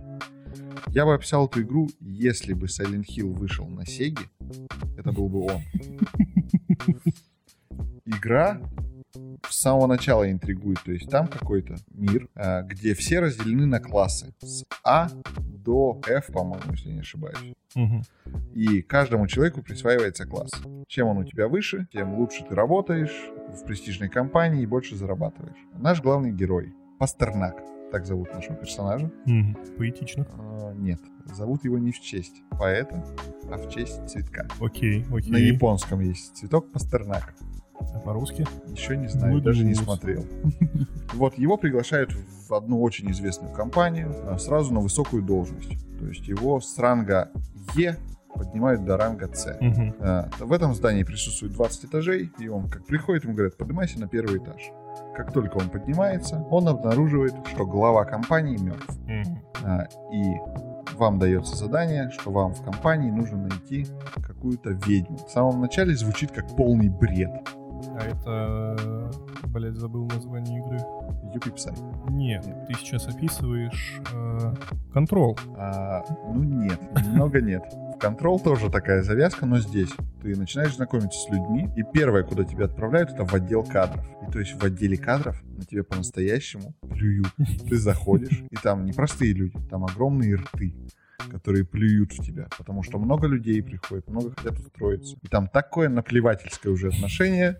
Я 0.90 1.06
бы 1.06 1.14
описал 1.14 1.46
эту 1.46 1.62
игру, 1.62 1.88
если 1.98 2.52
бы 2.52 2.66
Silent 2.66 3.06
Hill 3.06 3.32
вышел 3.32 3.66
на 3.66 3.84
Сеге, 3.84 4.28
это 4.96 5.10
был 5.10 5.28
бы 5.28 5.46
он. 5.46 5.60
Игра 8.04 8.60
с 9.48 9.60
самого 9.60 9.86
начала 9.86 10.30
интригует. 10.30 10.82
То 10.84 10.92
есть 10.92 11.08
там 11.10 11.26
какой-то 11.26 11.76
мир, 11.92 12.28
а, 12.34 12.62
где 12.62 12.94
все 12.94 13.20
разделены 13.20 13.66
на 13.66 13.80
классы. 13.80 14.32
С 14.40 14.64
А 14.84 15.08
до 15.36 16.00
F, 16.06 16.26
по-моему, 16.28 16.72
если 16.72 16.90
не 16.90 17.00
ошибаюсь. 17.00 17.54
Мгм. 17.74 18.02
И 18.54 18.82
каждому 18.82 19.26
человеку 19.26 19.62
присваивается 19.62 20.26
класс. 20.26 20.50
Чем 20.88 21.08
он 21.08 21.18
у 21.18 21.24
тебя 21.24 21.48
выше, 21.48 21.86
тем 21.92 22.14
лучше 22.14 22.44
ты 22.48 22.54
работаешь 22.54 23.30
в 23.48 23.64
престижной 23.64 24.08
компании 24.08 24.62
и 24.62 24.66
больше 24.66 24.96
зарабатываешь. 24.96 25.58
Наш 25.74 26.00
главный 26.02 26.32
герой 26.32 26.74
Пастернак, 26.98 27.62
так 27.92 28.06
зовут 28.06 28.32
нашего 28.34 28.56
персонажа. 28.56 29.10
Мгм. 29.26 29.56
Поэтично. 29.76 30.26
А, 30.32 30.72
нет, 30.74 31.00
зовут 31.26 31.64
его 31.64 31.78
не 31.78 31.92
в 31.92 32.00
честь 32.00 32.42
поэта, 32.50 33.04
а 33.50 33.56
в 33.56 33.68
честь 33.70 34.06
цветка. 34.08 34.46
Окей, 34.60 35.04
окей. 35.10 35.30
На 35.30 35.36
японском 35.36 36.00
есть 36.00 36.36
цветок 36.36 36.70
Пастернак. 36.72 37.34
А 37.94 37.98
по-русски? 38.00 38.46
Еще 38.68 38.96
не 38.96 39.08
знаю, 39.08 39.34
Ну, 39.34 39.40
даже 39.40 39.64
не 39.64 39.74
смотрел. 39.74 40.24
Вот 41.14 41.36
его 41.38 41.56
приглашают 41.56 42.12
в 42.48 42.54
одну 42.54 42.80
очень 42.80 43.10
известную 43.10 43.52
компанию 43.52 44.14
а, 44.28 44.38
сразу 44.38 44.72
на 44.72 44.80
высокую 44.80 45.22
должность. 45.22 45.70
То 45.98 46.06
есть 46.06 46.26
его 46.28 46.60
с 46.60 46.78
ранга 46.78 47.30
Е 47.74 47.96
поднимают 48.34 48.84
до 48.84 48.96
ранга 48.96 49.28
С. 49.34 49.46
Э, 50.00 50.28
В 50.38 50.52
этом 50.52 50.74
здании 50.74 51.02
присутствует 51.02 51.52
20 51.52 51.86
этажей, 51.86 52.30
и 52.38 52.48
он 52.48 52.70
как 52.70 52.86
приходит, 52.86 53.24
ему 53.24 53.34
говорят, 53.34 53.56
поднимайся 53.56 53.98
на 54.00 54.06
первый 54.08 54.38
этаж. 54.38 54.70
Как 55.16 55.32
только 55.32 55.56
он 55.58 55.68
поднимается, 55.68 56.36
он 56.50 56.68
обнаруживает, 56.68 57.34
что 57.48 57.66
глава 57.66 58.04
компании 58.04 58.56
мертв. 58.56 58.96
А, 59.64 59.86
И 60.12 60.94
вам 60.96 61.18
дается 61.18 61.56
задание, 61.56 62.10
что 62.10 62.30
вам 62.30 62.54
в 62.54 62.62
компании 62.62 63.10
нужно 63.10 63.38
найти 63.48 63.86
какую-то 64.26 64.70
ведьму. 64.86 65.16
В 65.16 65.30
самом 65.30 65.60
начале 65.60 65.94
звучит 65.96 66.30
как 66.30 66.56
полный 66.56 66.88
бред. 66.88 67.30
А 67.88 68.04
это... 68.04 69.10
Блять, 69.48 69.76
забыл 69.76 70.06
название 70.06 70.60
игры. 70.60 70.78
Юпипсай. 71.34 71.74
Нет, 72.08 72.44
ты 72.66 72.74
сейчас 72.74 73.06
описываешь 73.06 74.00
э, 74.12 74.54
контрол. 74.92 75.38
А, 75.56 76.04
ну 76.32 76.42
нет, 76.42 76.80
немного 77.06 77.40
нет. 77.40 77.62
В 77.72 78.02
Control 78.02 78.42
тоже 78.42 78.70
такая 78.70 79.02
завязка, 79.02 79.44
но 79.44 79.58
здесь 79.58 79.90
ты 80.22 80.34
начинаешь 80.34 80.74
знакомиться 80.74 81.20
с 81.20 81.28
людьми, 81.30 81.68
и 81.76 81.82
первое, 81.82 82.22
куда 82.22 82.44
тебя 82.44 82.64
отправляют, 82.64 83.10
это 83.10 83.26
в 83.26 83.34
отдел 83.34 83.62
кадров. 83.62 84.06
И 84.26 84.30
то 84.30 84.38
есть 84.38 84.54
в 84.54 84.64
отделе 84.64 84.96
кадров 84.96 85.42
на 85.44 85.64
тебя 85.64 85.84
по-настоящему 85.84 86.74
плюют. 86.88 87.28
Ты 87.68 87.76
заходишь, 87.76 88.42
и 88.50 88.56
там 88.56 88.86
не 88.86 88.92
простые 88.92 89.34
люди, 89.34 89.58
там 89.68 89.84
огромные 89.84 90.36
рты 90.36 90.74
которые 91.28 91.64
плюют 91.64 92.12
в 92.12 92.24
тебя, 92.24 92.48
потому 92.56 92.82
что 92.82 92.98
много 92.98 93.26
людей 93.26 93.62
приходит, 93.62 94.08
много 94.08 94.32
хотят 94.34 94.58
устроиться. 94.58 95.16
И 95.22 95.28
там 95.28 95.48
такое 95.48 95.88
наплевательское 95.88 96.72
уже 96.72 96.88
отношение, 96.88 97.56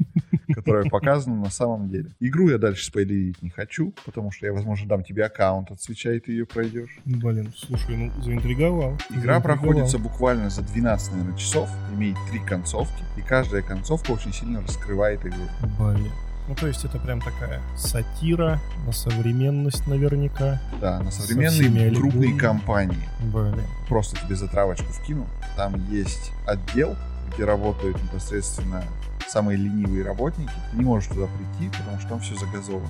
которое 0.54 0.88
показано 0.88 1.36
на 1.36 1.50
самом 1.50 1.88
деле. 1.88 2.14
Игру 2.20 2.48
я 2.48 2.58
дальше 2.58 2.84
спойлерить 2.84 3.42
не 3.42 3.50
хочу, 3.50 3.94
потому 4.04 4.30
что 4.30 4.46
я, 4.46 4.52
возможно, 4.52 4.88
дам 4.88 5.02
тебе 5.02 5.24
аккаунт 5.24 5.70
от 5.70 5.80
свеча, 5.80 6.12
и 6.12 6.20
ты 6.20 6.32
ее 6.32 6.46
пройдешь. 6.46 6.98
Блин, 7.04 7.52
слушай, 7.56 7.96
ну 7.96 8.22
заинтриговал. 8.22 8.94
Игра 8.94 9.00
Заинтриговал. 9.10 9.42
проходится 9.42 9.98
буквально 9.98 10.50
за 10.50 10.62
12, 10.62 11.12
наверное, 11.12 11.36
часов, 11.36 11.70
имеет 11.94 12.16
три 12.30 12.40
концовки, 12.40 13.02
и 13.16 13.20
каждая 13.22 13.62
концовка 13.62 14.12
очень 14.12 14.32
сильно 14.32 14.62
раскрывает 14.62 15.20
игру. 15.24 15.44
Блин. 15.78 16.10
Ну, 16.50 16.56
то 16.56 16.66
есть 16.66 16.84
это 16.84 16.98
прям 16.98 17.20
такая 17.20 17.62
сатира 17.76 18.58
на 18.84 18.90
современность 18.90 19.86
наверняка. 19.86 20.60
Да, 20.80 20.98
на 20.98 21.12
Со 21.12 21.22
современные 21.22 21.94
крупные 21.94 22.36
компании. 22.36 23.08
Блин. 23.20 23.62
Просто 23.88 24.18
тебе 24.20 24.34
затравочку 24.34 24.92
вкину. 24.92 25.28
Там 25.56 25.76
есть 25.92 26.32
отдел, 26.48 26.96
где 27.32 27.44
работают 27.44 28.02
непосредственно 28.02 28.82
самые 29.28 29.58
ленивые 29.58 30.04
работники. 30.04 30.50
Ты 30.72 30.78
не 30.78 30.84
можешь 30.84 31.08
туда 31.08 31.28
прийти, 31.28 31.72
потому 31.78 32.00
что 32.00 32.08
там 32.08 32.20
все 32.20 32.34
загазовано. 32.34 32.88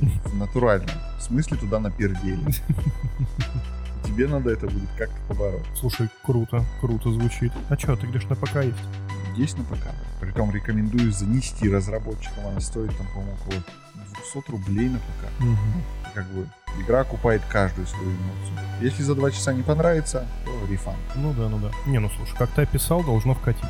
В 0.24 0.34
натуральном 0.34 0.96
смысле 1.20 1.58
туда 1.58 1.80
напердели. 1.80 2.40
Тебе 4.06 4.26
надо 4.26 4.52
это 4.52 4.68
будет 4.68 4.88
как-то 4.96 5.16
побороть. 5.28 5.66
Слушай, 5.78 6.08
круто, 6.24 6.64
круто 6.80 7.10
звучит. 7.12 7.52
А 7.68 7.76
чё, 7.76 7.94
ты 7.94 8.06
говоришь, 8.06 8.28
на 8.30 8.36
ПК 8.36 8.64
есть? 8.64 8.78
Есть 9.36 9.56
на 9.56 9.64
ПК. 9.64 9.88
Притом 10.20 10.50
рекомендую 10.52 11.12
занести 11.12 11.68
разработчикам. 11.70 12.46
Она 12.46 12.60
стоит 12.60 12.96
там, 12.96 13.06
по-моему, 13.08 13.36
около 13.46 13.62
200 14.34 14.50
рублей 14.50 14.88
на 14.88 14.98
ПК. 14.98 16.14
Как 16.14 16.26
бы 16.26 16.46
игра 16.78 17.00
окупает 17.00 17.42
каждую 17.48 17.86
свою 17.86 18.10
эмоцию. 18.10 18.58
Если 18.80 19.02
за 19.02 19.14
два 19.14 19.30
часа 19.30 19.52
не 19.52 19.62
понравится, 19.62 20.26
то 20.44 20.70
рефан. 20.70 20.96
Ну 21.14 21.32
да, 21.32 21.48
ну 21.48 21.58
да. 21.58 21.70
Не, 21.86 21.98
ну 21.98 22.10
слушай, 22.10 22.36
как 22.36 22.50
ты 22.50 22.62
описал, 22.62 23.02
должно 23.02 23.34
вкатить. 23.34 23.64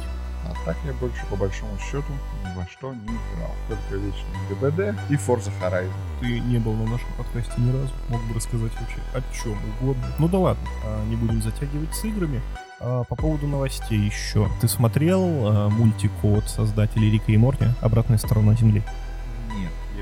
А 0.44 0.54
так 0.64 0.76
я 0.84 0.92
больше 0.94 1.24
по 1.30 1.36
большому 1.36 1.78
счету 1.78 2.12
ни 2.44 2.56
во 2.56 2.66
что 2.66 2.92
не 2.92 3.04
играл. 3.04 3.54
Только 3.68 3.94
вечный 3.94 4.48
ГБД 4.50 4.98
и 5.10 5.14
Forza 5.14 5.52
Horizon. 5.60 5.92
Ты 6.20 6.40
не 6.40 6.58
был 6.58 6.72
на 6.74 6.90
нашем 6.90 7.08
подкасте 7.16 7.52
ни 7.58 7.70
разу. 7.70 7.92
Мог 8.08 8.20
бы 8.24 8.34
рассказать 8.34 8.72
вообще 8.80 8.98
о 9.14 9.22
чем 9.32 9.56
угодно. 9.80 10.04
Ну 10.18 10.28
да 10.28 10.38
ладно, 10.38 10.68
а, 10.84 11.04
не 11.06 11.16
будем 11.16 11.40
затягивать 11.42 11.94
с 11.94 12.04
играми. 12.04 12.42
А, 12.84 13.04
По 13.04 13.14
поводу 13.14 13.46
новостей 13.46 13.98
еще. 13.98 14.48
Ты 14.60 14.68
смотрел 14.68 15.22
а, 15.22 15.68
мультик 15.68 16.10
от 16.22 16.48
создателей 16.48 17.10
Рика 17.10 17.30
и 17.30 17.36
Морти 17.36 17.66
«Обратная 17.80 18.18
сторона 18.18 18.54
Земли»? 18.54 18.82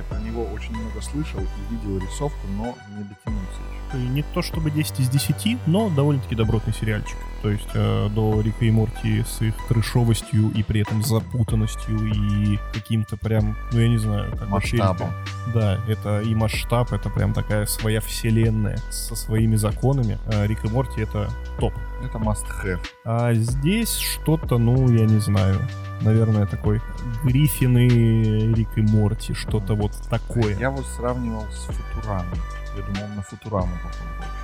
Я 0.00 0.04
про 0.04 0.18
него 0.18 0.44
очень 0.44 0.74
много 0.74 1.02
слышал 1.02 1.40
и 1.40 1.74
видел 1.74 1.98
рисовку, 1.98 2.46
но 2.56 2.74
не 2.96 3.04
дотянулся 3.04 3.60
еще. 3.92 4.02
И 4.02 4.08
не 4.08 4.22
то 4.22 4.40
чтобы 4.40 4.70
10 4.70 5.00
из 5.00 5.08
10, 5.10 5.58
но 5.66 5.90
довольно-таки 5.90 6.34
добротный 6.34 6.72
сериальчик. 6.72 7.16
То 7.42 7.50
есть 7.50 7.68
э, 7.74 8.08
до 8.08 8.40
Рика 8.40 8.64
и 8.64 8.70
Морти 8.70 9.22
с 9.22 9.42
их 9.42 9.54
трешовостью 9.68 10.50
и 10.52 10.62
при 10.62 10.80
этом 10.80 11.02
запутанностью 11.02 11.98
и 12.06 12.58
каким-то 12.72 13.18
прям, 13.18 13.58
ну 13.72 13.80
я 13.80 13.88
не 13.88 13.98
знаю, 13.98 14.30
как 14.36 14.48
Масштабом. 14.48 15.10
Да, 15.52 15.78
это 15.86 16.20
и 16.20 16.34
масштаб, 16.34 16.92
это 16.92 17.10
прям 17.10 17.34
такая 17.34 17.66
своя 17.66 18.00
вселенная 18.00 18.78
со 18.90 19.14
своими 19.14 19.56
законами. 19.56 20.18
А 20.32 20.46
Рик 20.46 20.64
и 20.64 20.68
Морти 20.68 21.02
это 21.02 21.28
топ. 21.58 21.74
Это 22.02 22.16
must 22.16 22.46
have. 22.64 22.80
А 23.04 23.34
здесь 23.34 23.96
что-то, 23.96 24.56
ну, 24.56 24.90
я 24.90 25.04
не 25.04 25.18
знаю. 25.18 25.60
Наверное, 26.00 26.46
такой 26.46 26.80
Гриффин 27.24 27.76
и 27.76 28.54
Рик 28.54 28.68
и 28.76 28.82
Морти, 28.82 29.34
что-то 29.34 29.74
вот 29.74 29.92
такое. 30.08 30.56
Я 30.58 30.70
вот 30.70 30.86
сравнивал 30.86 31.46
с 31.50 31.66
Футурамой. 31.66 32.38
Я 32.76 32.82
думал, 32.82 33.08
на 33.16 33.22
Футураму 33.22 33.72
похож 33.82 34.06
больше. 34.18 34.40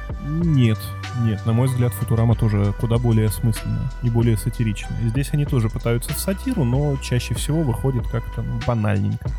Нет, 0.48 0.78
нет, 1.22 1.44
на 1.46 1.52
мой 1.52 1.68
взгляд, 1.68 1.92
Футурама 1.94 2.34
тоже 2.34 2.74
куда 2.78 2.98
более 2.98 3.26
осмысленная 3.26 3.90
и 4.02 4.10
более 4.10 4.36
сатиричная. 4.36 4.98
Здесь 5.08 5.30
они 5.32 5.46
тоже 5.46 5.68
пытаются 5.68 6.12
в 6.12 6.18
сатиру, 6.18 6.64
но 6.64 6.96
чаще 6.98 7.34
всего 7.34 7.62
выходит 7.62 8.06
как-то 8.08 8.42
ну, 8.42 8.60
банальненько. 8.66 9.30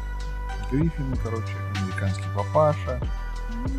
Гриффины, 0.72 1.16
короче, 1.24 1.54
американский 1.80 2.24
папаша. 2.36 3.00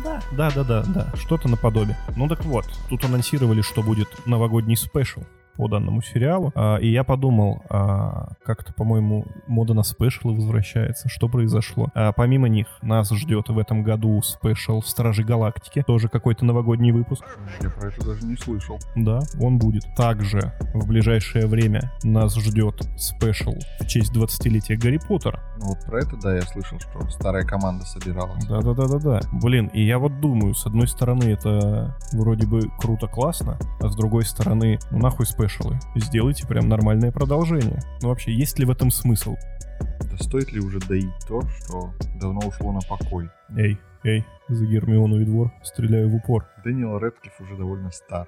Да. 0.03 0.21
Да, 0.31 0.51
да, 0.51 0.63
да, 0.63 0.83
да, 0.83 1.07
что-то 1.15 1.47
наподобие. 1.47 1.97
Ну 2.15 2.27
так 2.27 2.43
вот, 2.45 2.65
тут 2.89 3.03
анонсировали, 3.05 3.61
что 3.61 3.81
будет 3.81 4.09
новогодний 4.25 4.75
special 4.75 5.21
по 5.59 5.67
данному 5.67 6.01
сериалу. 6.01 6.53
А, 6.55 6.77
и 6.77 6.87
я 6.87 7.03
подумал, 7.03 7.61
а, 7.69 8.29
как-то, 8.45 8.71
по-моему, 8.73 9.25
мода 9.45 9.73
на 9.73 9.83
special 9.83 10.27
ы 10.27 10.33
возвращается. 10.33 11.09
Что 11.09 11.27
произошло? 11.27 11.89
А, 11.93 12.13
помимо 12.13 12.47
них, 12.47 12.67
нас 12.81 13.11
ждет 13.11 13.49
в 13.49 13.59
этом 13.59 13.83
году 13.83 14.21
special 14.21 14.81
Стражи 14.81 15.25
Галактики. 15.25 15.83
Тоже 15.85 16.07
какой-то 16.07 16.45
новогодний 16.45 16.91
выпуск. 16.93 17.25
Я 17.59 17.69
про 17.71 17.89
это 17.89 18.05
даже 18.05 18.25
не 18.25 18.37
слышал. 18.37 18.79
Да, 18.95 19.19
он 19.41 19.59
будет. 19.59 19.83
Также 19.97 20.53
в 20.73 20.87
ближайшее 20.87 21.45
время 21.45 21.91
нас 22.03 22.37
ждет 22.37 22.87
special 22.97 23.55
в 23.81 23.85
честь 23.85 24.15
20-летия 24.15 24.77
Гарри 24.77 25.01
Поттера. 25.05 25.41
Ну 25.59 25.65
вот 25.71 25.85
про 25.85 25.99
это, 25.99 26.15
да, 26.15 26.35
я 26.35 26.41
слышал, 26.43 26.79
что 26.79 27.09
старая 27.09 27.43
команда 27.43 27.85
собиралась. 27.85 28.45
Да-да-да-да-да. 28.45 29.19
Блин, 29.33 29.67
и 29.73 29.83
я 29.83 29.99
вот 29.99 30.21
думаю, 30.21 30.53
с 30.53 30.65
одной 30.65 30.87
стороны 30.87 31.25
это 31.25 31.97
вроде 32.13 32.47
бы 32.47 32.61
круто, 32.79 33.07
классно, 33.07 33.59
а 33.81 33.89
с 33.89 33.95
другой 33.97 34.23
стороны, 34.23 34.79
ну 34.89 34.99
нахуй 34.99 35.25
спешлы. 35.49 35.79
Сделайте 35.95 36.47
прям 36.47 36.69
нормальное 36.69 37.11
продолжение. 37.11 37.79
Ну 38.01 38.09
вообще, 38.09 38.31
есть 38.31 38.59
ли 38.59 38.65
в 38.65 38.71
этом 38.71 38.91
смысл? 38.91 39.35
Да 39.79 40.17
стоит 40.17 40.51
ли 40.51 40.59
уже 40.59 40.79
доить 40.79 41.13
то, 41.27 41.41
что 41.41 41.91
давно 42.19 42.41
ушло 42.47 42.71
на 42.71 42.81
покой? 42.81 43.29
Эй, 43.57 43.77
ей, 44.03 44.25
за 44.47 44.65
Гермиону 44.65 45.21
и 45.21 45.25
двор, 45.25 45.51
стреляю 45.63 46.09
в 46.09 46.15
упор. 46.15 46.47
Дэниел 46.63 46.99
Рэдклифф 46.99 47.41
уже 47.41 47.57
довольно 47.57 47.91
стар, 47.91 48.27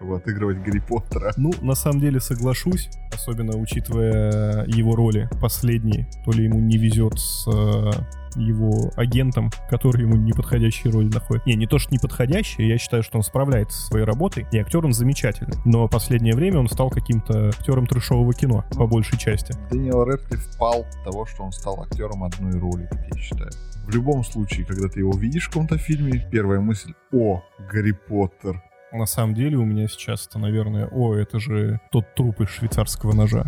чтобы 0.00 0.16
отыгрывать 0.16 0.62
Гарри 0.62 0.80
Поттера. 0.80 1.32
Ну, 1.36 1.52
на 1.60 1.74
самом 1.74 2.00
деле 2.00 2.20
соглашусь, 2.20 2.88
особенно 3.12 3.56
учитывая 3.56 4.64
его 4.66 4.96
роли 4.96 5.28
последние. 5.42 6.08
То 6.24 6.32
ли 6.32 6.44
ему 6.44 6.58
не 6.58 6.78
везет 6.78 7.18
с 7.18 7.46
э, 7.46 7.90
его 8.36 8.90
агентом, 8.96 9.50
который 9.68 10.02
ему 10.02 10.16
неподходящие 10.16 10.90
роли 10.90 11.08
находит. 11.08 11.44
Не, 11.44 11.54
не 11.54 11.66
то, 11.66 11.78
что 11.78 11.92
неподходящие, 11.92 12.68
я 12.68 12.78
считаю, 12.78 13.02
что 13.02 13.18
он 13.18 13.22
справляется 13.22 13.78
со 13.78 13.86
своей 13.88 14.06
работой, 14.06 14.46
и 14.50 14.58
актер 14.58 14.84
он 14.84 14.94
замечательный. 14.94 15.58
Но 15.66 15.86
последнее 15.86 16.34
время 16.34 16.60
он 16.60 16.68
стал 16.68 16.88
каким-то 16.88 17.48
актером 17.48 17.86
трешового 17.86 18.32
кино, 18.32 18.64
по 18.70 18.86
большей 18.86 19.18
части. 19.18 19.54
Дэниел 19.70 20.04
Рэдклифф 20.04 20.58
пал 20.58 20.86
от 20.88 21.04
того, 21.04 21.26
что 21.26 21.42
он 21.42 21.52
стал 21.52 21.82
актером 21.82 22.24
одной 22.24 22.58
роли, 22.58 22.86
как 22.90 23.06
я 23.12 23.20
считаю. 23.20 23.50
В 23.86 23.94
любом 23.94 24.24
случае, 24.24 24.64
когда 24.64 24.88
ты 24.88 25.00
его 25.00 25.12
видишь 25.12 25.46
в 25.46 25.48
каком-то 25.48 25.76
фильме, 25.76 26.26
первая 26.30 26.60
мысль 26.60 26.94
«О, 27.12 27.42
Гарри 27.70 27.92
Поттер». 27.92 28.62
На 28.92 29.06
самом 29.06 29.34
деле 29.34 29.56
у 29.56 29.64
меня 29.64 29.86
сейчас 29.86 30.26
это, 30.26 30.38
наверное, 30.40 30.88
о, 30.88 31.14
это 31.14 31.38
же 31.38 31.80
тот 31.92 32.12
труп 32.16 32.40
из 32.40 32.48
швейцарского 32.48 33.12
ножа. 33.12 33.44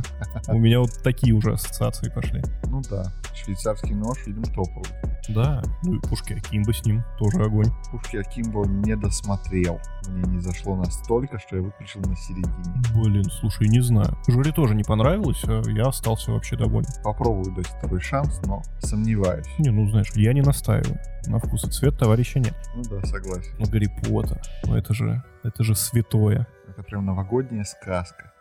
У 0.48 0.58
меня 0.58 0.78
вот 0.78 0.90
такие 1.02 1.34
уже 1.34 1.54
ассоциации 1.54 2.10
пошли. 2.10 2.42
Ну 2.64 2.80
да, 2.88 3.12
швейцарский 3.34 3.94
нож, 3.94 4.18
фильм 4.18 4.44
топовый. 4.44 4.88
Да, 5.28 5.62
ну 5.82 5.94
и 5.94 6.00
Пушки 6.00 6.34
Акимба 6.34 6.72
с 6.72 6.84
ним, 6.84 7.02
тоже 7.18 7.42
огонь. 7.42 7.70
Пушки 7.90 8.18
Акимбо 8.18 8.64
не 8.66 8.96
досмотрел. 8.96 9.80
Мне 10.08 10.34
не 10.34 10.40
зашло 10.40 10.76
настолько, 10.76 11.38
что 11.40 11.56
я 11.56 11.62
выключил 11.62 12.00
на 12.02 12.16
середине. 12.16 12.82
Блин, 12.94 13.24
слушай, 13.24 13.68
не 13.68 13.80
знаю. 13.80 14.16
Жюри 14.28 14.52
тоже 14.52 14.74
не 14.76 14.84
понравилось, 14.84 15.42
а 15.44 15.62
я 15.70 15.88
остался 15.88 16.32
вообще 16.32 16.56
доволен. 16.56 16.86
Попробую 17.02 17.54
дать 17.54 17.66
второй 17.66 18.00
шанс, 18.00 18.40
но 18.46 18.62
сомневаюсь. 18.78 19.46
Не, 19.58 19.70
ну 19.70 19.88
знаешь, 19.88 20.10
я 20.14 20.32
не 20.32 20.40
настаиваю. 20.40 20.98
На 21.26 21.38
вкус 21.38 21.64
и 21.64 21.70
цвет 21.70 21.98
товарища 21.98 22.40
нет. 22.40 22.54
Ну 22.74 22.82
да, 22.82 23.00
согласен. 23.06 23.52
Ну, 23.58 23.66
Гарри 23.66 23.88
Поттер, 24.02 24.40
ну 24.64 24.76
это 24.76 24.92
же, 24.92 25.22
это 25.42 25.62
же 25.62 25.74
святое. 25.74 26.46
Это 26.68 26.82
прям 26.82 27.06
новогодняя 27.06 27.64
сказка. 27.64 28.32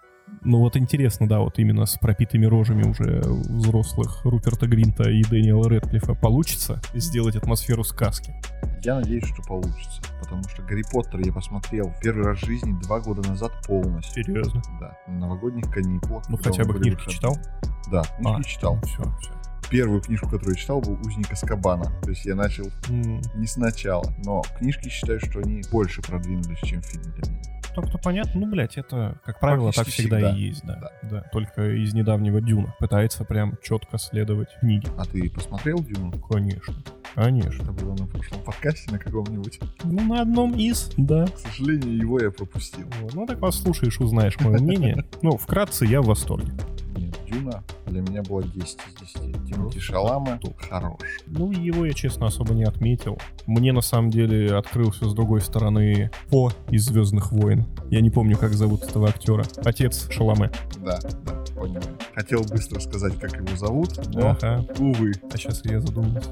Ну 0.43 0.59
вот 0.59 0.77
интересно, 0.77 1.27
да, 1.27 1.39
вот 1.39 1.59
именно 1.59 1.85
с 1.85 1.97
пропитыми 1.97 2.45
рожами 2.45 2.83
уже 2.87 3.21
взрослых 3.21 4.23
Руперта 4.23 4.65
Гринта 4.65 5.09
и 5.09 5.23
Дэниела 5.23 5.69
Рэдклиффа 5.69 6.15
получится 6.15 6.81
сделать 6.93 7.35
атмосферу 7.35 7.83
сказки. 7.83 8.33
Я 8.83 8.95
надеюсь, 8.95 9.25
что 9.25 9.43
получится. 9.43 10.01
Потому 10.19 10.43
что 10.43 10.63
Гарри 10.63 10.83
Поттер 10.91 11.19
я 11.19 11.33
посмотрел 11.33 11.93
первый 12.01 12.25
раз 12.25 12.39
в 12.39 12.45
жизни 12.45 12.79
два 12.81 12.99
года 13.01 13.27
назад 13.27 13.51
полностью. 13.67 14.23
Серьезно? 14.23 14.61
Да, 14.79 14.97
на 15.07 15.19
новогодних 15.19 15.69
каникулах. 15.71 16.27
Ну, 16.29 16.37
хотя 16.37 16.63
бы 16.63 16.79
книжки 16.79 16.95
выходные. 16.95 17.15
читал? 17.15 17.37
Да, 17.91 18.03
книжки 18.17 18.51
читал. 18.51 18.79
Все, 18.81 19.03
все. 19.19 19.40
Первую 19.71 20.01
книжку, 20.01 20.27
которую 20.27 20.55
я 20.55 20.61
читал, 20.61 20.81
был 20.81 20.99
«Узник 21.05 21.31
Аскабана». 21.31 21.85
То 22.03 22.09
есть 22.09 22.25
я 22.25 22.35
начал 22.35 22.65
не 22.89 23.47
сначала. 23.47 24.03
Но 24.25 24.43
книжки 24.59 24.89
считаю, 24.89 25.21
что 25.21 25.39
они 25.39 25.61
больше 25.71 26.01
продвинулись, 26.01 26.59
чем 26.59 26.81
фильм 26.81 27.03
для 27.03 27.31
меня. 27.31 27.41
Так-то 27.73 27.97
понятно. 27.97 28.41
Ну, 28.41 28.51
блядь, 28.51 28.77
это, 28.77 29.17
как 29.23 29.39
правило, 29.39 29.71
так 29.71 29.87
всегда, 29.87 30.17
всегда. 30.17 30.35
и 30.35 30.41
есть, 30.41 30.65
да. 30.65 30.91
да. 31.03 31.21
Только 31.31 31.69
из 31.69 31.93
недавнего 31.93 32.41
Дюна 32.41 32.75
пытается 32.79 33.23
прям 33.23 33.57
четко 33.63 33.97
следовать 33.97 34.49
книге. 34.59 34.89
А 34.97 35.05
ты 35.05 35.29
посмотрел 35.29 35.79
«Дюну»? 35.79 36.11
Конечно. 36.29 36.75
Конечно. 37.15 37.63
Это 37.63 37.71
было 37.71 37.95
на 37.95 38.07
прошлом 38.07 38.43
подкасте 38.43 38.91
на 38.91 38.99
каком-нибудь. 38.99 39.59
Ну, 39.85 40.03
на 40.03 40.21
одном 40.21 40.53
из, 40.55 40.91
да. 40.97 41.27
К 41.27 41.39
сожалению, 41.39 41.97
его 41.97 42.19
я 42.19 42.31
пропустил. 42.31 42.87
Вот. 43.01 43.13
Ну, 43.13 43.25
так 43.25 43.39
послушаешь, 43.39 43.99
узнаешь 44.01 44.37
мое 44.41 44.59
мнение. 44.59 45.05
Ну, 45.21 45.37
вкратце, 45.37 45.85
я 45.85 46.01
в 46.01 46.07
восторге. 46.07 46.51
Нет, 46.97 47.15
«Дюна» 47.25 47.63
для 47.91 48.01
меня 48.01 48.23
была 48.23 48.41
10 48.43 48.57
из 48.61 49.13
10. 49.13 49.47
Тимати 49.47 49.79
Шалама 49.79 50.39
хорош. 50.69 50.99
Ну, 51.27 51.51
его 51.51 51.85
я, 51.85 51.93
честно, 51.93 52.27
особо 52.27 52.53
не 52.53 52.63
отметил. 52.63 53.17
Мне, 53.45 53.73
на 53.73 53.81
самом 53.81 54.09
деле, 54.09 54.55
открылся 54.55 55.09
с 55.09 55.13
другой 55.13 55.41
стороны 55.41 56.09
По 56.29 56.51
из 56.69 56.85
«Звездных 56.85 57.31
войн». 57.31 57.65
Я 57.89 58.01
не 58.01 58.09
помню, 58.09 58.37
как 58.37 58.53
зовут 58.53 58.83
этого 58.83 59.09
актера. 59.09 59.43
Отец 59.65 60.09
Шаламе. 60.09 60.51
Да, 60.77 60.99
да, 61.25 61.43
понимаю. 61.59 61.83
Хотел 62.15 62.41
быстро 62.43 62.79
сказать, 62.79 63.19
как 63.19 63.35
его 63.35 63.55
зовут, 63.57 63.99
но, 64.13 64.29
Ага. 64.31 64.65
увы. 64.79 65.11
А 65.31 65.37
сейчас 65.37 65.63
я 65.65 65.79
задумался. 65.81 66.29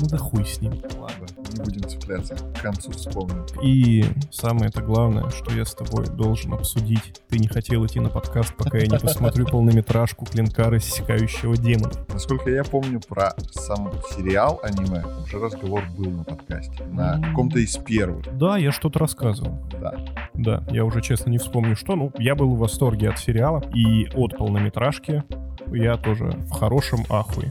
Ну 0.00 0.08
да 0.08 0.16
хуй 0.18 0.44
с 0.44 0.60
ним. 0.60 0.72
Ладно, 0.98 1.26
не 1.52 1.62
будем 1.62 1.88
цепляться. 1.88 2.34
К 2.34 2.62
концу 2.62 2.90
вспомним. 2.92 3.44
И 3.62 4.04
самое 4.30 4.68
это 4.68 4.82
главное, 4.82 5.30
что 5.30 5.52
я 5.52 5.64
с 5.64 5.74
тобой 5.74 6.06
должен 6.06 6.52
обсудить. 6.54 7.20
Ты 7.28 7.38
не 7.38 7.48
хотел 7.48 7.84
идти 7.86 8.00
на 8.00 8.08
подкаст, 8.08 8.54
пока 8.56 8.78
я 8.78 8.86
не 8.86 8.98
посмотрю 8.98 9.46
полнометражку 9.50 10.26
«Клинка 10.26 10.70
рассекающего 10.70 11.56
демонов». 11.56 11.96
Насколько 12.12 12.50
я 12.50 12.64
помню 12.64 13.00
про 13.00 13.34
сам 13.50 13.92
сериал 14.16 14.60
аниме, 14.62 15.04
уже 15.24 15.38
разговор 15.38 15.82
был 15.96 16.10
на 16.10 16.24
подкасте. 16.24 16.84
На 16.84 17.20
каком-то 17.20 17.58
из 17.58 17.76
первых. 17.76 18.36
Да, 18.36 18.56
я 18.56 18.72
что-то 18.72 18.98
рассказывал. 18.98 19.58
Да. 19.80 19.94
Да, 20.34 20.64
я 20.70 20.84
уже 20.84 21.00
честно 21.02 21.30
не 21.30 21.38
вспомню 21.38 21.76
что. 21.76 21.96
Ну, 21.96 22.12
я 22.18 22.34
был 22.34 22.54
в 22.54 22.58
восторге 22.58 23.10
от 23.10 23.18
сериала 23.18 23.62
и 23.74 24.06
от 24.14 24.36
полнометражки. 24.36 25.24
Я 25.72 25.96
тоже 25.96 26.24
в 26.24 26.50
хорошем 26.50 27.04
ахуе. 27.08 27.50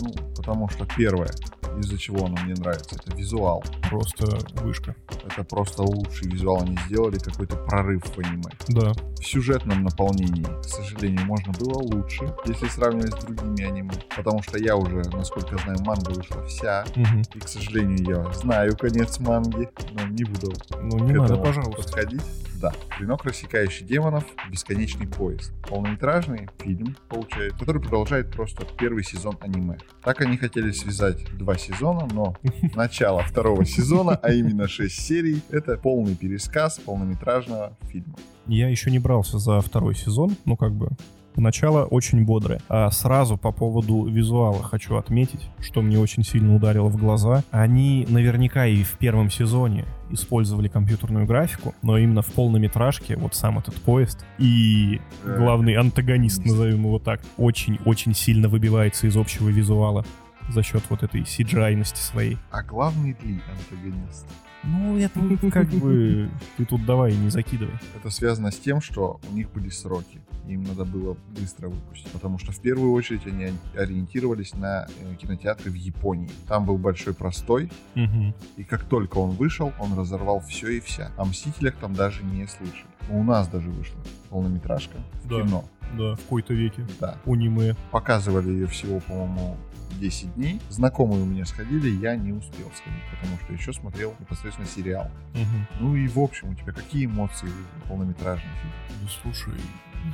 Ну, 0.00 0.12
потому 0.36 0.68
что 0.68 0.86
первое, 0.96 1.30
из-за 1.78 1.98
чего 1.98 2.26
оно 2.26 2.36
мне 2.42 2.54
нравится, 2.54 2.96
это 2.96 3.16
визуал. 3.16 3.62
Просто 3.88 4.26
вышка. 4.62 4.94
Это 5.26 5.44
просто 5.44 5.82
лучший 5.82 6.28
визуал 6.30 6.62
они 6.62 6.78
сделали, 6.86 7.18
какой-то 7.18 7.56
прорыв 7.56 8.02
в 8.04 8.18
аниме. 8.18 8.50
Да. 8.68 8.92
В 8.92 9.24
сюжетном 9.26 9.82
наполнении, 9.82 10.44
к 10.60 10.64
сожалению, 10.64 11.24
можно 11.26 11.52
было 11.52 11.78
лучше, 11.78 12.32
если 12.46 12.66
сравнивать 12.68 13.14
с 13.20 13.24
другими 13.24 13.62
аниме. 13.64 13.92
Потому 14.16 14.42
что 14.42 14.58
я 14.58 14.76
уже, 14.76 15.02
насколько 15.12 15.56
знаю, 15.58 15.78
манга 15.84 16.10
вышла 16.10 16.44
вся. 16.46 16.84
Мгм. 16.94 17.22
И, 17.34 17.38
к 17.38 17.48
сожалению, 17.48 17.98
я 18.26 18.32
знаю 18.34 18.76
конец 18.76 19.18
манги, 19.18 19.68
но 19.92 20.06
не 20.08 20.24
буду 20.24 20.52
Ну, 20.80 20.98
не 21.00 21.14
к 21.14 21.16
надо, 21.18 21.34
этому 21.34 21.44
пожалуйста. 21.44 21.82
подходить. 21.82 22.22
Да. 22.64 22.72
«Клинок, 22.96 23.26
рассекающий 23.26 23.84
демонов. 23.84 24.24
Бесконечный 24.50 25.06
поезд». 25.06 25.52
Полнометражный 25.68 26.48
фильм, 26.58 26.96
получается, 27.10 27.58
который 27.58 27.82
продолжает 27.82 28.32
просто 28.32 28.66
первый 28.78 29.04
сезон 29.04 29.36
аниме. 29.40 29.76
Так 30.02 30.22
они 30.22 30.38
хотели 30.38 30.70
связать 30.70 31.26
два 31.36 31.58
сезона, 31.58 32.08
но 32.10 32.34
начало 32.74 33.22
второго 33.22 33.66
сезона, 33.66 34.16
а 34.22 34.32
именно 34.32 34.66
6 34.66 34.98
серий, 34.98 35.42
это 35.50 35.76
полный 35.76 36.16
пересказ 36.16 36.78
полнометражного 36.78 37.76
фильма. 37.90 38.16
Я 38.46 38.70
еще 38.70 38.90
не 38.90 38.98
брался 38.98 39.38
за 39.38 39.60
второй 39.60 39.94
сезон, 39.94 40.34
ну 40.46 40.56
как 40.56 40.72
бы 40.72 40.88
начало 41.36 41.84
очень 41.84 42.24
бодрое. 42.24 42.60
А 42.68 42.90
сразу 42.90 43.36
по 43.36 43.52
поводу 43.52 44.06
визуала 44.06 44.62
хочу 44.62 44.96
отметить, 44.96 45.48
что 45.60 45.82
мне 45.82 45.98
очень 45.98 46.24
сильно 46.24 46.54
ударило 46.54 46.88
в 46.88 46.96
глаза. 46.96 47.44
Они 47.50 48.06
наверняка 48.08 48.66
и 48.66 48.82
в 48.82 48.92
первом 48.98 49.30
сезоне 49.30 49.84
использовали 50.10 50.68
компьютерную 50.68 51.26
графику, 51.26 51.74
но 51.82 51.98
именно 51.98 52.22
в 52.22 52.26
полнометражке 52.26 53.16
вот 53.16 53.34
сам 53.34 53.58
этот 53.58 53.74
поезд 53.74 54.24
и 54.38 55.00
Э, 55.24 55.36
главный 55.38 55.74
антагонист, 55.74 56.44
назовем 56.44 56.84
его 56.84 56.98
так, 56.98 57.20
очень-очень 57.36 58.14
сильно 58.14 58.48
выбивается 58.48 59.06
из 59.06 59.16
общего 59.16 59.48
визуала 59.48 60.04
за 60.48 60.62
счет 60.62 60.82
вот 60.90 61.02
этой 61.02 61.22
CGI-ности 61.22 61.98
своей. 61.98 62.38
А 62.50 62.62
главный 62.62 63.16
ли 63.22 63.40
антагонист? 63.50 64.26
Ну, 64.66 64.96
это 64.98 65.20
как 65.50 65.68
бы... 65.68 66.30
Ты 66.56 66.64
тут 66.64 66.86
давай 66.86 67.14
не 67.14 67.28
закидывай. 67.28 67.74
Это 67.96 68.08
связано 68.08 68.50
с 68.50 68.56
тем, 68.58 68.80
что 68.80 69.20
у 69.30 69.34
них 69.34 69.50
были 69.52 69.68
сроки. 69.68 70.22
Им 70.48 70.62
надо 70.64 70.86
было 70.86 71.18
быстро 71.38 71.68
выпустить. 71.68 72.10
Потому 72.12 72.38
что 72.38 72.50
в 72.52 72.60
первую 72.60 72.92
очередь 72.92 73.26
они 73.26 73.52
ориентировались 73.76 74.54
на 74.54 74.86
э, 75.00 75.14
кинотеатры 75.16 75.70
в 75.70 75.74
Японии. 75.74 76.30
Там 76.48 76.64
был 76.64 76.78
большой 76.78 77.12
простой, 77.14 77.70
Мгм. 77.94 78.34
и 78.56 78.64
как 78.64 78.84
только 78.84 79.18
он 79.18 79.32
вышел, 79.32 79.72
он 79.78 79.98
разорвал 79.98 80.40
все 80.40 80.68
и 80.68 80.80
вся. 80.80 81.10
О 81.18 81.26
Мстителях 81.26 81.74
там 81.76 81.92
даже 81.94 82.22
не 82.24 82.46
слышали. 82.46 82.86
У 83.10 83.22
нас 83.22 83.48
даже 83.48 83.70
вышла 83.70 83.98
полнометражка 84.30 84.96
в 85.22 85.28
Да. 85.28 85.42
кино. 85.42 85.64
Да, 85.98 86.14
в 86.16 86.20
какой-то 86.22 86.54
веке. 86.54 86.84
Да. 87.00 87.16
Аниме. 87.26 87.74
Показывали 87.92 88.48
ее 88.50 88.66
всего, 88.66 89.00
по-моему, 89.00 89.56
10 90.00 90.34
дней. 90.34 90.60
Знакомые 90.70 91.22
у 91.22 91.26
меня 91.26 91.44
сходили, 91.44 91.88
я 91.88 92.16
не 92.16 92.32
успел 92.32 92.66
сходить, 92.74 93.02
потому 93.14 93.38
что 93.44 93.52
еще 93.52 93.72
смотрел 93.72 94.14
непосредственно 94.18 94.66
сериал. 94.66 95.08
Мгм. 95.34 95.66
Ну 95.80 95.94
и 95.96 96.08
в 96.08 96.18
общем, 96.18 96.50
у 96.50 96.54
тебя 96.54 96.72
какие 96.72 97.06
эмоции 97.06 97.48
полнометражный 97.88 98.50
фильм? 98.60 98.72
Ну, 99.02 99.08
слушай, 99.22 99.52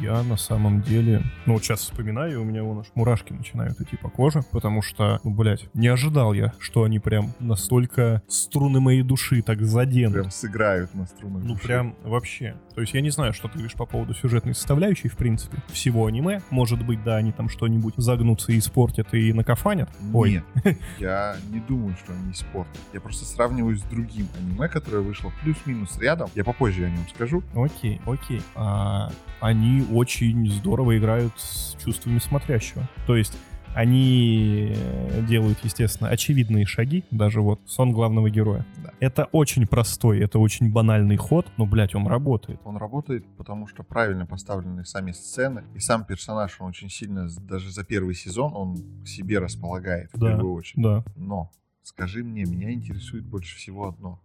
я 0.01 0.23
на 0.23 0.37
самом 0.37 0.83
деле... 0.83 1.23
Ну, 1.47 1.55
вот 1.55 1.65
сейчас 1.65 1.81
вспоминаю, 1.81 2.43
у 2.43 2.45
меня 2.45 2.63
вон 2.63 2.81
аж 2.81 2.87
мурашки 2.95 3.33
начинают 3.33 3.81
идти 3.81 3.97
по 3.97 4.09
коже, 4.11 4.43
потому 4.53 4.83
что, 4.83 5.19
ну, 5.25 5.31
блядь, 5.33 5.69
не 5.75 5.89
ожидал 5.89 6.33
я, 6.33 6.53
что 6.59 6.85
они 6.85 6.99
прям 6.99 7.33
настолько 7.41 8.23
струны 8.29 8.81
моей 8.81 9.03
души 9.03 9.43
так 9.43 9.63
заденут. 9.63 10.13
Прям 10.15 10.31
сыграют 10.31 10.95
на 10.95 11.07
струнах 11.07 11.43
Ну, 11.43 11.55
души. 11.55 11.67
прям 11.67 11.97
вообще. 12.05 12.55
То 12.75 12.80
есть 12.81 12.95
я 12.95 13.01
не 13.01 13.11
знаю, 13.11 13.33
что 13.33 13.49
ты 13.49 13.55
говоришь 13.55 13.75
по 13.75 13.87
поводу 13.87 14.15
сюжетной 14.15 14.55
составляющей, 14.55 15.09
в 15.09 15.17
принципе, 15.17 15.59
всего 15.69 16.07
аниме. 16.07 16.41
Может 16.51 16.85
быть, 16.85 17.03
да, 17.03 17.17
они 17.17 17.33
там 17.33 17.49
что-нибудь 17.49 17.95
загнутся 17.97 18.53
и 18.53 18.59
испортят, 18.59 19.15
и 19.15 19.33
накофанят. 19.33 19.89
Ой, 20.13 20.43
Нет, 20.65 20.79
я 20.99 21.37
не 21.51 21.61
думаю, 21.61 21.97
что 22.03 22.13
они 22.13 22.33
испортят. 22.33 22.81
Я 22.93 23.01
просто 23.01 23.25
сравниваю 23.25 23.77
с 23.77 23.83
другим 23.83 24.29
аниме, 24.39 24.69
которое 24.69 25.01
вышло 25.01 25.33
плюс-минус 25.43 25.99
рядом. 25.99 26.31
Я 26.35 26.45
попозже 26.45 26.87
о 26.87 26.91
нем 26.91 27.07
скажу. 27.15 27.43
окей, 27.55 28.01
окей. 28.07 28.43
А, 28.55 29.13
они 29.41 29.87
очень 29.93 30.51
здорово 30.51 30.99
играют 30.99 31.33
с 31.37 31.77
чувствами 31.83 32.19
смотрящего. 32.19 32.89
То 33.07 33.17
есть 33.17 33.37
они 33.75 34.73
э, 34.75 35.23
делают, 35.29 35.59
естественно, 35.63 36.11
очевидные 36.11 36.67
шаги, 36.67 37.05
даже 37.11 37.41
вот 37.41 37.61
сон 37.67 37.93
главного 37.93 38.31
героя. 38.31 38.65
Да. 38.83 38.91
Это 39.01 39.25
очень 39.33 39.67
простой, 39.67 40.21
это 40.21 40.39
очень 40.39 40.73
банальный 40.73 41.17
ход, 41.17 41.47
но, 41.57 41.67
блядь, 41.67 41.95
он 41.95 42.07
работает. 42.07 42.61
Он 42.65 42.77
работает, 42.77 43.25
потому 43.37 43.67
что 43.67 43.83
правильно 43.83 44.27
поставлены 44.27 44.85
сами 44.85 45.13
сцены. 45.13 45.65
И 45.75 45.79
сам 45.79 46.05
персонаж, 46.05 46.57
он 46.61 46.69
очень 46.69 46.91
сильно, 46.91 47.29
даже 47.41 47.71
за 47.71 47.85
первый 47.85 48.15
сезон, 48.15 48.53
он 48.55 48.77
к 49.05 49.09
себе 49.09 49.39
располагает 49.39 50.11
в 50.13 50.19
Да. 50.19 50.29
первую 50.29 50.55
очередь. 50.55 50.83
Да. 50.83 51.05
Но, 51.17 51.51
скажи 51.83 52.25
мне, 52.25 52.45
меня 52.45 52.73
интересует 52.73 53.25
больше 53.25 53.57
всего 53.57 53.89
одно. 53.89 54.21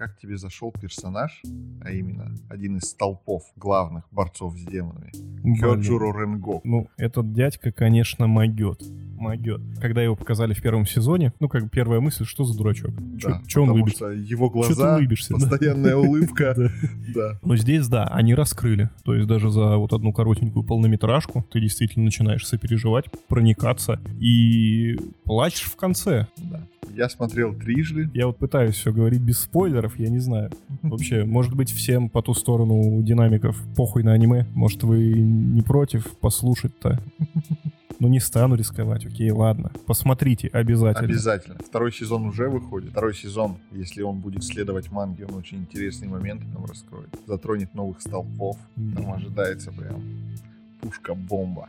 Как 0.00 0.16
тебе 0.16 0.38
зашел 0.38 0.72
персонаж, 0.72 1.42
а 1.84 1.90
именно 1.90 2.34
один 2.48 2.78
из 2.78 2.84
столпов 2.84 3.42
главных 3.54 4.04
борцов 4.10 4.56
с 4.56 4.64
демонами. 4.64 5.12
Кёджуро 5.60 6.18
Ренгоку? 6.22 6.62
Ну, 6.64 6.88
этот 6.96 7.34
дядька, 7.34 7.70
конечно, 7.70 8.26
могет. 8.26 8.80
Могет. 9.18 9.60
Когда 9.78 10.00
его 10.02 10.16
показали 10.16 10.54
в 10.54 10.62
первом 10.62 10.86
сезоне, 10.86 11.34
ну, 11.38 11.50
как 11.50 11.64
бы 11.64 11.68
первая 11.68 12.00
мысль, 12.00 12.24
что 12.24 12.44
за 12.44 12.56
дурачок? 12.56 12.92
Да, 13.22 13.42
Че 13.46 13.60
он 13.60 13.72
выбит? 13.74 13.96
что 13.96 14.10
его 14.10 14.46
Чё 14.46 14.68
ты 14.68 14.74
глаза, 14.74 14.96
улыбишься, 14.96 15.34
да? 15.34 15.46
постоянная 15.50 15.96
улыбка, 15.98 16.54
Да. 16.56 16.68
да. 17.14 17.38
Но 17.42 17.56
здесь, 17.56 17.86
да, 17.86 18.06
они 18.06 18.34
раскрыли. 18.34 18.88
То 19.04 19.14
есть 19.14 19.28
даже 19.28 19.50
за 19.50 19.76
вот 19.76 19.92
одну 19.92 20.14
коротенькую 20.14 20.64
полнометражку 20.64 21.44
ты 21.52 21.60
действительно 21.60 22.06
начинаешь 22.06 22.46
сопереживать, 22.46 23.04
проникаться 23.28 24.00
и 24.18 24.96
плачешь 25.24 25.64
в 25.70 25.76
конце. 25.76 26.26
Да. 26.38 26.66
Я 27.00 27.08
смотрел 27.08 27.54
трижды. 27.54 28.10
Я 28.12 28.26
вот 28.26 28.36
пытаюсь 28.36 28.74
все 28.74 28.92
говорить 28.92 29.22
без 29.22 29.38
спойлеров, 29.40 29.98
я 29.98 30.10
не 30.10 30.18
знаю. 30.18 30.50
Вообще, 30.82 31.24
может 31.24 31.54
быть, 31.54 31.72
всем 31.72 32.10
по 32.10 32.20
ту 32.20 32.34
сторону 32.34 33.00
динамиков 33.02 33.58
похуй 33.74 34.02
на 34.02 34.12
аниме. 34.12 34.44
Может, 34.52 34.82
вы 34.82 34.98
не 35.14 35.62
против 35.62 36.18
послушать-то? 36.18 37.00
Ну, 38.02 38.08
не 38.08 38.18
стану 38.18 38.54
рисковать, 38.54 39.04
окей, 39.04 39.30
ладно. 39.30 39.72
Посмотрите 39.84 40.48
обязательно. 40.48 41.06
Обязательно. 41.06 41.56
Второй 41.58 41.92
сезон 41.92 42.24
уже 42.24 42.48
выходит. 42.48 42.92
Второй 42.92 43.14
сезон, 43.14 43.58
если 43.72 44.00
он 44.00 44.20
будет 44.20 44.42
следовать 44.42 44.90
манге, 44.90 45.26
он 45.26 45.34
очень 45.34 45.58
интересные 45.58 46.08
моменты 46.08 46.46
там 46.54 46.64
раскроет. 46.64 47.10
Затронет 47.26 47.74
новых 47.74 48.00
столпов. 48.00 48.56
Там 48.74 49.04
Да. 49.04 49.12
ожидается 49.16 49.70
прям 49.70 50.00
пушка-бомба. 50.80 51.68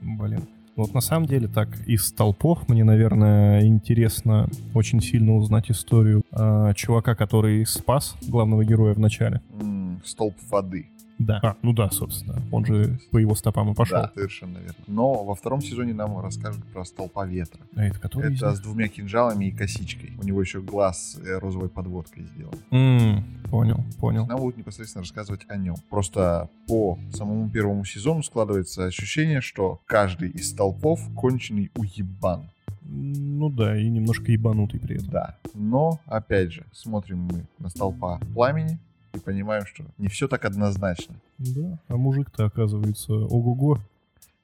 Блин. 0.00 0.40
Вот 0.80 0.94
на 0.94 1.02
самом 1.02 1.26
деле 1.26 1.46
так, 1.46 1.68
из 1.86 2.06
столпов 2.06 2.66
мне, 2.68 2.84
наверное, 2.84 3.66
интересно 3.66 4.48
очень 4.72 5.02
сильно 5.02 5.36
узнать 5.36 5.70
историю 5.70 6.22
э, 6.32 6.72
чувака, 6.74 7.14
который 7.14 7.66
спас 7.66 8.16
главного 8.26 8.64
героя 8.64 8.94
в 8.94 8.98
начале. 8.98 9.42
М, 9.60 10.00
Столб 10.06 10.34
воды. 10.48 10.86
Да. 11.20 11.38
А, 11.42 11.56
ну 11.60 11.74
да, 11.74 11.90
собственно. 11.90 12.42
Он 12.50 12.64
же 12.64 12.98
по 13.10 13.18
его 13.18 13.34
стопам 13.34 13.70
и 13.70 13.74
пошел. 13.74 13.98
Да, 13.98 14.10
совершенно 14.14 14.56
верно. 14.56 14.74
Но 14.86 15.22
во 15.22 15.34
втором 15.34 15.60
сезоне 15.60 15.92
нам 15.92 16.18
расскажут 16.18 16.64
про 16.72 16.82
столпа 16.86 17.26
ветра. 17.26 17.60
А 17.76 17.84
это 17.84 17.98
который? 18.00 18.34
Это 18.34 18.54
с 18.54 18.60
двумя 18.60 18.88
кинжалами 18.88 19.44
и 19.44 19.50
косичкой. 19.50 20.14
У 20.18 20.24
него 20.24 20.40
еще 20.40 20.62
глаз 20.62 21.18
э, 21.22 21.38
розовой 21.38 21.68
подводкой 21.68 22.24
сделан. 22.24 22.54
М, 22.70 23.22
понял, 23.50 23.84
понял. 23.98 24.26
Нам 24.26 24.38
будут 24.40 24.56
непосредственно 24.56 25.02
рассказывать 25.02 25.42
о 25.48 25.58
нем. 25.58 25.76
Просто 25.90 26.48
по 26.66 26.98
самому 27.12 27.50
первому 27.50 27.84
сезону 27.84 28.22
складывается 28.22 28.86
ощущение, 28.86 29.42
что 29.42 29.78
каждый 29.84 30.30
из 30.30 30.48
столпов 30.50 31.00
конченый 31.14 31.70
уебан. 31.76 32.48
Ну 32.82 33.50
да, 33.50 33.78
и 33.78 33.88
немножко 33.90 34.32
ебанутый 34.32 34.80
при 34.80 34.96
этом. 34.96 35.10
Да. 35.10 35.36
Но, 35.52 36.00
опять 36.06 36.52
же, 36.52 36.64
смотрим 36.72 37.18
мы 37.18 37.46
на 37.58 37.68
столпа 37.68 38.18
пламени 38.34 38.78
и 39.14 39.18
понимаем, 39.18 39.66
что 39.66 39.84
не 39.98 40.08
все 40.08 40.28
так 40.28 40.44
однозначно. 40.44 41.16
Да, 41.38 41.78
а 41.88 41.96
мужик-то 41.96 42.44
оказывается 42.46 43.12
ого-го. 43.12 43.78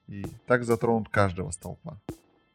И 0.09 0.25
так 0.47 0.65
затронут 0.65 1.09
каждого 1.09 1.51
столпа. 1.51 2.01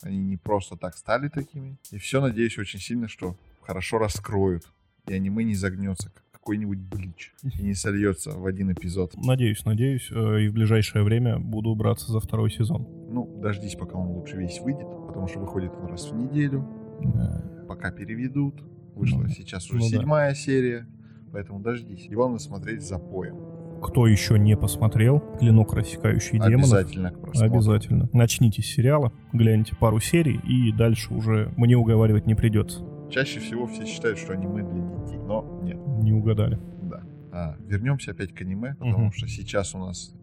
Они 0.02 0.18
не 0.18 0.38
просто 0.38 0.78
так 0.78 0.96
стали 0.98 1.30
такими. 1.30 1.78
И 1.92 1.98
все, 1.98 2.22
надеюсь, 2.22 2.58
очень 2.58 2.80
сильно, 2.80 3.08
что 3.08 3.36
хорошо 3.62 3.98
раскроют. 3.98 4.64
И 5.08 5.14
аниме 5.14 5.44
не 5.44 5.56
загнется, 5.56 6.10
как 6.10 6.24
какой-нибудь 6.32 6.80
блич. 6.80 7.34
И 7.44 7.64
не 7.64 7.76
сольется 7.76 8.32
в 8.32 8.46
один 8.48 8.72
эпизод. 8.72 9.14
Надеюсь, 9.16 9.64
надеюсь, 9.64 10.10
э, 10.12 10.42
и 10.42 10.48
в 10.48 10.54
ближайшее 10.54 11.04
время 11.04 11.38
буду 11.38 11.74
браться 11.76 12.12
за 12.12 12.20
второй 12.20 12.50
сезон. 12.50 12.88
Ну, 13.10 13.40
дождись, 13.42 13.76
пока 13.76 13.98
он 13.98 14.08
лучше 14.08 14.38
весь 14.38 14.60
выйдет, 14.60 14.88
потому 15.08 15.28
что 15.28 15.40
выходит 15.40 15.72
он 15.76 15.86
раз 15.88 16.10
в 16.10 16.16
неделю. 16.16 16.68
Э, 17.02 17.66
Пока 17.68 17.92
переведут. 17.92 18.62
Вышла 18.96 19.22
Ну, 19.22 19.30
сейчас 19.30 19.70
уже 19.70 19.80
ну 19.80 19.90
да. 19.90 19.98
седьмая 19.98 20.34
серия. 20.34 20.88
Поэтому 21.32 21.60
дождись. 21.60 22.08
И 22.10 22.14
главное 22.14 22.40
смотреть 22.40 22.82
за 22.84 23.00
поем. 23.00 23.38
Кто 23.82 24.06
еще 24.06 24.38
не 24.38 24.56
посмотрел 24.56 25.20
«Клинок, 25.40 25.74
рассекающий 25.74 26.34
демонов», 26.38 26.72
Обязательно 26.72 27.12
к 27.12 27.20
просмотру. 27.20 27.56
Обязательно. 27.56 28.10
Начните 28.14 28.62
с 28.62 28.66
сериала, 28.68 29.12
гляньте 29.34 29.76
пару 29.76 30.00
серий, 30.00 30.40
и 30.48 30.72
дальше 30.72 31.12
уже 31.14 31.52
мне 31.58 31.76
уговаривать 31.76 32.28
не 32.28 32.36
придется. 32.36 32.86
Чаще 33.10 33.40
всего 33.40 33.66
все 33.68 33.86
считают, 33.86 34.20
что 34.20 34.34
аниме 34.34 34.62
для 34.64 34.82
детей. 34.82 35.18
Но 35.26 35.60
нет. 35.64 35.78
Не 36.04 36.14
угадали. 36.14 36.60
Да. 36.84 37.02
А, 37.32 37.56
вернемся 37.68 38.12
опять 38.12 38.34
к 38.34 38.42
аниме, 38.42 38.76
потому 38.78 39.06
Мгм. 39.06 39.12
что 39.14 39.28
сейчас 39.28 39.74
у 39.74 39.80
нас 39.80 40.14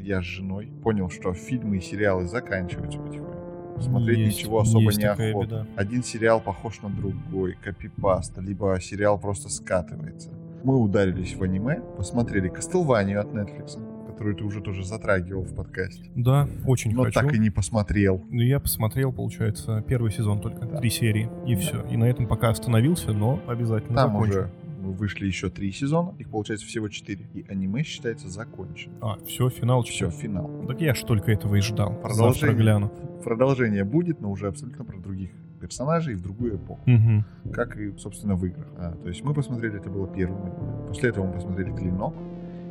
я 0.00 0.20
с 0.20 0.24
женой 0.24 0.72
понял, 0.82 1.08
что 1.08 1.32
фильмы 1.34 1.76
и 1.76 1.80
сериалы 1.80 2.26
заканчиваются 2.26 2.98
потихоньку. 2.98 3.80
Смотреть 3.80 4.18
Есть- 4.18 4.38
ничего 4.38 4.60
особо 4.60 4.84
есть 4.84 4.98
неохота. 4.98 5.46
беда. 5.46 5.66
Один 5.76 6.02
сериал 6.02 6.40
похож 6.40 6.80
на 6.82 6.90
другой, 6.90 7.56
копипаста, 7.62 8.40
либо 8.40 8.76
сериал 8.80 9.18
просто 9.20 9.48
скатывается. 9.48 10.30
Мы 10.64 10.80
ударились 10.80 11.34
в 11.36 11.42
аниме, 11.42 11.80
посмотрели 11.96 12.50
Castlevania 12.50 13.18
от 13.18 13.26
Netflix, 13.34 13.78
которую 14.06 14.34
ты 14.36 14.44
уже 14.44 14.62
тоже 14.62 14.82
затрагивал 14.84 15.42
в 15.42 15.54
подкасте. 15.54 16.10
Да, 16.16 16.48
очень 16.66 16.92
Но 16.94 17.02
хочу. 17.04 17.20
так 17.20 17.34
и 17.34 17.38
не 17.38 17.50
посмотрел. 17.50 18.24
Ну, 18.30 18.40
Я 18.40 18.60
посмотрел, 18.60 19.12
получается, 19.12 19.84
первый 19.86 20.10
сезон 20.10 20.40
только, 20.40 20.64
Да. 20.66 20.78
три 20.78 20.88
серии, 20.88 21.28
и 21.46 21.54
все. 21.56 21.82
И 21.90 21.96
на 21.98 22.04
этом 22.04 22.26
пока 22.26 22.48
остановился, 22.48 23.12
но 23.12 23.40
обязательно 23.46 23.94
Там 23.94 24.12
закончу. 24.12 24.30
уже 24.30 24.50
вышли 24.80 25.26
еще 25.26 25.50
три 25.50 25.70
сезона, 25.72 26.14
их 26.18 26.30
получается 26.30 26.66
всего 26.66 26.88
четыре. 26.88 27.26
И 27.34 27.44
аниме 27.48 27.82
считается 27.82 28.28
законченным. 28.30 28.96
А, 29.02 29.18
все, 29.26 29.48
финал 29.50 29.82
Все, 29.82 30.10
все. 30.10 30.18
финал. 30.22 30.50
Так 30.66 30.80
я 30.80 30.94
ж 30.94 31.00
только 31.02 31.30
этого 31.32 31.56
и 31.56 31.60
ждал. 31.60 31.94
Продолжение. 32.00 32.32
Завтра 32.32 32.52
гляну. 32.54 32.92
Продолжение 33.22 33.84
будет, 33.84 34.20
но 34.22 34.30
уже 34.30 34.48
абсолютно 34.48 34.84
про 34.84 34.98
других 34.98 35.30
персонажей 35.64 36.14
в 36.14 36.22
другую 36.22 36.56
эпоху. 36.56 36.82
Мгм. 36.86 37.24
Как 37.52 37.76
и, 37.78 37.96
собственно, 37.96 38.36
в 38.36 38.44
играх. 38.44 38.66
А, 38.76 38.92
то 39.02 39.08
есть 39.08 39.24
мы 39.24 39.32
посмотрели, 39.32 39.78
это 39.78 39.88
было 39.88 40.06
первым 40.06 40.42
аниме. 40.44 40.86
После 40.88 41.08
этого 41.08 41.26
мы 41.26 41.32
посмотрели 41.32 41.74
Клинок. 41.74 42.14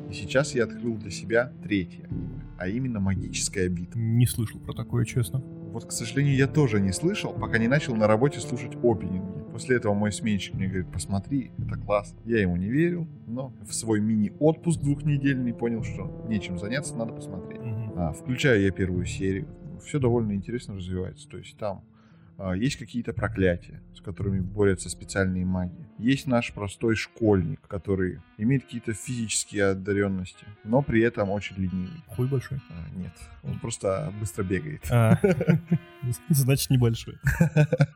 И 0.09 0.13
сейчас 0.13 0.53
я 0.53 0.65
открыл 0.65 0.95
для 0.97 1.09
себя 1.09 1.51
третье 1.63 2.05
аниме, 2.05 2.43
а 2.59 2.67
именно 2.67 2.99
Магическая 2.99 3.67
битва. 3.67 3.97
Не 3.97 4.27
слышал 4.27 4.59
про 4.59 4.73
такое, 4.73 5.05
честно. 5.05 5.39
Вот, 5.73 5.85
к 5.85 5.91
сожалению, 5.91 6.35
я 6.35 6.45
тоже 6.45 6.79
не 6.79 6.91
слышал, 6.91 7.33
пока 7.33 7.57
не 7.57 7.67
начал 7.67 7.95
на 7.95 8.05
работе 8.05 8.39
слушать 8.39 8.75
опенинги. 8.83 9.43
После 9.51 9.77
этого 9.77 9.95
мой 9.95 10.11
сменщик 10.11 10.53
мне 10.53 10.67
говорит, 10.67 10.91
посмотри, 10.91 11.51
это 11.57 11.79
класс. 11.79 12.15
Я 12.25 12.41
ему 12.41 12.57
не 12.57 12.69
верил, 12.69 13.07
но 13.25 13.53
в 13.67 13.73
свой 13.73 13.99
мини-отпуск 14.01 14.79
двухнедельный 14.81 15.53
понял, 15.53 15.83
что 15.83 16.25
нечем 16.29 16.59
заняться, 16.59 16.95
надо 16.95 17.13
посмотреть. 17.13 17.61
Мгм. 17.61 17.93
А, 17.95 18.13
включаю 18.13 18.61
я 18.61 18.71
первую 18.71 19.05
серию. 19.05 19.47
Все 19.83 19.99
довольно 19.99 20.33
интересно 20.33 20.75
развивается. 20.75 21.27
То 21.27 21.37
есть 21.37 21.57
там 21.57 21.83
есть 22.55 22.77
какие-то 22.77 23.13
проклятия, 23.13 23.81
с 23.95 24.01
которыми 24.01 24.39
борются 24.39 24.89
специальные 24.89 25.45
маги. 25.45 25.87
Есть 25.97 26.27
наш 26.27 26.51
простой 26.53 26.95
школьник, 26.95 27.61
который 27.67 28.21
имеет 28.37 28.63
какие-то 28.63 28.93
физические 28.93 29.65
одаренности, 29.71 30.45
но 30.63 30.81
при 30.81 31.01
этом 31.01 31.29
очень 31.29 31.55
ленивый. 31.57 32.03
Хуй 32.07 32.27
большой. 32.27 32.59
А, 32.69 32.97
нет, 32.97 33.13
он 33.43 33.59
просто 33.59 34.11
быстро 34.19 34.43
бегает. 34.43 34.81
А, 34.89 35.19
Значит, 36.29 36.69
небольшой. 36.69 37.15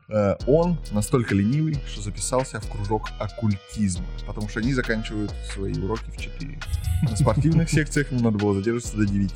Э, 0.08 0.36
Он 0.46 0.78
настолько 0.92 1.34
ленивый, 1.34 1.76
что 1.86 2.00
записался 2.00 2.60
в 2.60 2.70
кружок 2.70 3.10
оккультизма, 3.18 4.06
потому 4.26 4.48
что 4.48 4.60
они 4.60 4.72
заканчивают 4.72 5.30
свои 5.52 5.74
уроки 5.74 6.10
в 6.10 6.16
4. 6.16 6.58
На 7.02 7.16
спортивных 7.16 7.68
секциях 7.68 8.10
ему 8.10 8.22
надо 8.22 8.38
было 8.38 8.54
задерживаться 8.54 8.96
до 8.96 9.06
9. 9.06 9.32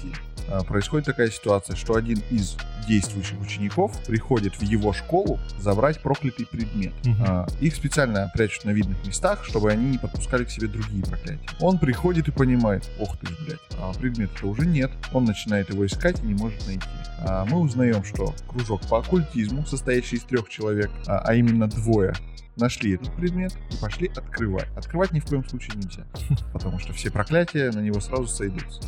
А, 0.49 0.62
Происходит 0.64 1.07
такая 1.07 1.30
ситуация, 1.30 1.76
что 1.76 1.95
один 1.95 2.20
из 2.30 2.57
действующих 2.88 3.40
учеников 3.40 3.97
приходит 4.07 4.55
в 4.57 4.62
его 4.62 4.93
школу 4.93 5.38
забрать 5.59 6.01
проклятый 6.01 6.47
предмет. 6.47 6.93
А, 7.26 7.47
Их 7.61 7.74
специально 7.74 8.30
прячут 8.34 8.64
на 8.64 8.70
видных 8.70 9.05
местах, 9.07 9.45
чтобы 9.45 9.70
они 9.70 9.90
не 9.90 9.99
подпускали 9.99 10.45
к 10.45 10.51
себе 10.51 10.68
другие 10.68 11.05
проклятия. 11.05 11.47
Он 11.61 11.78
приходит 11.78 12.28
и 12.28 12.30
понимает, 12.30 12.88
ох 12.99 13.16
ты 13.18 13.26
ж, 13.28 13.38
блядь, 13.47 13.61
а 13.78 13.93
предмета-то 13.93 14.47
уже 14.47 14.66
нет. 14.66 14.90
Он 15.12 15.24
начинает 15.24 15.70
его 15.70 15.86
искать 15.86 16.20
и 16.22 16.26
не 16.26 16.34
может 16.34 16.66
найти. 16.66 16.86
А 17.24 17.45
Мы 17.45 17.59
узнаем, 17.61 18.05
что 18.05 18.34
кружок 18.49 18.82
по 18.88 18.99
оккультизму, 18.99 19.64
состоящий 19.64 20.16
из 20.16 20.24
трех 20.24 20.49
человек, 20.49 20.90
а 21.07 21.22
а 21.24 21.34
именно 21.34 21.68
двое, 21.68 22.14
нашли 22.57 22.94
этот 22.94 23.14
предмет 23.16 23.57
и 23.70 23.76
пошли 23.80 24.09
открывать. 24.09 24.68
Открывать 24.76 25.12
ни 25.12 25.20
в 25.20 25.24
коем 25.26 25.46
случае 25.48 25.76
нельзя, 25.76 26.07
потому 26.53 26.78
что 26.78 26.92
все 26.92 27.11
проклятия 27.11 27.70
на 27.70 27.80
него 27.80 28.00
сразу 28.00 28.26
сойдутся. 28.26 28.82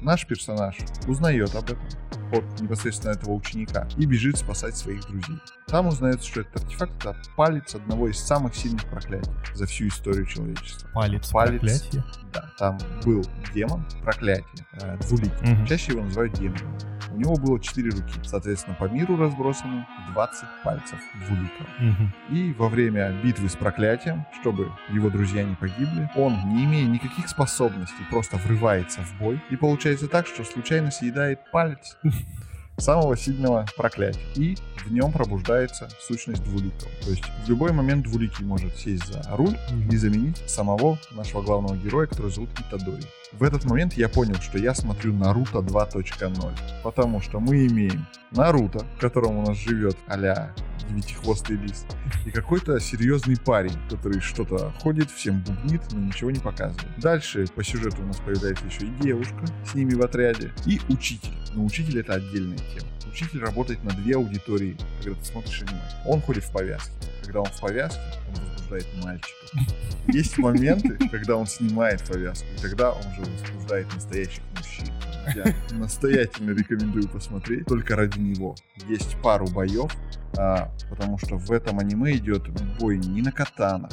Наш 0.00 0.26
персонаж 0.26 0.76
узнает 1.06 1.54
об 1.54 1.64
этом 1.64 1.78
от 2.32 2.60
непосредственно 2.60 3.12
этого 3.12 3.32
ученика 3.32 3.88
и 3.96 4.06
бежит 4.06 4.36
спасать 4.36 4.76
своих 4.76 5.02
друзей. 5.06 5.36
Там 5.66 5.86
узнается, 5.86 6.28
что 6.28 6.40
этот 6.40 6.64
артефакт— 6.64 6.92
это 7.00 7.16
палец 7.36 7.74
одного 7.74 8.08
из 8.08 8.18
самых 8.18 8.54
сильных 8.54 8.84
проклятий 8.86 9.30
за 9.54 9.66
всю 9.66 9.88
историю 9.88 10.26
человечества. 10.26 10.88
Палец, 10.92 11.30
Палец. 11.30 11.60
проклятие. 11.60 12.04
Да, 12.36 12.50
там 12.58 12.78
был 13.04 13.24
демон, 13.54 13.84
проклятие, 14.02 14.66
э, 14.72 14.98
двуликий. 14.98 15.52
Мгм. 15.52 15.66
Чаще 15.66 15.92
его 15.92 16.02
называют 16.02 16.34
демоном. 16.34 16.76
У 17.10 17.18
него 17.18 17.36
было 17.36 17.58
четыре 17.58 17.90
руки, 17.90 18.12
соответственно, 18.24 18.76
по 18.78 18.84
миру 18.84 19.16
разбросаны 19.16 19.86
20 20.12 20.44
пальцев 20.62 20.98
двуликого. 21.14 21.68
Мгм. 21.78 22.12
И 22.30 22.52
во 22.58 22.68
время 22.68 23.12
битвы 23.22 23.48
с 23.48 23.56
проклятием, 23.56 24.26
чтобы 24.40 24.70
его 24.90 25.08
друзья 25.08 25.42
не 25.42 25.54
погибли, 25.54 26.10
он, 26.14 26.36
не 26.54 26.64
имея 26.64 26.86
никаких 26.86 27.28
способностей, 27.28 28.04
просто 28.10 28.36
врывается 28.36 29.00
в 29.00 29.18
бой. 29.18 29.42
И 29.50 29.56
получается 29.56 30.08
так, 30.08 30.26
что 30.26 30.44
случайно 30.44 30.90
съедает 30.90 31.40
палец 31.50 31.96
самого 32.78 33.16
сильного 33.16 33.66
проклятия. 33.76 34.20
И 34.34 34.56
в 34.84 34.92
нем 34.92 35.12
пробуждается 35.12 35.88
сущность 36.00 36.44
двуликого. 36.44 36.90
То 37.02 37.10
есть 37.10 37.24
в 37.44 37.48
любой 37.48 37.72
момент 37.72 38.04
двуликий 38.04 38.44
может 38.44 38.76
сесть 38.76 39.06
за 39.06 39.22
руль 39.36 39.56
и 39.90 39.96
заменить 39.96 40.42
самого 40.46 40.98
нашего 41.12 41.42
главного 41.42 41.76
героя, 41.76 42.06
который 42.06 42.30
зовут 42.30 42.50
Итадори. 42.60 43.02
В 43.32 43.42
этот 43.42 43.64
момент 43.64 43.94
я 43.94 44.08
понял, 44.08 44.36
что 44.36 44.58
я 44.58 44.74
смотрю 44.74 45.12
Наруто 45.12 45.58
2.0, 45.58 46.58
потому 46.82 47.20
что 47.20 47.40
мы 47.40 47.66
имеем 47.66 48.06
Наруто, 48.30 48.86
в 48.96 49.00
котором 49.00 49.38
у 49.38 49.46
нас 49.46 49.56
живет 49.56 49.96
а-ля 50.06 50.54
девятихвостый 50.88 51.56
лис, 51.56 51.86
и 52.24 52.30
какой-то 52.30 52.78
серьезный 52.80 53.36
парень, 53.36 53.76
который 53.90 54.20
что-то 54.20 54.72
ходит, 54.80 55.10
всем 55.10 55.42
бубнит, 55.42 55.82
но 55.92 56.00
ничего 56.00 56.30
не 56.30 56.40
показывает. 56.40 56.98
Дальше 56.98 57.46
по 57.54 57.62
сюжету 57.62 58.02
у 58.02 58.06
нас 58.06 58.18
появляется 58.18 58.64
еще 58.66 58.86
и 58.86 58.90
девушка 59.00 59.46
с 59.64 59.74
ними 59.74 59.94
в 59.94 60.02
отряде, 60.02 60.52
и 60.64 60.80
учитель. 60.88 61.34
Но 61.54 61.64
учитель 61.64 62.00
это 62.00 62.14
отдельная 62.14 62.58
тема. 62.58 62.88
Учитель 63.10 63.40
работает 63.40 63.82
на 63.82 63.92
две 63.92 64.16
аудитории, 64.16 64.76
когда 65.02 65.18
ты 65.18 65.24
смотришь 65.24 65.62
аниме. 65.62 65.80
Он 66.04 66.20
ходит 66.20 66.44
в 66.44 66.52
повязке. 66.52 66.92
Когда 67.22 67.40
он 67.40 67.46
в 67.46 67.60
повязке, 67.60 68.00
он 68.28 68.44
возбуждает 68.44 68.86
мальчиков. 69.02 69.34
Есть 70.08 70.38
моменты, 70.38 70.98
когда 71.08 71.36
он 71.36 71.46
снимает 71.46 72.02
повязку, 72.04 72.46
и 72.56 72.60
тогда 72.60 72.92
он 72.92 73.00
уже 73.06 73.30
возбуждает 73.30 73.92
настоящих 73.94 74.42
мужчин. 74.56 74.92
Я 75.34 75.54
настоятельно 75.76 76.52
рекомендую 76.52 77.08
посмотреть 77.08 77.66
только 77.66 77.96
ради 77.96 78.18
него. 78.18 78.54
Есть 78.88 79.16
пару 79.22 79.46
боев, 79.48 79.90
а, 80.38 80.70
потому 80.88 81.18
что 81.18 81.36
в 81.36 81.50
этом 81.50 81.78
аниме 81.78 82.12
идет 82.16 82.48
бой 82.78 82.98
не 82.98 83.22
на 83.22 83.32
катанах, 83.32 83.90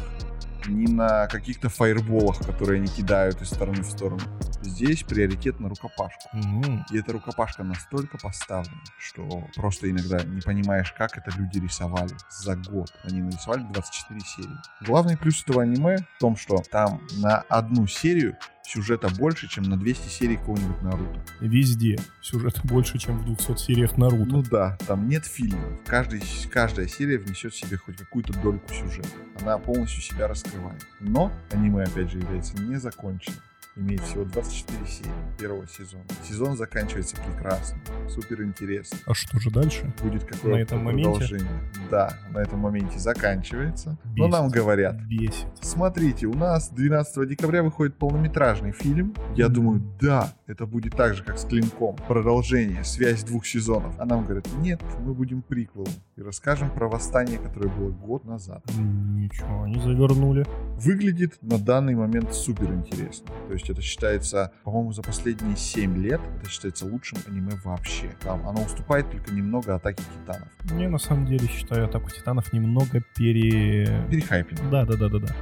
не 0.68 0.88
на 0.88 1.28
каких-то 1.28 1.70
фаерболах, 1.70 2.38
которые 2.40 2.80
они 2.80 2.88
кидают 2.88 3.42
из 3.42 3.50
стороны 3.50 3.82
в 3.82 3.90
сторону. 3.90 4.22
Здесь 4.62 5.04
приоритет 5.04 5.60
на 5.60 5.68
рукопашку. 5.68 6.30
М, 6.34 6.86
И 6.90 6.98
эта 6.98 7.12
рукопашка 7.12 7.64
настолько 7.64 8.18
поставлена, 8.18 8.82
что 8.98 9.46
просто 9.56 9.90
иногда 9.92 10.24
не 10.24 10.40
понимаешь, 10.40 10.94
как 10.98 11.18
это 11.18 11.32
люди 11.38 11.60
рисовали 11.60 12.16
за 12.30 12.56
год. 12.56 12.94
Они 13.04 13.22
нарисовали 13.22 13.64
24 13.64 14.20
серии. 14.22 14.58
Главный 14.82 15.18
плюс 15.18 15.44
этого 15.44 15.64
аниме 15.64 15.98
в 15.98 16.20
том, 16.20 16.38
что 16.38 16.64
там 16.72 17.02
на 17.18 17.40
одну 17.50 17.88
серию 17.88 18.38
сюжета 18.64 19.10
больше, 19.10 19.48
чем 19.48 19.64
на 19.64 19.78
200 19.78 20.10
серий 20.10 20.38
какого-нибудь 20.38 20.82
Наруто. 20.82 21.24
Везде. 21.40 21.98
Сюжета 22.22 22.62
больше, 22.64 22.98
чем 22.98 23.20
в 23.20 23.26
200 23.26 23.58
сериях 23.58 23.98
Наруто. 23.98 24.26
Ну 24.26 24.44
да, 24.44 24.78
там 24.88 25.08
нет 25.08 25.26
фильмов. 25.26 25.80
Каждый, 25.86 26.22
каждая 26.52 26.88
серия 26.88 27.18
внесет 27.18 27.54
в 27.54 27.58
себе 27.58 27.78
хоть 27.78 27.98
какую-то 27.98 28.34
дольку 28.42 28.74
сюжета. 28.74 29.10
Она 29.42 29.58
полностью 29.58 30.02
себя 30.02 30.28
раскрывает. 30.28 30.86
Но 31.00 31.32
аниме, 31.52 31.84
опять 31.84 32.12
же, 32.12 32.20
является 32.20 32.56
незаконченным. 32.62 33.40
Имеет 33.76 34.02
всего 34.02 34.24
24 34.24 34.86
серии 34.86 35.10
первого 35.40 35.68
сезона. 35.68 36.04
Сезон 36.30 36.56
заканчивается 36.56 37.16
прекрасно, 37.16 37.80
супер 38.08 38.44
интересно. 38.44 39.00
А 39.08 39.16
что 39.16 39.40
же 39.40 39.50
дальше? 39.50 39.92
Будет 40.04 40.26
какое 40.26 40.54
На 40.54 40.60
этом 40.60 40.84
моменте? 40.84 41.10
продолжение. 41.10 41.72
Да, 41.90 42.14
на 42.32 42.38
этом 42.38 42.60
моменте 42.60 43.00
заканчивается. 43.00 43.98
Но 44.06 44.28
Бесит. 44.28 44.32
нам 44.32 44.50
говорят, 44.50 45.02
Бесит. 45.08 45.48
Смотрите, 45.60 46.28
у 46.28 46.36
нас 46.36 46.70
12 46.70 47.28
декабря 47.28 47.64
выходит 47.64 47.96
полнометражный 47.98 48.74
фильм. 48.74 49.16
Я 49.36 49.48
думаю, 49.50 49.82
да, 50.00 50.36
это 50.46 50.68
будет 50.68 50.96
так 50.96 51.16
же, 51.16 51.24
как 51.24 51.40
с 51.40 51.46
Клинком. 51.46 51.96
Продолжение, 52.08 52.84
связь 52.84 53.24
двух 53.24 53.48
сезонов. 53.48 53.96
А 53.98 54.06
нам 54.06 54.24
говорят, 54.24 54.48
нет, 54.60 54.82
мы 55.00 55.16
будем 55.16 55.42
приквелом. 55.42 55.92
И 56.16 56.22
расскажем 56.22 56.70
про 56.70 56.88
восстание, 56.88 57.40
которое 57.40 57.70
было 57.70 57.90
год 57.90 58.24
назад. 58.26 58.64
Ничего, 58.78 59.64
они 59.64 59.80
завернули. 59.80 60.46
Выглядит 60.78 61.40
на 61.42 61.58
данный 61.58 61.96
момент 61.96 62.36
супер 62.36 62.72
интересно. 62.72 63.28
То 63.48 63.54
есть 63.54 63.63
это 63.70 63.82
считается, 63.82 64.52
по-моему, 64.64 64.92
за 64.94 65.02
последние 65.02 65.56
7 65.56 65.98
лет, 65.98 66.22
это 66.42 66.50
считается 66.50 66.86
лучшим 66.86 67.20
аниме 67.28 67.54
вообще. 67.64 68.12
Там 68.22 68.48
оно 68.48 68.64
уступает 68.64 69.10
только 69.10 69.32
немного 69.32 69.76
Атаке 69.76 70.04
Титанов. 70.04 70.48
Не, 70.72 70.88
на 70.88 70.98
самом 70.98 71.26
деле, 71.26 71.48
считаю 71.48 71.86
Атаку 71.86 72.10
Титанов 72.10 72.52
немного 72.54 73.02
пере... 73.16 74.06
Перехайпинг. 74.10 74.70
Да, 74.70 74.86
да, 74.86 74.96
да, 74.96 75.10
да, 75.10 75.20
да. 75.20 75.36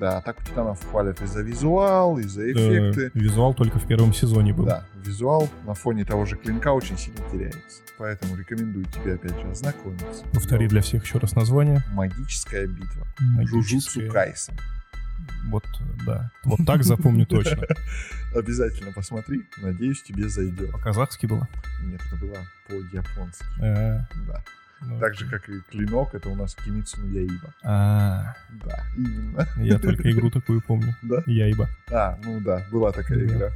Да, 0.00 0.18
Атаку 0.18 0.42
Титанов 0.44 0.84
хвалят 0.90 1.22
и 1.22 1.26
за 1.26 1.42
визуал, 1.42 2.18
и 2.18 2.24
за 2.24 2.52
эффекты. 2.52 3.06
Э, 3.06 3.10
Визуал 3.18 3.54
только 3.54 3.78
в 3.78 3.86
первом 3.86 4.12
сезоне 4.12 4.52
был. 4.52 4.66
Да, 4.66 4.84
визуал 4.94 5.48
на 5.64 5.74
фоне 5.74 6.04
того 6.04 6.26
же 6.26 6.36
клинка 6.36 6.72
очень 6.72 6.98
сильно 6.98 7.20
теряется. 7.32 7.82
Поэтому 7.98 8.36
рекомендую 8.36 8.84
тебе 8.86 9.14
опять 9.14 9.38
же 9.40 9.48
ознакомиться. 9.48 10.24
Повтори 10.34 10.68
для 10.68 10.82
всех 10.82 11.04
еще 11.04 11.18
раз 11.18 11.34
название. 11.34 11.82
Магическая 11.92 12.66
битва. 12.66 13.06
Магическая. 13.20 13.46
Жужутсу 13.46 14.00
Кайсен. 14.12 14.54
Вот, 15.46 15.64
да. 16.06 16.30
Вот 16.44 16.60
так 16.66 16.82
запомню 16.84 17.26
точно. 17.28 17.62
Обязательно 18.34 18.92
посмотри. 18.92 19.42
Надеюсь, 19.58 20.02
тебе 20.02 20.28
зайдет. 20.28 20.72
По-казахски 20.72 21.26
было? 21.26 21.48
Нет, 21.82 22.00
это 22.06 22.16
было 22.16 22.36
по-японски. 22.68 23.44
Э, 23.60 24.00
Да. 24.26 24.42
ну, 24.82 24.98
Так 24.98 25.14
же, 25.14 25.28
как 25.28 25.48
и 25.48 25.60
клинок, 25.70 26.14
это 26.14 26.28
у 26.28 26.34
нас 26.34 26.54
Кимицу 26.54 27.00
ну 27.00 27.08
Яиба. 27.08 27.54
а, 27.62 28.34
Да, 28.64 28.84
именно. 28.96 29.46
Я 29.56 29.78
только 29.78 30.10
игру 30.10 30.30
такую 30.30 30.60
помню. 30.60 30.94
Да? 31.02 31.22
Яйба. 31.26 31.68
А, 31.90 32.18
ну 32.24 32.40
да, 32.40 32.62
была 32.70 32.92
такая 32.92 33.24
игра. 33.24 33.50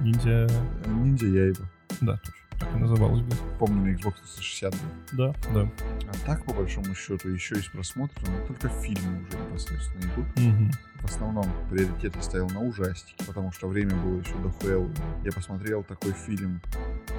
Ниндзя... 0.00 0.48
Ниндзя 0.86 1.26
Яиба. 1.26 1.68
Да, 2.00 2.16
точно. 2.18 2.39
Так 2.60 2.74
и 2.74 2.78
называлась, 2.78 3.20
блин. 3.22 3.38
Помню 3.58 3.82
на 3.90 3.96
Xbox 3.96 4.14
360. 4.36 4.72
был. 4.72 4.80
Да, 5.12 5.34
да. 5.54 5.68
А 6.08 6.26
так, 6.26 6.44
по 6.44 6.52
большому 6.52 6.94
счету, 6.94 7.28
еще 7.30 7.54
из 7.56 7.64
просмотра, 7.66 8.20
ну, 8.26 8.46
только 8.46 8.68
фильмы 8.68 9.22
уже 9.26 9.38
непосредственно 9.38 10.00
идут. 10.02 10.26
Мгм. 10.36 10.70
В 11.00 11.04
основном 11.06 11.46
приоритет 11.70 12.14
я 12.14 12.22
ставил 12.22 12.50
на 12.50 12.60
ужастики, 12.60 13.24
потому 13.26 13.50
что 13.52 13.66
время 13.68 13.96
было 13.96 14.20
еще 14.20 14.34
до 14.42 14.50
Хэллоуина. 14.60 14.94
Я 15.24 15.32
посмотрел 15.32 15.82
такой 15.82 16.12
фильм, 16.12 16.60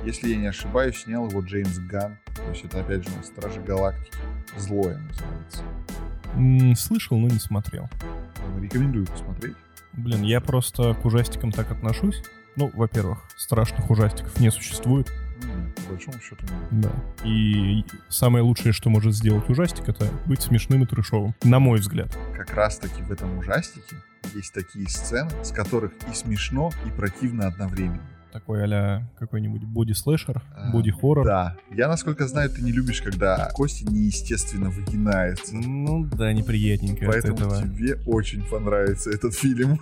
если 0.06 0.30
я 0.30 0.38
не 0.38 0.46
ошибаюсь, 0.48 0.98
снял 1.02 1.28
его 1.28 1.42
Джеймс 1.42 1.80
Ганн. 1.80 2.18
То 2.36 2.50
есть 2.52 2.64
это 2.64 2.82
опять 2.82 3.04
же 3.04 3.12
у 3.12 3.18
нас 3.18 3.26
Стражи 3.26 3.60
Галактики. 3.62 4.16
Злое 4.58 5.00
называется. 5.00 5.64
М, 6.36 6.76
Слышал, 6.76 7.18
но 7.18 7.28
не 7.28 7.40
смотрел. 7.40 7.90
Рекомендую 8.60 9.08
посмотреть. 9.08 9.56
Блин, 9.94 10.22
я 10.22 10.40
просто 10.40 10.94
к 10.94 11.04
ужастикам 11.04 11.52
так 11.52 11.72
отношусь. 11.72 12.22
Ну, 12.56 12.70
во-первых, 12.76 13.20
страшных 13.38 13.90
ужастиков 13.90 14.40
не 14.40 14.52
существует. 14.52 15.12
По 15.76 15.94
большому 15.94 16.20
счету 16.20 16.44
нет. 16.44 16.82
Да. 16.84 16.92
И 17.26 17.84
самое 18.10 18.44
лучшее, 18.44 18.74
что 18.74 18.90
может 18.90 19.14
сделать 19.14 19.50
ужастик, 19.50 19.88
это 19.88 20.08
быть 20.26 20.42
смешным 20.42 20.84
и 20.84 20.86
трешовым. 20.86 21.36
На 21.44 21.60
мой 21.60 21.80
взгляд. 21.80 22.18
Как 22.36 22.54
раз 22.54 22.78
таки 22.78 23.02
в 23.04 23.12
этом 23.12 23.38
ужастике 23.38 23.96
есть 24.36 24.54
такие 24.54 24.88
сцены, 24.88 25.32
с 25.44 25.52
которых 25.52 25.92
и 26.10 26.14
смешно, 26.14 26.72
и 26.86 26.90
противно 26.90 27.48
одновременно. 27.48 28.02
Такой 28.32 28.64
а 28.64 29.04
какой-нибудь 29.20 29.64
боди-слэшер, 29.66 30.42
А, 30.56 30.72
боди-хоррор. 30.72 31.26
Да. 31.26 31.58
Я, 31.70 31.90
насколько 31.90 32.28
знаю, 32.28 32.50
ты 32.50 32.62
не 32.62 32.72
любишь, 32.72 33.02
когда 33.02 33.50
кости 33.54 33.84
неестественно 33.84 34.70
выгинаются. 34.70 35.54
Ну 35.54 36.06
да, 36.06 36.32
неприятненько 36.32 37.06
от 37.08 37.12
Поэтому 37.12 37.62
тебе 37.62 38.00
очень 38.06 38.44
понравится 38.44 39.10
этот 39.10 39.36
фильм. 39.36 39.82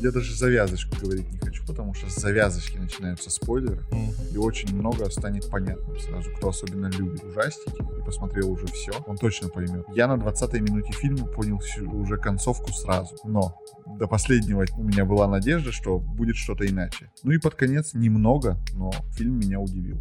Я 0.00 0.10
даже 0.10 0.34
завязочку 0.34 0.94
говорить 1.00 1.30
не 1.32 1.38
хочу, 1.38 1.64
потому 1.66 1.94
что 1.94 2.08
с 2.10 2.16
завязочки 2.16 2.76
начинаются 2.78 3.30
спойлеры. 3.30 3.82
М. 3.92 4.10
И 4.32 4.36
очень 4.36 4.74
много 4.74 5.08
станет 5.10 5.48
понятным 5.50 5.98
сразу. 5.98 6.30
Кто 6.36 6.48
особенно 6.50 6.86
любит 6.86 7.24
ужастики 7.24 7.80
и 7.98 8.04
посмотрел 8.04 8.50
уже 8.50 8.66
все, 8.66 8.92
он 9.06 9.16
точно 9.16 9.48
поймет. 9.48 9.84
Я 9.94 10.06
на 10.06 10.16
20-й 10.16 10.60
минуте 10.60 10.92
фильма 10.92 11.26
понял 11.26 11.58
всю- 11.58 11.90
уже 11.90 12.16
концовку 12.18 12.70
сразу. 12.72 13.16
Но 13.24 13.58
до 13.86 14.06
последнего 14.06 14.64
у 14.76 14.82
меня 14.82 15.04
была 15.04 15.26
надежда, 15.28 15.72
что 15.72 15.98
будет 15.98 16.36
что-то 16.36 16.66
иначе. 16.66 17.10
Ну 17.22 17.32
и 17.32 17.38
под 17.38 17.54
конец 17.54 17.94
немного, 17.94 18.58
но 18.74 18.92
фильм 19.14 19.38
меня 19.38 19.60
удивил. 19.60 19.98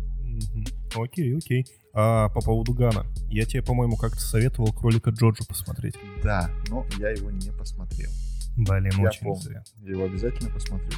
Окей, 0.96 1.36
окей. 1.38 1.66
А 1.94 2.28
по 2.30 2.42
поводу 2.42 2.74
Гана. 2.74 3.06
Я 3.30 3.46
тебе, 3.46 3.64
по-моему, 3.64 3.96
как-то 3.96 4.20
советовал 4.20 4.74
кролика 4.74 5.12
Джоджо 5.12 5.46
посмотреть. 5.48 5.96
Да, 6.22 6.50
но 6.70 6.86
я 7.00 7.10
его 7.12 7.32
не 7.32 7.52
посмотрел. 7.52 8.10
Блин, 8.58 8.92
Я 8.98 9.10
очень 9.10 9.22
помню. 9.24 9.42
зря. 9.42 9.64
Я 9.82 9.92
его 9.92 10.04
обязательно 10.06 10.50
посмотрю. 10.50 10.90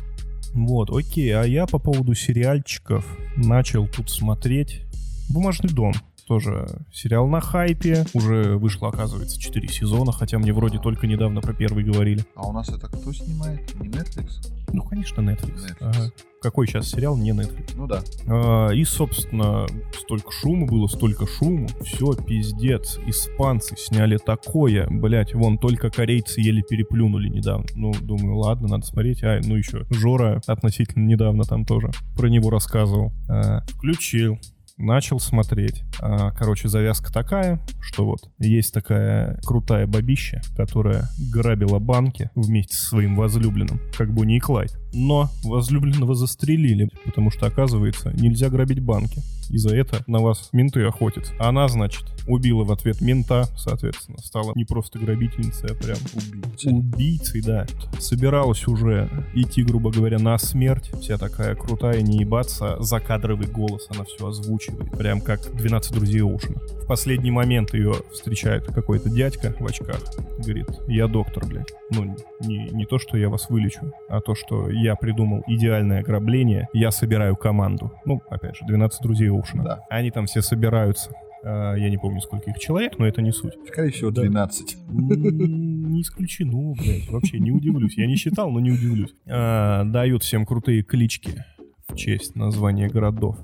Вот, 0.53 0.89
окей. 0.95 1.32
А 1.36 1.43
я 1.43 1.66
по 1.66 1.80
поводу 1.80 2.14
сериальчиков 2.16 3.05
начал 3.36 3.88
тут 3.88 4.10
смотреть 4.10 4.82
«Бумажный 5.30 5.70
дом». 5.70 5.93
Тоже 6.28 6.67
сериал 6.91 7.28
на 7.28 7.39
хайпе. 7.39 8.05
Уже 8.13 8.57
вышло, 8.57 8.89
оказывается, 8.89 9.39
4 9.39 9.67
сезона, 9.69 10.11
хотя 10.11 10.38
мне 10.39 10.51
вроде 10.51 10.78
только 10.78 11.07
недавно 11.07 11.39
про 11.39 11.53
первый 11.53 11.86
говорили. 11.86 12.25
А 12.36 12.47
у 12.47 12.51
нас 12.51 12.67
это 12.69 12.88
кто 12.88 13.13
снимает? 13.13 13.73
Не 13.80 13.88
Netflix? 13.88 14.53
Ну, 14.73 14.84
конечно, 14.84 15.21
Netflix. 15.21 15.38
Netflix. 15.38 15.75
Ага. 15.80 16.11
Какой 16.41 16.67
сейчас 16.67 16.89
сериал? 16.89 17.17
Не 17.17 17.32
Netflix. 17.32 17.73
Ну 17.75 17.88
да. 17.88 18.03
А, 18.28 18.69
и, 18.71 18.84
собственно, 18.84 19.65
столько 19.97 20.32
шума 20.32 20.67
было, 20.67 20.88
столько 20.88 21.25
шума. 21.25 21.67
Все, 21.82 22.13
пиздец. 22.13 22.99
Испанцы 23.07 23.75
сняли 23.78 24.17
такое. 24.17 24.88
Блять, 24.89 25.34
вон 25.34 25.57
только 25.57 25.89
корейцы 25.89 26.41
еле 26.41 26.61
переплюнули 26.61 27.30
недавно. 27.30 27.67
Ну, 27.75 27.93
думаю, 28.01 28.38
ладно, 28.38 28.67
надо 28.67 28.86
смотреть. 28.86 29.23
А, 29.23 29.39
ну 29.43 29.55
еще 29.55 29.86
Жора 29.89 30.41
относительно 30.45 31.05
недавно 31.05 31.43
там 31.43 31.65
тоже 31.65 31.89
про 32.15 32.28
него 32.28 32.49
рассказывал. 32.49 33.13
А, 33.30 33.61
включил. 33.67 34.38
Начал 34.78 35.19
смотреть. 35.19 35.84
А, 35.99 36.30
короче, 36.32 36.67
завязка 36.67 37.11
такая, 37.11 37.59
что 37.82 38.05
вот 38.05 38.30
есть 38.38 38.73
такая 38.73 39.39
крутая 39.43 39.88
бабища, 39.88 40.41
которая 40.55 41.09
грабила 41.34 41.80
банки 41.80 42.30
вместе 42.36 42.75
со 42.75 42.89
своим 42.89 43.15
возлюбленным, 43.15 43.82
как 43.97 44.13
Бонни 44.13 44.38
и 44.38 44.39
Клайд. 44.39 44.78
Но 44.93 45.29
возлюбленного 45.43 46.15
застрелили, 46.15 46.89
потому 47.05 47.31
что, 47.31 47.45
оказывается, 47.45 48.11
нельзя 48.13 48.49
грабить 48.49 48.79
банки. 48.79 49.21
И 49.49 49.57
за 49.57 49.75
это 49.75 50.03
на 50.07 50.19
вас 50.19 50.49
менты 50.51 50.83
охотятся. 50.83 51.33
Она, 51.39 51.67
значит, 51.67 52.05
убила 52.27 52.63
в 52.63 52.71
ответ 52.71 52.99
мента, 53.01 53.47
соответственно, 53.57 54.17
стала 54.19 54.51
не 54.55 54.65
просто 54.65 54.99
грабительницей, 54.99 55.69
а 55.71 55.75
прям 55.75 55.97
Убийца. 56.13 56.69
убийцей, 56.69 57.41
да. 57.41 57.65
Собиралась 57.99 58.67
уже 58.67 59.09
идти, 59.33 59.63
грубо 59.63 59.91
говоря, 59.91 60.19
на 60.19 60.38
смерть. 60.38 60.91
Вся 61.01 61.17
такая 61.17 61.55
крутая, 61.55 62.01
не 62.01 62.17
ебаться. 62.19 62.75
Закадровый 62.81 63.47
голос 63.47 63.88
она 63.89 64.03
все 64.03 64.27
озвучивает. 64.27 64.91
Прям 64.91 65.21
как 65.21 65.39
12 65.55 65.93
друзей 65.93 66.21
Оушена. 66.21 66.59
В 66.83 66.85
последний 66.88 67.31
момент 67.31 67.73
ее 67.73 67.95
встречает 68.13 68.65
какой-то 68.65 69.09
дядька 69.09 69.55
в 69.59 69.65
очках. 69.65 70.01
Говорит, 70.39 70.67
я 70.88 71.07
доктор, 71.07 71.45
блядь. 71.45 71.71
Ну, 71.91 72.15
не, 72.41 72.69
не 72.71 72.85
то, 72.85 72.97
что 72.99 73.17
я 73.17 73.29
вас 73.29 73.49
вылечу, 73.49 73.91
а 74.09 74.21
то, 74.21 74.35
что 74.35 74.69
я 74.69 74.95
придумал 74.95 75.43
идеальное 75.47 75.99
ограбление, 76.01 76.67
я 76.73 76.91
собираю 76.91 77.35
команду. 77.35 77.91
Ну, 78.05 78.21
опять 78.29 78.55
же, 78.57 78.65
12 78.67 79.01
друзей 79.01 79.29
Оушена. 79.29 79.63
Да. 79.63 79.79
Они 79.89 80.11
там 80.11 80.25
все 80.25 80.41
собираются. 80.41 81.11
А, 81.43 81.75
Я 81.75 81.89
не 81.89 81.97
помню, 81.97 82.19
сколько 82.21 82.49
их 82.49 82.57
человек, 82.59 82.97
но 82.99 83.05
это 83.07 83.21
не 83.21 83.31
суть. 83.31 83.53
Скорее 83.67 83.91
всего, 83.91 84.11
Да. 84.11 84.21
12. 84.23 84.77
М, 84.89 85.91
Не 85.91 86.01
исключено, 86.01 86.73
блядь. 86.73 87.09
Вообще 87.09 87.39
не 87.39 87.51
удивлюсь. 87.51 87.97
Я 87.97 88.07
не 88.07 88.15
считал, 88.15 88.51
но 88.51 88.59
не 88.59 88.71
удивлюсь. 88.71 89.13
А, 89.29 89.83
дают 89.85 90.23
всем 90.23 90.45
крутые 90.45 90.83
клички 90.83 91.43
в 91.88 91.95
честь 91.95 92.35
названия 92.35 92.89
городов. 92.89 93.38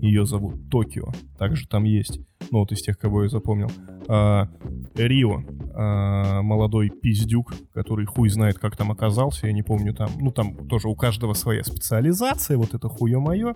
Ее 0.00 0.24
зовут 0.24 0.70
Токио. 0.70 1.12
Также 1.38 1.68
там 1.68 1.84
есть, 1.84 2.20
ну 2.50 2.60
вот 2.60 2.72
из 2.72 2.82
тех, 2.82 2.98
кого 2.98 3.22
я 3.24 3.28
запомнил. 3.28 3.70
А, 4.08 4.48
Рио. 4.94 5.42
а, 5.74 6.42
молодой 6.42 6.90
пиздюк, 6.90 7.54
который 7.72 8.04
хуй 8.06 8.28
знает, 8.28 8.58
как 8.58 8.76
там 8.76 8.90
оказался, 8.90 9.46
я 9.46 9.52
не 9.52 9.62
помню 9.62 9.94
там, 9.94 10.10
ну 10.18 10.30
там 10.32 10.54
тоже 10.68 10.88
у 10.88 10.94
каждого 10.94 11.32
своя 11.34 11.62
специализация, 11.64 12.56
вот 12.56 12.74
это 12.74 12.88
хуе 12.88 13.18
мое. 13.18 13.54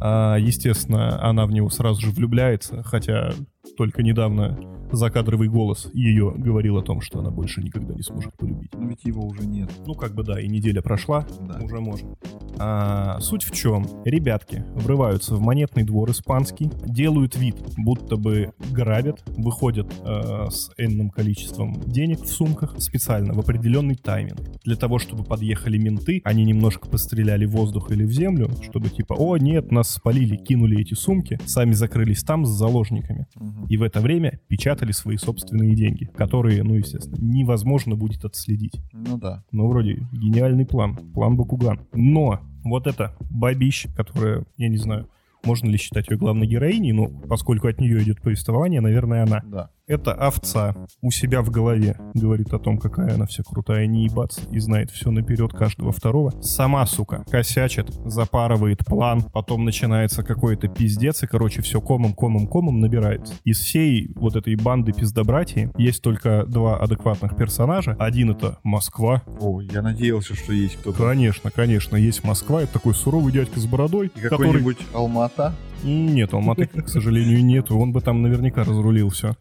А, 0.00 0.36
естественно, 0.36 1.22
она 1.22 1.46
в 1.46 1.50
него 1.52 1.68
сразу 1.70 2.00
же 2.00 2.10
влюбляется, 2.10 2.82
хотя 2.82 3.32
только 3.76 4.02
недавно 4.02 4.58
закадровый 4.92 5.48
голос 5.48 5.88
ее 5.94 6.32
говорил 6.36 6.76
о 6.78 6.82
том, 6.82 7.00
что 7.00 7.20
она 7.20 7.30
больше 7.30 7.62
никогда 7.62 7.94
не 7.94 8.02
сможет 8.02 8.36
полюбить. 8.36 8.74
Но 8.74 8.88
ведь 8.88 9.04
его 9.04 9.22
уже 9.24 9.46
нет. 9.46 9.70
Ну, 9.86 9.94
как 9.94 10.14
бы 10.14 10.24
да, 10.24 10.40
и 10.40 10.48
неделя 10.48 10.82
прошла, 10.82 11.24
Да. 11.40 11.60
уже 11.62 11.78
можно. 11.80 12.16
А, 12.58 13.20
суть 13.20 13.44
в 13.44 13.52
чем? 13.52 13.86
Ребятки 14.04 14.64
врываются 14.74 15.36
в 15.36 15.40
монетный 15.40 15.84
двор 15.84 16.10
испанский, 16.10 16.70
делают 16.84 17.36
вид, 17.36 17.56
будто 17.90 18.16
бы 18.16 18.52
грабят, 18.70 19.20
выходят 19.26 19.92
э, 20.04 20.46
с 20.48 20.70
энным 20.78 21.10
количеством 21.10 21.82
денег 21.86 22.20
в 22.20 22.28
сумках 22.28 22.80
специально 22.80 23.34
в 23.34 23.40
определенный 23.40 23.96
тайминг. 23.96 24.40
Для 24.62 24.76
того, 24.76 25.00
чтобы 25.00 25.24
подъехали 25.24 25.76
менты, 25.76 26.20
они 26.22 26.44
немножко 26.44 26.88
постреляли 26.88 27.46
в 27.46 27.50
воздух 27.50 27.90
или 27.90 28.04
в 28.04 28.12
землю, 28.12 28.48
чтобы 28.62 28.90
типа, 28.90 29.14
о 29.14 29.38
нет, 29.38 29.72
нас 29.72 29.90
спалили, 29.90 30.36
кинули 30.36 30.80
эти 30.80 30.94
сумки, 30.94 31.40
сами 31.46 31.72
закрылись 31.72 32.22
там 32.22 32.46
с 32.46 32.50
заложниками. 32.50 33.26
Мгм. 33.34 33.66
И 33.66 33.76
в 33.76 33.82
это 33.82 34.00
время 34.00 34.38
печатали 34.46 34.92
свои 34.92 35.16
собственные 35.16 35.74
деньги, 35.74 36.04
которые, 36.14 36.62
ну, 36.62 36.74
естественно, 36.74 37.18
невозможно 37.20 37.96
будет 37.96 38.24
отследить. 38.24 38.80
Ну 38.92 39.18
да. 39.18 39.42
Ну, 39.50 39.66
вроде 39.66 40.06
гениальный 40.12 40.64
план. 40.64 40.96
План 41.12 41.36
Бакуган. 41.36 41.80
Но 41.92 42.38
вот 42.62 42.86
это 42.86 43.16
бабища, 43.30 43.92
которая, 43.96 44.44
я 44.58 44.68
не 44.68 44.76
знаю, 44.76 45.08
можно 45.44 45.68
ли 45.68 45.76
считать 45.76 46.08
ее 46.10 46.16
главной 46.16 46.46
героиней, 46.46 46.92
но 46.92 47.08
поскольку 47.08 47.68
от 47.68 47.80
нее 47.80 48.02
идет 48.02 48.20
повествование, 48.20 48.80
наверное, 48.80 49.22
она. 49.22 49.40
Да. 49.44 49.70
Это 49.90 50.12
овца 50.12 50.76
у 51.00 51.10
себя 51.10 51.42
в 51.42 51.50
голове 51.50 51.96
говорит 52.14 52.54
о 52.54 52.60
том, 52.60 52.78
какая 52.78 53.12
она 53.12 53.26
вся 53.26 53.42
крутая, 53.42 53.88
не 53.88 54.04
ебаться, 54.04 54.40
и 54.52 54.60
знает 54.60 54.92
все 54.92 55.10
наперед 55.10 55.52
каждого 55.52 55.90
второго. 55.90 56.30
Сама, 56.40 56.86
сука, 56.86 57.24
косячит, 57.28 57.92
запарывает 58.04 58.86
план, 58.86 59.20
потом 59.20 59.64
начинается 59.64 60.22
какой-то 60.22 60.68
пиздец, 60.68 61.24
и, 61.24 61.26
короче, 61.26 61.60
все 61.62 61.80
комом-комом-комом 61.80 62.78
набирается. 62.78 63.34
Из 63.42 63.58
всей 63.58 64.12
вот 64.14 64.36
этой 64.36 64.54
банды 64.54 64.92
пиздобратьи 64.92 65.72
есть 65.76 66.02
только 66.02 66.46
два 66.46 66.76
адекватных 66.76 67.34
персонажа. 67.34 67.96
Один 67.98 68.30
это 68.30 68.60
Москва. 68.62 69.24
О, 69.40 69.60
я 69.60 69.82
надеялся, 69.82 70.36
что 70.36 70.52
есть 70.52 70.76
кто-то. 70.76 71.02
Конечно, 71.02 71.50
конечно, 71.50 71.96
есть 71.96 72.22
Москва, 72.22 72.62
это 72.62 72.74
такой 72.74 72.94
суровый 72.94 73.32
дядька 73.32 73.58
с 73.58 73.66
бородой, 73.66 74.12
И 74.14 74.20
который... 74.20 74.46
какой-нибудь 74.46 74.78
Алмата. 74.94 75.52
Нет, 75.82 76.32
Алматы, 76.34 76.66
к 76.66 76.88
сожалению, 76.88 77.44
нету. 77.44 77.78
Он 77.78 77.92
бы 77.92 78.00
там 78.00 78.22
наверняка 78.22 78.64
разрулил 78.64 79.08
все. 79.10 79.34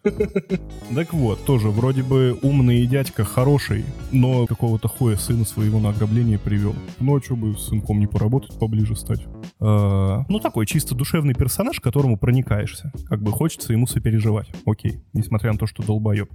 Так 0.94 1.14
вот, 1.14 1.44
тоже 1.46 1.70
вроде 1.70 2.04
бы 2.04 2.38
умный 2.42 2.86
дядька 2.86 3.24
хороший, 3.24 3.84
но 4.12 4.46
какого-то 4.48 4.88
хуя 4.88 5.16
сына 5.18 5.46
своего 5.46 5.80
на 5.80 5.90
ограбление 5.90 6.40
привел. 6.40 6.74
А 7.00 7.22
что 7.22 7.36
бы 7.36 7.56
с 7.58 7.68
сынком 7.68 8.00
не 8.00 8.08
поработать, 8.08 8.58
поближе 8.58 8.96
стать? 8.96 9.26
Э, 9.60 10.24
Ну, 10.30 10.40
такой 10.40 10.66
чисто 10.66 10.96
душевный 10.96 11.34
персонаж, 11.34 11.80
которому 11.80 12.18
проникаешься. 12.18 12.92
Как 13.08 13.22
бы 13.22 13.32
хочется 13.32 13.74
ему 13.74 13.88
сопереживать. 13.88 14.48
Окей, 14.66 15.04
несмотря 15.14 15.52
на 15.52 15.58
то, 15.58 15.68
что 15.68 15.84
долбоеб. 15.84 16.30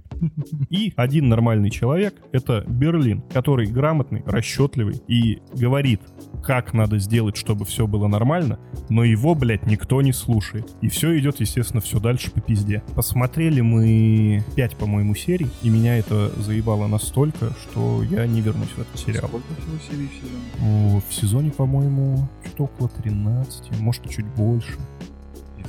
И 0.69 0.93
один 0.95 1.29
нормальный 1.29 1.69
человек— 1.71 2.15
это 2.31 2.63
Берлин, 2.67 3.21
который 3.33 3.67
грамотный, 3.67 4.23
расчетливый 4.25 5.01
и 5.07 5.39
говорит, 5.53 6.01
как 6.43 6.73
надо 6.73 6.99
сделать, 6.99 7.35
чтобы 7.37 7.65
все 7.65 7.87
было 7.87 8.07
нормально, 8.07 8.59
но 8.89 9.03
его, 9.03 9.33
блядь, 9.35 9.65
никто 9.65 9.94
не 10.01 10.13
слушает. 10.13 10.71
И 10.81 10.89
все 10.89 11.17
идет, 11.19 11.39
естественно, 11.39 11.81
все 11.81 11.99
дальше 11.99 12.31
по 12.31 12.41
пизде. 12.41 12.83
Посмотрели 12.95 13.61
мы 13.61 14.43
5, 14.55 14.75
по-моему, 14.77 15.15
серий, 15.15 15.49
и 15.61 15.69
меня 15.69 15.97
это 15.97 16.31
заебало 16.41 16.87
настолько, 16.87 17.53
что 17.61 18.03
я 18.03 18.25
не 18.27 18.41
вернусь 18.41 18.69
в 18.69 18.79
этот 18.79 18.99
сериал. 18.99 19.27
Сколько 19.27 19.47
всего 19.61 19.77
серий 19.89 20.07
в 20.07 20.13
сезоне? 20.13 21.01
В 21.07 21.13
сезоне, 21.13 21.51
по-моему, 21.51 22.27
что-то 22.45 22.63
около 22.63 22.89
13, 22.89 23.79
может, 23.79 24.09
чуть 24.09 24.25
больше. 24.25 24.77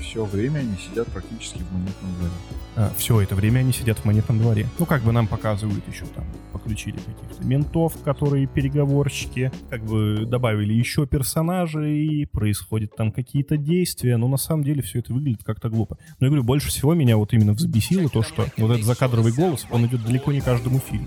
Все 0.01 0.25
время 0.25 0.61
они 0.61 0.77
сидят 0.77 1.09
практически 1.09 1.59
в 1.59 1.73
монетном 1.73 2.15
дворе. 2.19 2.91
все 2.97 3.21
это 3.21 3.35
время 3.35 3.61
они 3.61 3.73
сидят 3.73 3.99
в 3.99 4.05
монетном 4.05 4.39
дворе. 4.39 4.67
Ну, 4.79 4.87
как 4.87 5.03
бы 5.03 5.13
нам 5.13 5.27
показывают 5.27 5.87
еще 5.89 6.05
там, 6.15 6.25
подключили 6.53 6.97
каких-то 6.97 7.45
ментов, 7.45 7.95
которые 8.03 8.47
переговорщики, 8.47 9.51
как 9.71 9.85
бы 9.85 10.27
добавили 10.27 10.75
еще 10.75 11.07
персонажей, 11.07 12.29
происходят 12.31 12.95
там 12.97 13.13
какие-то 13.13 13.57
действия, 13.57 14.17
но 14.17 14.29
на 14.29 14.37
самом 14.37 14.65
деле 14.65 14.83
все 14.83 14.99
это 14.99 15.13
выглядит 15.13 15.43
как-то 15.45 15.69
глупо. 15.69 15.99
Но 16.21 16.27
я 16.27 16.29
говорю, 16.29 16.45
больше 16.45 16.69
всего 16.69 16.95
меня 16.95 17.17
вот 17.17 17.33
именно 17.33 17.53
взбесило 17.53 18.09
то, 18.09 18.23
что 18.23 18.47
вот 18.57 18.71
этот 18.71 18.85
закадровый 18.85 19.33
голос, 19.33 19.67
он 19.71 19.87
идет 19.87 20.05
далеко 20.05 20.33
не 20.33 20.41
каждому 20.41 20.79
фильму. 20.79 21.07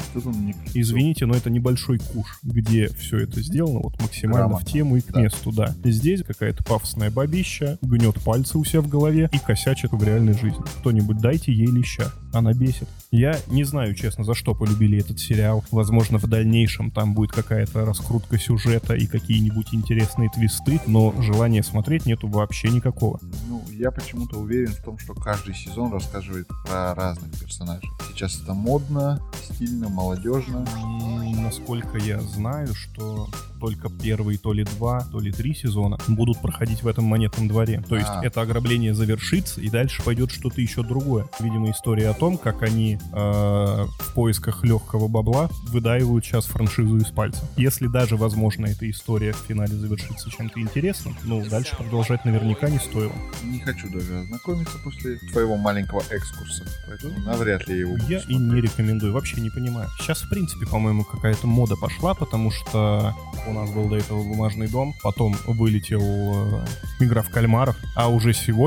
Извините, 0.73 1.25
но 1.25 1.35
это 1.35 1.49
небольшой 1.49 1.99
куш, 1.99 2.39
где 2.43 2.87
все 2.89 3.19
это 3.19 3.41
сделано 3.41 3.79
вот 3.79 4.01
максимально 4.01 4.47
Грамотно. 4.47 4.67
в 4.67 4.71
тему 4.71 4.97
и 4.97 5.01
к 5.01 5.15
месту, 5.15 5.51
да. 5.51 5.75
Здесь 5.83 6.23
какая-то 6.23 6.63
пафосная 6.63 7.11
бабища 7.11 7.77
гнет 7.81 8.15
пальцы 8.23 8.57
у 8.57 8.63
себя 8.63 8.78
в 8.81 8.87
голове 8.87 9.29
и 9.31 9.39
косячит 9.39 9.91
в 9.91 10.03
реальной 10.03 10.33
жизни. 10.33 10.63
Кто-нибудь 10.79 11.17
дайте 11.19 11.51
ей 11.51 11.67
леща. 11.67 12.11
Она 12.33 12.53
бесит. 12.53 12.87
Я 13.11 13.37
не 13.47 13.63
знаю, 13.63 13.95
честно, 13.95 14.23
за 14.23 14.35
что 14.35 14.53
полюбили 14.53 14.99
этот 14.99 15.19
сериал. 15.19 15.63
Возможно, 15.71 16.19
в 16.19 16.27
дальнейшем 16.27 16.91
там 16.91 17.13
будет 17.15 17.31
какая-то 17.31 17.85
раскрутка 17.85 18.37
сюжета 18.37 18.93
и 18.93 19.07
какие-нибудь 19.07 19.73
интересные 19.73 20.29
твисты, 20.29 20.79
но 20.85 21.13
желания 21.21 21.63
смотреть 21.63 22.05
нету 22.05 22.27
вообще 22.27 22.69
никакого. 22.69 23.19
Ну, 23.47 23.63
я 23.71 23.89
почему-то 23.91 24.37
уверен 24.37 24.71
в 24.73 24.83
том, 24.83 24.99
что 24.99 25.13
каждый 25.15 25.55
сезон 25.55 25.91
рассказывает 25.91 26.47
про 26.67 26.93
разных 26.93 27.31
персонажей. 27.39 27.89
Сейчас 28.13 28.39
это 28.41 28.53
модно, 28.53 29.19
стильно, 29.43 29.89
молодежно. 29.89 30.65
М, 30.83 31.19
Насколько 31.43 31.97
я 31.97 32.19
знаю, 32.21 32.75
что 32.75 33.27
только 33.59 33.89
первые 33.89 34.37
то 34.37 34.53
ли 34.53 34.63
два, 34.63 35.01
то 35.11 35.19
ли 35.19 35.31
три 35.31 35.55
сезона 35.55 35.97
будут 36.07 36.39
проходить 36.41 36.83
в 36.83 36.87
этом 36.87 37.05
монетном 37.05 37.47
дворе. 37.47 37.83
То 37.89 37.95
есть 37.95 38.07
А. 38.09 38.23
это 38.23 38.41
ограбление 38.41 38.68
завершится, 38.77 39.61
и 39.61 39.69
дальше 39.69 40.03
пойдет 40.03 40.31
что-то 40.31 40.61
еще 40.61 40.83
другое. 40.83 41.27
Видимо, 41.39 41.71
история 41.71 42.09
о 42.09 42.13
том, 42.13 42.37
как 42.37 42.61
они 42.61 42.95
э, 42.95 43.15
в 43.15 44.13
поисках 44.13 44.63
легкого 44.63 45.07
бабла 45.07 45.49
выдаивают 45.67 46.23
сейчас 46.23 46.45
франшизу 46.45 46.97
из 46.97 47.07
пальца. 47.07 47.43
Если 47.57 47.87
даже, 47.87 48.15
возможно, 48.15 48.67
эта 48.67 48.89
история 48.89 49.33
в 49.33 49.37
финале 49.47 49.73
завершится 49.75 50.29
чем-то 50.29 50.59
интересным, 50.59 51.15
ну, 51.23 51.43
дальше 51.49 51.75
продолжать 51.77 52.25
наверняка 52.25 52.69
не 52.69 52.77
стоило. 52.77 53.13
Не 53.43 53.59
хочу 53.59 53.89
даже 53.89 54.19
ознакомиться 54.19 54.77
после 54.83 55.17
твоего 55.31 55.57
маленького 55.57 56.03
экскурса. 56.11 56.63
Поэтому 56.87 57.19
навряд 57.19 57.67
ли 57.67 57.73
я 57.73 57.79
его 57.81 57.97
Я 58.07 58.19
и 58.19 58.21
смотреть. 58.21 58.39
не 58.39 58.61
рекомендую, 58.61 59.13
вообще 59.13 59.41
не 59.41 59.49
понимаю. 59.49 59.89
Сейчас, 59.99 60.21
в 60.21 60.29
принципе, 60.29 60.67
по-моему, 60.67 61.03
какая-то 61.03 61.47
мода 61.47 61.75
пошла, 61.75 62.13
потому 62.13 62.51
что 62.51 63.15
у 63.47 63.53
нас 63.53 63.71
был 63.71 63.89
до 63.89 63.95
этого 63.95 64.23
бумажный 64.23 64.67
дом, 64.67 64.93
потом 65.01 65.35
вылетел 65.47 66.01
э, 66.01 66.65
игра 66.99 67.23
в 67.23 67.29
кальмаров, 67.29 67.75
а 67.95 68.09
уже 68.09 68.33
сегодня 68.33 68.58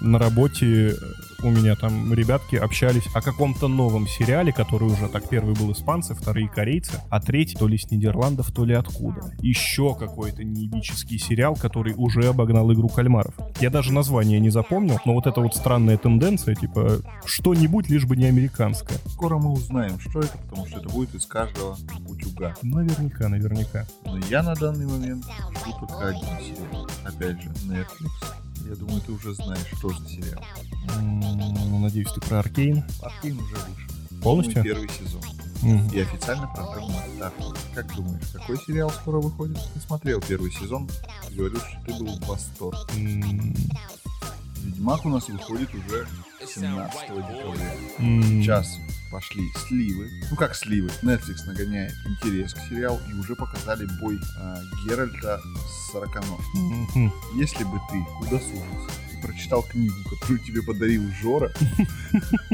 на 0.00 0.18
работе 0.18 0.94
у 1.42 1.50
меня 1.50 1.74
там 1.74 2.12
ребятки 2.12 2.56
общались 2.56 3.06
о 3.14 3.22
каком-то 3.22 3.68
новом 3.68 4.06
сериале, 4.06 4.52
который 4.52 4.88
уже 4.88 5.08
так 5.08 5.28
первый 5.28 5.54
был 5.54 5.72
испанцы, 5.72 6.14
вторые 6.14 6.48
корейцы, 6.48 7.00
а 7.08 7.20
третий 7.20 7.56
то 7.56 7.66
ли 7.66 7.78
с 7.78 7.90
Нидерландов, 7.90 8.52
то 8.52 8.64
ли 8.64 8.74
откуда. 8.74 9.32
Еще 9.40 9.94
какой-то 9.94 10.44
неебический 10.44 11.18
сериал, 11.18 11.56
который 11.56 11.94
уже 11.96 12.28
обогнал 12.28 12.70
игру 12.72 12.88
кальмаров. 12.88 13.34
Я 13.60 13.70
даже 13.70 13.92
название 13.92 14.38
не 14.38 14.50
запомнил, 14.50 14.98
но 15.04 15.14
вот 15.14 15.26
эта 15.26 15.40
вот 15.40 15.54
странная 15.54 15.96
тенденция, 15.96 16.54
типа, 16.54 16.98
что-нибудь 17.24 17.88
лишь 17.88 18.04
бы 18.04 18.16
не 18.16 18.26
американское. 18.26 18.98
Скоро 19.06 19.38
мы 19.38 19.52
узнаем, 19.52 19.98
что 19.98 20.20
это, 20.20 20.36
потому 20.38 20.66
что 20.66 20.80
это 20.80 20.88
будет 20.88 21.14
из 21.14 21.24
каждого 21.24 21.76
утюга. 22.06 22.54
Наверняка, 22.62 23.28
наверняка. 23.28 23.86
Но 24.04 24.18
я 24.28 24.42
на 24.42 24.54
данный 24.54 24.86
момент 24.86 25.24
жду 25.60 25.86
только 25.86 26.08
один 26.08 26.28
сериал. 26.40 26.86
Опять 27.04 27.40
же, 27.40 27.48
Netflix. 27.66 28.47
Я 28.68 28.74
думаю, 28.74 29.00
ты 29.00 29.12
уже 29.12 29.32
знаешь, 29.32 29.66
что 29.78 29.88
за 29.88 30.06
сериал. 30.06 30.44
Ну, 31.00 31.78
надеюсь, 31.78 32.12
ты 32.12 32.20
про 32.20 32.40
Аркейн. 32.40 32.84
Аркейн 33.02 33.38
уже 33.38 33.54
вышел. 33.54 34.20
Полностью? 34.22 34.62
Первый 34.62 34.90
сезон. 34.90 35.22
Мгм. 35.62 35.88
И 35.88 36.00
официально 36.00 36.46
программа 36.48 37.02
старт. 37.16 37.34
Как 37.74 37.96
думаешь, 37.96 38.26
какой 38.30 38.58
сериал 38.58 38.90
скоро 38.90 39.20
выходит? 39.20 39.58
Ты 39.72 39.80
смотрел 39.80 40.20
первый 40.20 40.52
сезон, 40.52 40.86
говорил, 41.30 41.58
что 41.60 41.80
ты 41.86 41.94
был 41.94 42.14
в 42.18 42.26
восторге. 42.26 43.54
Ведьмак 44.58 45.06
у 45.06 45.08
нас 45.08 45.28
выходит 45.28 45.74
уже 45.74 46.06
17 46.46 47.08
декабря. 47.08 47.74
Сейчас 47.98 48.78
пошли 49.10 49.42
сливы. 49.66 50.10
Ну 50.30 50.36
как 50.36 50.54
сливы? 50.54 50.90
Netflix 51.02 51.44
нагоняет 51.46 51.94
интерес 52.06 52.54
к 52.54 52.58
сериалу 52.68 53.00
и 53.10 53.14
уже 53.14 53.34
показали 53.34 53.86
бой 54.00 54.18
а, 54.38 54.58
Геральта 54.84 55.40
с 55.66 55.92
Сороконож. 55.92 56.40
мгм. 56.54 57.12
Если 57.34 57.64
бы 57.64 57.80
ты 57.90 58.04
удосужился 58.20 58.90
прочитал 59.18 59.62
книгу, 59.62 59.96
которую 60.08 60.38
тебе 60.40 60.62
подарил 60.62 61.02
Жора, 61.20 61.52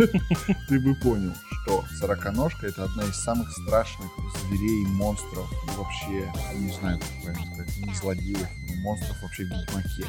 ты 0.68 0.80
бы 0.80 0.94
понял, 0.94 1.32
что 1.62 1.84
сороконожка 1.98 2.66
это 2.66 2.84
одна 2.84 3.04
из 3.04 3.16
самых 3.16 3.50
страшных 3.50 4.10
зверей, 4.46 4.86
монстров, 4.86 5.50
и 5.52 5.76
вообще, 5.76 6.32
не 6.56 6.72
знаю, 6.72 6.98
как 7.24 7.36
сказать, 7.36 7.76
не 7.78 7.94
злодеев, 7.94 8.48
но 8.68 8.74
монстров 8.82 9.22
вообще 9.22 9.44
в 9.44 9.50
Ведьмаке. 9.50 10.06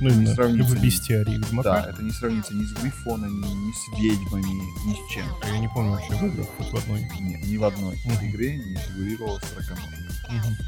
Ну, 0.00 0.10
не 0.10 0.26
сравнится 0.26 0.74
в 0.74 0.82
бестиарии 0.82 1.38
Ведьмака. 1.38 1.82
Да, 1.82 1.90
это 1.90 2.02
не 2.02 2.12
сравнится 2.12 2.54
ни 2.54 2.64
с 2.64 2.72
грифонами, 2.72 3.46
ни 3.46 3.72
с 3.72 3.98
ведьмами, 3.98 4.62
ни 4.86 4.94
с 4.94 5.12
чем. 5.12 5.26
Я 5.46 5.58
не 5.58 5.68
помню 5.68 5.92
вообще 5.92 6.14
в 6.14 6.26
играх 6.26 6.46
хоть 6.56 6.70
в 6.70 6.76
одной. 6.76 7.08
Нет, 7.20 7.44
ни 7.44 7.56
в 7.56 7.64
одной 7.64 7.96
игре 8.22 8.56
не 8.56 8.76
фигурировала 8.76 9.40
сороконожка. 9.40 10.11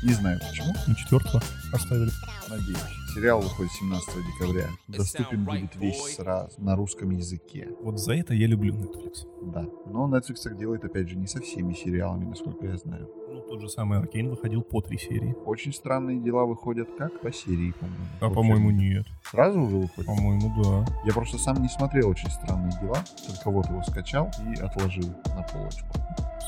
Не 0.03 0.13
знаю 0.13 0.41
почему, 0.41 0.73
Ну, 0.87 0.95
четвертого 0.95 1.43
оставили. 1.73 2.11
надеюсь. 2.49 2.79
Сериал 3.15 3.41
выходит 3.41 3.73
17 3.73 4.09
декабря. 4.27 4.69
Доступен 4.89 5.45
будет 5.45 5.77
весь 5.77 6.17
сразу 6.17 6.61
на 6.61 6.75
русском 6.77 7.11
языке. 7.11 7.69
Вот 7.81 7.99
за 7.99 8.15
это 8.15 8.35
я 8.35 8.47
люблю 8.47 8.75
Netflix. 8.75 9.27
Да. 9.53 9.67
Но 9.87 10.09
Netflix 10.09 10.43
так 10.43 10.59
делает, 10.59 10.85
опять 10.85 11.09
же, 11.09 11.17
не 11.17 11.27
со 11.27 11.41
всеми 11.41 11.75
сериалами, 11.75 12.25
насколько 12.25 12.67
я 12.67 12.77
знаю. 12.77 13.09
Ну, 13.35 13.41
тот 13.41 13.61
же 13.61 13.69
самый 13.69 13.99
Аркейн 13.99 14.31
выходил 14.31 14.63
по 14.63 14.81
три 14.81 14.97
серии. 14.97 15.35
Очень 15.45 15.73
странные 15.73 16.21
дела 16.21 16.45
выходят 16.45 16.89
как? 16.97 17.21
По 17.21 17.33
серии, 17.33 17.73
по-моему. 17.73 18.05
А, 18.21 18.25
Вообще, 18.27 18.35
по-моему, 18.37 18.71
нет. 18.71 19.07
Сразу 19.29 19.61
уже 19.61 19.77
выходит? 19.77 20.07
По-моему, 20.07 20.63
да. 20.63 20.87
Я 21.05 21.13
просто 21.13 21.37
сам 21.39 21.61
не 21.61 21.69
смотрел 21.69 22.11
«Очень 22.11 22.31
странные 22.31 22.71
дела», 22.81 23.03
только 23.27 23.51
вот 23.51 23.69
его 23.69 23.83
скачал 23.83 24.31
и 24.47 24.61
отложил 24.61 25.09
на 25.35 25.43
полочку. 25.53 25.89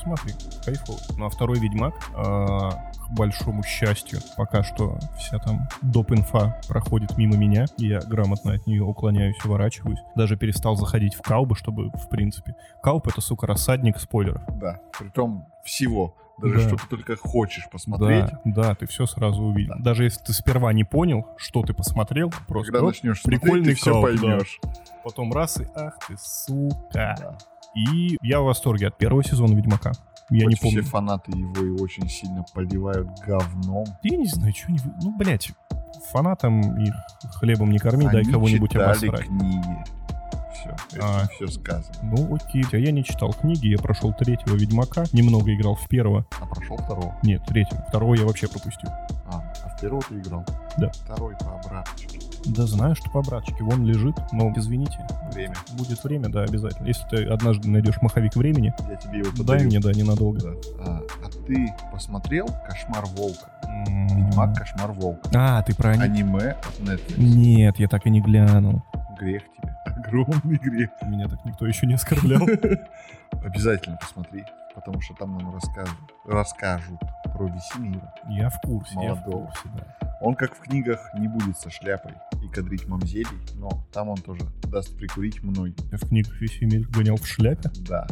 Смотри, 0.01 0.31
кайфово. 0.63 0.97
Ну, 1.17 1.25
а 1.25 1.29
второй 1.29 1.59
Ведьмак, 1.59 1.93
а, 2.15 2.69
к 2.69 3.11
большому 3.11 3.63
счастью, 3.63 4.19
пока 4.37 4.63
что 4.63 4.97
вся 5.17 5.39
там 5.39 5.67
доп-инфа 5.81 6.55
проходит 6.69 7.17
мимо 7.17 7.35
меня, 7.35 7.65
и 7.77 7.87
я 7.87 7.99
грамотно 7.99 8.53
от 8.53 8.65
нее 8.65 8.83
уклоняюсь, 8.83 9.43
уворачиваюсь. 9.43 9.99
Даже 10.15 10.37
перестал 10.37 10.77
заходить 10.77 11.15
в 11.15 11.21
каубы, 11.21 11.55
чтобы, 11.55 11.89
в 11.89 12.07
принципе... 12.07 12.55
Кауп— 12.81 13.07
это, 13.09 13.19
сука, 13.19 13.45
рассадник 13.45 13.99
спойлеров. 13.99 14.43
Да, 14.57 14.79
притом 14.97 15.47
всего. 15.65 16.15
Даже 16.37 16.53
Да. 16.55 16.67
что 16.67 16.77
ты 16.77 16.87
только 16.87 17.15
хочешь 17.15 17.67
посмотреть. 17.71 18.25
Да, 18.45 18.63
да, 18.69 18.75
ты 18.75 18.85
все 18.87 19.05
сразу 19.05 19.41
увидел. 19.43 19.73
Да. 19.77 19.83
Даже 19.83 20.03
если 20.03 20.23
ты 20.23 20.33
сперва 20.33 20.71
не 20.73 20.83
понял, 20.83 21.27
что 21.37 21.63
ты 21.63 21.73
посмотрел, 21.73 22.31
просто 22.47 22.71
Когда 22.71 22.85
оп, 22.85 22.93
начнешь 22.93 23.23
прикольный 23.23 23.75
смотреть, 23.75 23.75
ты 23.77 23.81
все 23.81 23.91
кауп, 23.91 24.05
да. 24.05 24.17
поймешь. 24.21 24.59
потом 25.03 25.33
раз 25.33 25.59
и 25.59 25.67
ах 25.75 25.97
ты, 26.07 26.15
сука. 26.19 26.79
Да. 26.93 27.37
И 27.75 28.17
я 28.21 28.41
в 28.41 28.45
восторге 28.45 28.87
от 28.87 28.97
первого 28.97 29.23
сезона 29.23 29.55
Ведьмака. 29.55 29.91
Я 30.29 30.45
не 30.45 30.55
Хоть 30.55 30.61
помню. 30.61 30.81
Все 30.81 30.91
фанаты 30.91 31.31
его 31.31 31.65
и 31.65 31.69
очень 31.81 32.09
сильно 32.09 32.43
поливают 32.53 33.07
говном. 33.25 33.85
Я 34.03 34.17
не 34.17 34.27
знаю, 34.27 34.53
что 34.53 34.67
они... 34.67 34.79
Ну, 35.01 35.15
блядь, 35.17 35.51
фанатам 36.11 36.83
их 36.83 36.93
хлебом 37.39 37.71
не 37.71 37.79
корми, 37.79 38.05
дай 38.05 38.21
Они 38.23 38.31
кого-нибудь 38.31 38.71
читали 38.71 39.07
обосрать. 39.07 39.27
книги. 39.27 39.66
А. 41.01 41.27
все 41.35 41.47
сказано. 41.47 41.93
Ну, 42.03 42.35
окей. 42.35 42.63
А 42.71 42.77
я 42.77 42.91
не 42.91 43.03
читал 43.03 43.33
книги, 43.33 43.67
я 43.67 43.77
прошел 43.77 44.13
третьего 44.13 44.55
Ведьмака, 44.55 45.03
немного 45.13 45.53
играл 45.53 45.75
в 45.75 45.87
первого. 45.87 46.25
А 46.41 46.45
прошел 46.45 46.77
второго. 46.77 47.15
Нет, 47.23 47.43
третьего. 47.45 47.81
Второго 47.89 48.15
я 48.15 48.25
вообще 48.25 48.47
пропустил. 48.47 48.89
А, 49.29 49.43
а 49.63 49.69
в 49.69 49.81
первого 49.81 50.01
ты 50.07 50.15
играл? 50.15 50.45
Да. 50.77 50.89
Второй 50.91 51.35
по 51.37 51.59
обраточке. 51.59 52.19
Да 52.45 52.65
знаю, 52.65 52.95
что 52.95 53.09
по 53.09 53.21
братчике, 53.21 53.63
вон 53.63 53.85
лежит, 53.85 54.15
но 54.31 54.53
извините, 54.55 54.97
Время. 55.33 55.55
будет 55.73 56.01
время, 56.03 56.29
да, 56.29 56.43
обязательно. 56.43 56.87
Если 56.87 57.05
ты 57.09 57.25
однажды 57.25 57.67
найдешь 57.67 58.01
маховик 58.01 58.35
времени, 58.35 58.73
Я 58.89 58.95
тебе 58.95 59.17
его 59.19 59.31
дай 59.31 59.37
подарю. 59.37 59.65
мне, 59.65 59.79
да, 59.81 59.91
ненадолго. 59.91 60.39
Да. 60.39 60.49
А, 60.79 61.01
а 61.25 61.45
ты 61.45 61.73
посмотрел 61.91 62.47
«Кошмар 62.67 63.05
волка»? 63.07 63.51
М. 63.87 64.07
Ведьмак 64.07 64.55
«Кошмар 64.55 64.91
волка». 64.93 65.29
А, 65.35 65.61
ты 65.63 65.75
про... 65.75 65.91
ани- 65.91 66.03
Аниме 66.03 66.51
от 66.51 66.79
Netflix. 66.79 67.13
Нет, 67.17 67.79
я 67.79 67.87
так 67.89 68.05
и 68.05 68.09
не 68.09 68.21
глянул. 68.21 68.81
Грех 69.17 69.43
тебе. 69.43 69.75
Огромный 69.85 70.57
грех. 70.57 70.89
Меня 71.03 71.27
так 71.27 71.43
никто 71.45 71.65
еще 71.65 71.85
не 71.87 71.95
оскорблял. 71.95 72.41
Обязательно 73.43 73.97
посмотри, 73.97 74.43
потому 74.75 75.01
что 75.01 75.13
там 75.15 75.37
нам 75.37 75.53
расскажут, 75.53 75.97
расскажут 76.25 76.99
про 77.33 77.47
Весемира. 77.47 78.13
Я 78.29 78.49
в 78.49 78.59
курсе, 78.61 78.93
я 78.95 79.13
в 79.13 79.19
Молодого. 79.19 79.45
курсе, 79.47 79.69
да. 79.75 80.17
Он, 80.21 80.35
как 80.35 80.55
в 80.55 80.59
книгах, 80.61 80.99
не 81.13 81.27
будет 81.27 81.57
со 81.57 81.69
шляпой 81.69 82.13
и 82.43 82.47
кадрить 82.47 82.87
мамзелей, 82.87 83.27
но 83.55 83.69
там 83.91 84.09
он 84.09 84.17
тоже 84.17 84.41
даст 84.63 84.97
прикурить 84.97 85.43
многим. 85.43 85.75
Я 85.91 85.97
в 85.97 86.07
книгах 86.07 86.39
весь 86.41 86.59
мир 86.61 86.87
гонял 86.89 87.17
в 87.17 87.27
шляпе. 87.27 87.69
Да. 87.87 88.07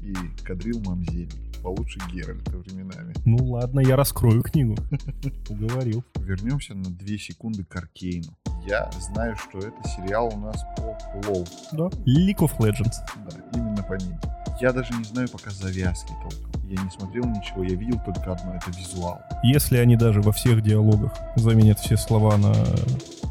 И 0.00 0.14
кадрил 0.44 0.80
мамзелей. 0.80 1.43
Получше 1.64 1.98
Геральта 2.12 2.58
временами. 2.58 3.14
Ну 3.24 3.38
ладно, 3.52 3.80
я 3.80 3.96
раскрою 3.96 4.42
книгу. 4.42 4.76
Уговорил. 5.48 6.04
Вернемся 6.16 6.74
на 6.74 6.90
две 6.90 7.16
секунды 7.18 7.64
к 7.64 7.74
Аркейну. 7.74 8.36
Я 8.66 8.90
знаю, 9.00 9.34
что 9.36 9.60
это 9.60 9.88
сериал 9.88 10.30
у 10.34 10.38
нас 10.38 10.62
по 10.76 10.82
ЛоЛу. 11.26 11.46
Да. 11.72 11.84
League 12.04 12.40
of 12.40 12.58
Legends. 12.58 12.96
Да, 13.16 13.38
именно 13.54 13.82
по 13.82 13.94
ней. 13.94 14.14
Я 14.60 14.72
даже 14.72 14.92
не 14.94 15.04
знаю 15.04 15.28
пока 15.28 15.50
завязки 15.50 16.12
толком. 16.22 16.62
Я 16.68 16.82
не 16.82 16.90
смотрел 16.90 17.24
ничего, 17.26 17.62
я 17.62 17.74
видел 17.74 18.00
только 18.04 18.32
одно, 18.32 18.54
это 18.54 18.70
визуал. 18.70 19.20
Если 19.42 19.76
они 19.76 19.96
даже 19.96 20.22
во 20.22 20.32
всех 20.32 20.62
диалогах 20.62 21.12
заменят 21.36 21.78
все 21.78 21.96
слова 21.96 22.36
на 22.36 22.54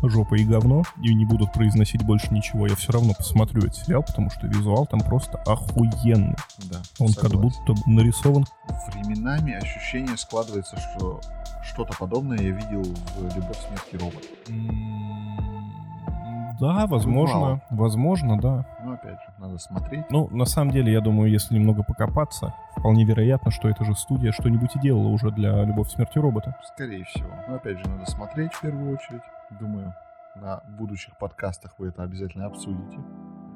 жопа 0.03 0.35
и 0.35 0.43
говно 0.43 0.83
и 1.01 1.13
не 1.13 1.25
будут 1.25 1.51
произносить 1.53 2.03
больше 2.03 2.31
ничего, 2.33 2.67
я 2.67 2.75
все 2.75 2.91
равно 2.91 3.13
посмотрю 3.17 3.61
этот 3.61 3.75
сериал, 3.77 4.03
потому 4.03 4.29
что 4.29 4.47
визуал 4.47 4.85
там 4.85 4.99
просто 4.99 5.37
охуенный. 5.47 6.35
Да, 6.69 6.81
Он 6.99 7.07
как 7.13 7.31
согласен. 7.31 7.41
будто 7.65 7.89
нарисован. 7.89 8.45
Временами 8.93 9.53
ощущение 9.53 10.17
складывается, 10.17 10.77
что 10.77 11.21
что-то 11.63 11.97
подобное 11.97 12.37
я 12.37 12.51
видел 12.51 12.83
в 12.83 13.35
«Любовь, 13.35 13.57
смерть 13.67 13.87
и 13.93 13.97
робот». 13.97 14.23
Да, 16.59 16.85
возможно, 16.87 17.61
возможно, 17.71 18.39
да. 18.39 18.65
Но 18.93 18.99
опять 18.99 19.19
же, 19.19 19.33
надо 19.39 19.57
смотреть. 19.57 20.05
Ну, 20.11 20.29
на 20.29 20.45
самом 20.45 20.71
деле, 20.71 20.91
я 20.91 21.01
думаю, 21.01 21.31
если 21.31 21.55
немного 21.55 21.83
покопаться, 21.83 22.53
вполне 22.77 23.05
вероятно, 23.05 23.49
что 23.49 23.67
эта 23.67 23.83
же 23.83 23.95
студия 23.95 24.31
что-нибудь 24.31 24.75
и 24.75 24.79
делала 24.79 25.07
уже 25.07 25.31
для 25.31 25.63
«Любовь, 25.63 25.89
смерти 25.89 26.19
робота». 26.19 26.55
Скорее 26.75 27.03
всего. 27.05 27.29
Но 27.47 27.55
опять 27.55 27.79
же, 27.79 27.89
надо 27.89 28.05
смотреть 28.09 28.53
в 28.53 28.61
первую 28.61 28.93
очередь. 28.93 29.21
Думаю, 29.59 29.95
на 30.35 30.61
будущих 30.77 31.17
подкастах 31.17 31.73
вы 31.79 31.87
это 31.87 32.03
обязательно 32.03 32.45
обсудите. 32.45 32.97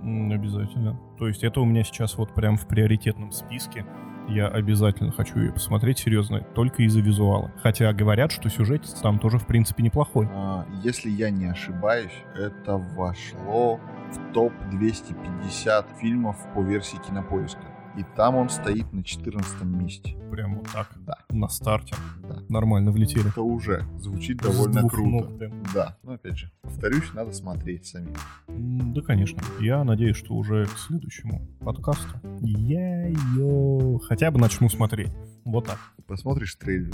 Обязательно. 0.01 0.97
То 1.19 1.27
есть 1.27 1.43
это 1.43 1.61
у 1.61 1.65
меня 1.65 1.83
сейчас 1.83 2.17
вот 2.17 2.33
прям 2.33 2.57
в 2.57 2.67
приоритетном 2.67 3.31
списке. 3.31 3.85
Я 4.27 4.47
обязательно 4.47 5.11
хочу 5.11 5.39
ее 5.39 5.53
посмотреть 5.53 5.99
серьезно, 5.99 6.41
только 6.41 6.83
из-за 6.83 6.99
визуала. 6.99 7.51
Хотя 7.61 7.93
говорят, 7.93 8.31
что 8.31 8.49
сюжет 8.49 8.83
там 9.01 9.19
тоже, 9.19 9.39
в 9.39 9.47
принципе, 9.47 9.83
неплохой. 9.83 10.27
А, 10.31 10.65
Если 10.83 11.09
я 11.09 11.29
не 11.29 11.45
ошибаюсь, 11.45 12.11
это 12.35 12.77
вошло 12.77 13.79
в 14.11 14.33
топ 14.33 14.53
250 14.71 15.87
фильмов 15.99 16.35
по 16.53 16.61
версии 16.61 16.97
Кинопоиска. 17.07 17.61
И 17.97 18.05
там 18.15 18.35
он 18.35 18.49
стоит 18.49 18.93
на 18.93 19.03
14 19.03 19.63
месте. 19.63 20.15
Прям 20.31 20.57
вот 20.57 20.67
так, 20.71 20.91
Да, 20.99 21.15
на 21.29 21.47
старте. 21.47 21.95
да. 22.29 22.37
Нормально 22.47 22.91
влетели. 22.91 23.27
Это 23.29 23.41
уже 23.41 23.85
звучит 23.97 24.39
С 24.41 24.43
довольно 24.45 24.81
двух 24.81 24.91
круто. 24.91 25.09
ног 25.09 25.37
прям. 25.37 25.63
Да, 25.73 25.97
но 26.03 26.13
опять 26.13 26.37
же, 26.37 26.51
повторюсь, 26.61 27.11
надо 27.13 27.31
смотреть 27.31 27.87
самим. 27.87 28.13
М, 28.47 28.93
Да, 28.93 29.01
конечно. 29.01 29.41
Я 29.59 29.83
надеюсь, 29.83 30.15
что 30.15 30.35
уже 30.35 30.65
к 30.67 30.77
следующему 30.77 31.47
подкасту 31.59 32.19
я 32.41 33.07
ее 33.07 33.99
хотя 34.07 34.29
бы 34.31 34.39
начну 34.39 34.69
смотреть. 34.69 35.11
Вот 35.43 35.65
так. 35.65 35.79
Посмотришь 36.05 36.55
трейлер, 36.55 36.93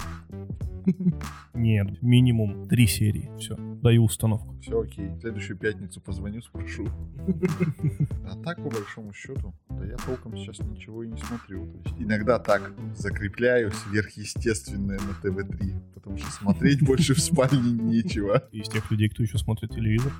Нет, 1.53 2.01
минимум 2.01 2.67
три 2.67 2.87
серии. 2.87 3.29
Все, 3.37 3.55
даю 3.81 4.03
установку. 4.03 4.55
все 4.61 4.79
окей. 4.81 5.07
В 5.09 5.19
следующую 5.19 5.57
пятницу 5.57 6.01
позвоню, 6.01 6.41
спрошу. 6.41 6.87
А 8.25 8.35
так, 8.43 8.57
по 8.63 8.69
большому 8.69 9.13
счету, 9.13 9.53
да 9.69 9.85
я 9.85 9.95
толком 9.97 10.35
сейчас 10.37 10.59
ничего 10.59 11.03
и 11.03 11.07
не 11.07 11.17
смотрю. 11.17 11.65
То 11.67 11.89
есть 11.89 12.01
иногда 12.01 12.39
так 12.39 12.73
закрепляю 12.95 13.71
сверхъестественное 13.71 14.99
на 14.99 15.13
ТВ-3, 15.21 15.93
потому 15.93 16.17
что 16.17 16.31
смотреть 16.31 16.81
больше 16.85 17.13
в 17.13 17.19
спальне 17.19 17.71
нечего. 17.71 18.43
Из 18.51 18.67
тех 18.69 18.89
людей, 18.91 19.09
кто 19.09 19.23
еще 19.23 19.37
смотрит 19.37 19.71
телевизор. 19.71 20.11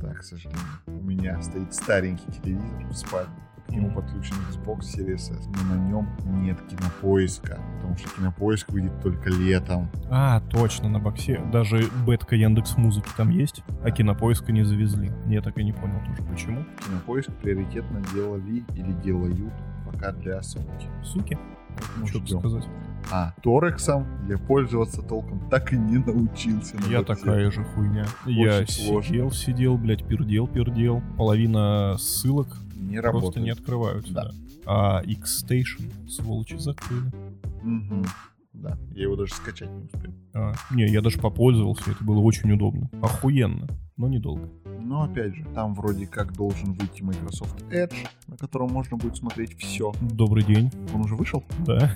Да, 0.00 0.14
к 0.14 0.22
сожалению. 0.22 0.60
У 0.86 1.02
меня 1.02 1.40
стоит 1.42 1.74
старенький 1.74 2.30
телевизор 2.42 2.86
в 2.88 2.94
спальне. 2.94 3.34
К 3.66 3.70
нему 3.72 3.90
подключен 3.90 4.36
Xbox 4.50 4.80
Series 4.96 5.14
S, 5.36 5.48
но 5.48 5.74
на 5.74 5.78
нем 5.88 6.08
нет 6.42 6.58
кинопоиска, 6.68 7.58
потому 7.76 7.96
что 7.96 8.08
кинопоиск 8.16 8.70
выйдет 8.70 9.00
только 9.02 9.28
летом. 9.30 9.88
А, 10.10 10.40
точно, 10.50 10.88
на 10.88 10.98
боксе. 11.00 11.40
Даже 11.52 11.84
бетка 12.06 12.36
Яндекс 12.36 12.76
Музыки 12.76 13.08
там 13.16 13.30
есть, 13.30 13.62
а 13.82 13.90
кинопоиска 13.90 14.52
не 14.52 14.62
завезли. 14.64 15.10
Я 15.26 15.42
так 15.42 15.58
и 15.58 15.64
не 15.64 15.72
понял 15.72 15.98
тоже, 16.06 16.22
почему. 16.30 16.64
Кинопоиск 16.86 17.30
приоритетно 17.42 18.02
делали 18.14 18.64
или 18.74 18.92
делают 19.04 19.52
пока 19.84 20.12
для. 20.12 20.40
Суки, 20.42 21.38
Поэтому 21.76 22.06
что-то 22.06 22.26
ждем. 22.26 22.38
сказать. 22.38 22.64
А 23.12 23.34
Торексом 23.42 24.06
я 24.28 24.36
пользоваться 24.38 25.02
толком 25.02 25.48
так 25.48 25.72
и 25.72 25.76
не 25.76 25.98
научился. 25.98 26.76
на 26.76 26.86
Я 26.86 27.02
боксе. 27.02 27.14
такая 27.24 27.50
же 27.50 27.64
хуйня. 27.64 28.06
Я 28.26 28.66
сложно. 28.66 29.02
сидел, 29.08 29.30
сидел, 29.32 29.76
блядь, 29.78 30.04
пердел, 30.06 30.46
пердел. 30.48 31.02
Половина 31.16 31.96
ссылок 31.98 32.56
Не 32.86 33.00
просто 33.00 33.18
работает. 33.18 33.44
не 33.44 33.50
открываются. 33.50 34.12
Да. 34.12 34.24
Да. 34.24 34.98
А 34.98 35.02
X-Station, 35.04 36.08
сволочи, 36.08 36.56
закрыли. 36.56 37.10
Мгм. 37.62 38.04
Да, 38.52 38.78
я 38.94 39.02
его 39.02 39.16
даже 39.16 39.34
скачать 39.34 39.70
не 39.70 39.84
успел. 39.84 40.12
А, 40.34 40.54
не, 40.70 40.86
я 40.86 41.02
даже 41.02 41.18
попользовался, 41.18 41.90
это 41.90 42.02
было 42.02 42.20
очень 42.20 42.50
удобно. 42.52 42.88
Охуенно, 43.02 43.68
но 43.96 44.08
недолго. 44.08 44.48
Но 44.80 45.02
опять 45.02 45.34
же, 45.34 45.44
там 45.54 45.74
вроде 45.74 46.06
как 46.06 46.32
должен 46.32 46.72
выйти 46.74 47.02
Microsoft 47.02 47.60
Edge 47.70 48.06
на 48.28 48.36
котором 48.36 48.72
можно 48.72 48.96
будет 48.96 49.16
смотреть 49.16 49.56
все. 49.58 49.92
Добрый 50.00 50.42
день. 50.42 50.70
Он 50.92 51.02
уже 51.02 51.14
вышел? 51.14 51.44
Да. 51.66 51.94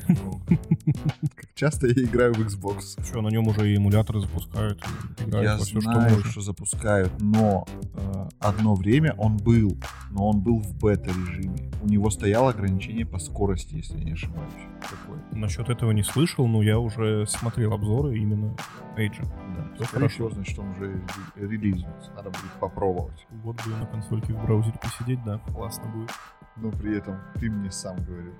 Как 1.34 1.55
часто 1.55 1.88
я 1.88 2.05
играю 2.05 2.34
в 2.34 2.38
Xbox. 2.38 3.05
Что, 3.05 3.20
на 3.20 3.28
нем 3.28 3.48
уже 3.48 3.70
и 3.70 3.76
эмуляторы 3.76 4.20
запускают. 4.20 4.82
Я 5.26 5.59
что 5.59 5.80
знаю, 5.80 6.24
что 6.24 6.40
запускают, 6.40 7.12
но 7.20 7.66
э, 7.94 8.28
одно 8.38 8.74
время 8.74 9.14
он 9.18 9.36
был, 9.36 9.76
но 10.11 10.28
он 10.28 10.40
был 10.40 10.61
в 10.61 10.78
бета-режиме. 10.78 11.70
У 11.82 11.88
него 11.88 12.11
стояло 12.11 12.51
ограничение 12.51 13.07
по 13.07 13.18
скорости, 13.18 13.74
если 13.74 13.98
я 13.98 14.05
не 14.05 14.12
ошибаюсь. 14.12 14.53
Такое. 14.82 15.22
Насчет 15.32 15.68
этого 15.68 15.90
не 15.90 16.03
слышал, 16.03 16.46
но 16.46 16.62
я 16.62 16.78
уже 16.78 17.26
смотрел 17.26 17.72
обзоры 17.72 18.16
именно 18.16 18.57
Эйджа. 18.96 19.24
Да, 19.57 19.66
скорее 19.74 19.86
хорошо. 19.88 20.09
всего, 20.14 20.30
значит, 20.30 20.59
он 20.59 20.70
уже 20.70 21.03
ре- 21.36 21.46
релизнулся. 21.91 22.11
Надо 22.14 22.30
будет 22.30 22.53
попробовать. 22.61 23.26
Вот 23.43 23.57
бы 23.64 23.76
на 23.76 23.86
консольке 23.86 24.32
в 24.32 24.43
браузере 24.45 24.78
посидеть, 24.80 25.22
да, 25.24 25.38
классно 25.53 25.86
будет. 25.88 26.11
Но 26.57 26.70
при 26.70 26.99
этом 26.99 27.18
ты 27.38 27.51
мне 27.51 27.70
сам 27.70 27.97
говорил, 28.05 28.34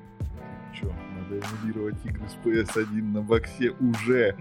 что 0.72 0.86
надо 0.86 1.38
эмулировать 1.38 2.05
игры 2.05 2.28
с 2.28 2.46
PS1 2.46 3.03
на 3.03 3.22
боксе 3.22 3.70
уже. 3.70 4.36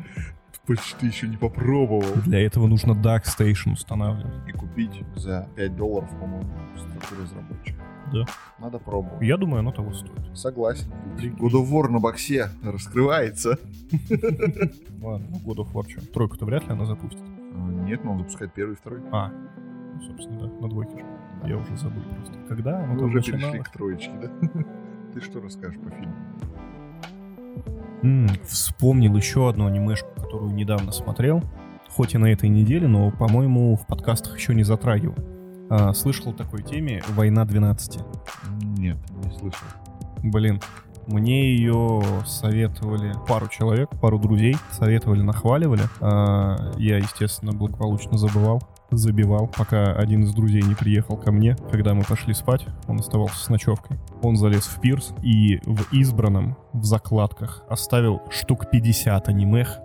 Почти 0.66 1.08
еще 1.08 1.28
не 1.28 1.38
попробовал. 1.38 2.14
Для 2.26 2.46
этого 2.46 2.68
нужно 2.68 2.92
Dark 2.92 3.24
Station 3.24 3.74
устанавливать. 3.74 4.48
И 4.48 4.52
купить 4.52 5.04
за 5.16 5.48
5 5.56 5.76
долларов, 5.76 6.10
по-моему, 6.20 6.52
структуру 6.78 7.24
разработчика. 7.24 7.82
Да. 8.14 8.26
Надо 8.60 8.80
пробовать. 8.80 9.22
Я 9.22 9.38
думаю, 9.38 9.60
оно 9.60 9.72
того 9.72 9.94
стоит. 9.94 10.38
Согласен. 10.38 10.92
God 11.18 11.54
of 11.54 11.70
War 11.70 11.90
на 11.90 12.00
боксе 12.00 12.50
раскрывается. 12.64 13.58
Ладно, 15.02 15.28
ну 15.32 15.52
God 15.52 15.58
of 15.58 15.72
War 15.74 15.90
что? 15.90 16.06
Тройку-то 16.12 16.46
вряд 16.46 16.68
ли 16.68 16.74
она 16.74 16.86
запустит. 16.86 17.22
А, 17.60 17.72
Нет, 17.86 18.04
но 18.04 18.12
он 18.14 18.18
запускает 18.20 18.54
первый 18.54 18.74
и 18.74 18.76
второй. 18.76 19.02
А, 19.12 19.30
ну, 19.30 20.02
собственно, 20.02 20.40
да, 20.40 20.48
на 20.62 20.70
двойке 20.70 21.00
же. 21.00 21.06
Я 21.46 21.58
уже 21.58 21.76
забыл 21.78 22.02
просто. 22.16 22.34
Когда 22.48 22.84
оно 22.84 22.94
Мы 22.94 23.00
там 23.00 23.08
уже 23.10 23.18
перешли 23.22 23.34
начиналось? 23.34 23.68
к 23.68 23.72
троечке, 23.72 24.12
да? 24.22 24.64
Ты 25.14 25.22
что 25.22 25.42
расскажешь 25.42 25.80
по 25.80 25.90
фильму? 25.90 26.14
Вспомнил 28.46 29.16
еще 29.16 29.50
одну 29.50 29.66
анимешку, 29.68 30.10
которую 30.16 30.54
недавно 30.54 30.92
смотрел. 30.92 31.44
Хоть 31.90 32.14
и 32.16 32.18
на 32.18 32.28
этой 32.28 32.48
неделе, 32.50 32.88
но, 32.88 33.12
по-моему, 33.12 33.76
в 33.76 33.86
подкастах 33.88 34.38
еще 34.38 34.54
не 34.56 34.64
затрагивал. 34.64 35.16
А, 35.70 35.94
слышал 35.94 36.32
о 36.32 36.34
такой 36.34 36.64
теме 36.64 37.02
«Война 37.10 37.44
12». 37.46 38.02
Нет, 38.78 38.98
не 39.24 39.32
слышал. 39.38 39.68
Блин, 40.24 40.62
мне 41.10 41.56
ее 41.56 42.02
советовали 42.26 43.14
пару 43.28 43.48
человек, 43.48 43.90
пару 44.00 44.20
друзей, 44.20 44.56
советовали, 44.72 45.22
нахваливали. 45.22 45.82
А, 46.02 46.72
я, 46.78 46.98
естественно, 46.98 47.52
благополучно 47.52 48.18
забывал, 48.18 48.62
забивал, 48.92 49.48
пока 49.48 49.94
один 49.94 50.24
из 50.24 50.34
друзей 50.34 50.62
не 50.62 50.76
приехал 50.76 51.18
ко 51.18 51.32
мне, 51.32 51.56
когда 51.72 51.94
мы 51.94 52.04
пошли 52.04 52.34
спать, 52.34 52.66
он 52.88 53.00
оставался 53.00 53.44
с 53.44 53.50
ночевкой. 53.50 53.98
Он 54.22 54.36
залез 54.36 54.66
в 54.66 54.80
пирс 54.80 55.14
и 55.24 55.60
в 55.66 55.94
избранном, 55.94 56.58
в 56.74 56.84
закладках, 56.84 57.64
оставил 57.70 58.22
штук 58.30 58.70
50 58.70 59.30
анимех, 59.30 59.80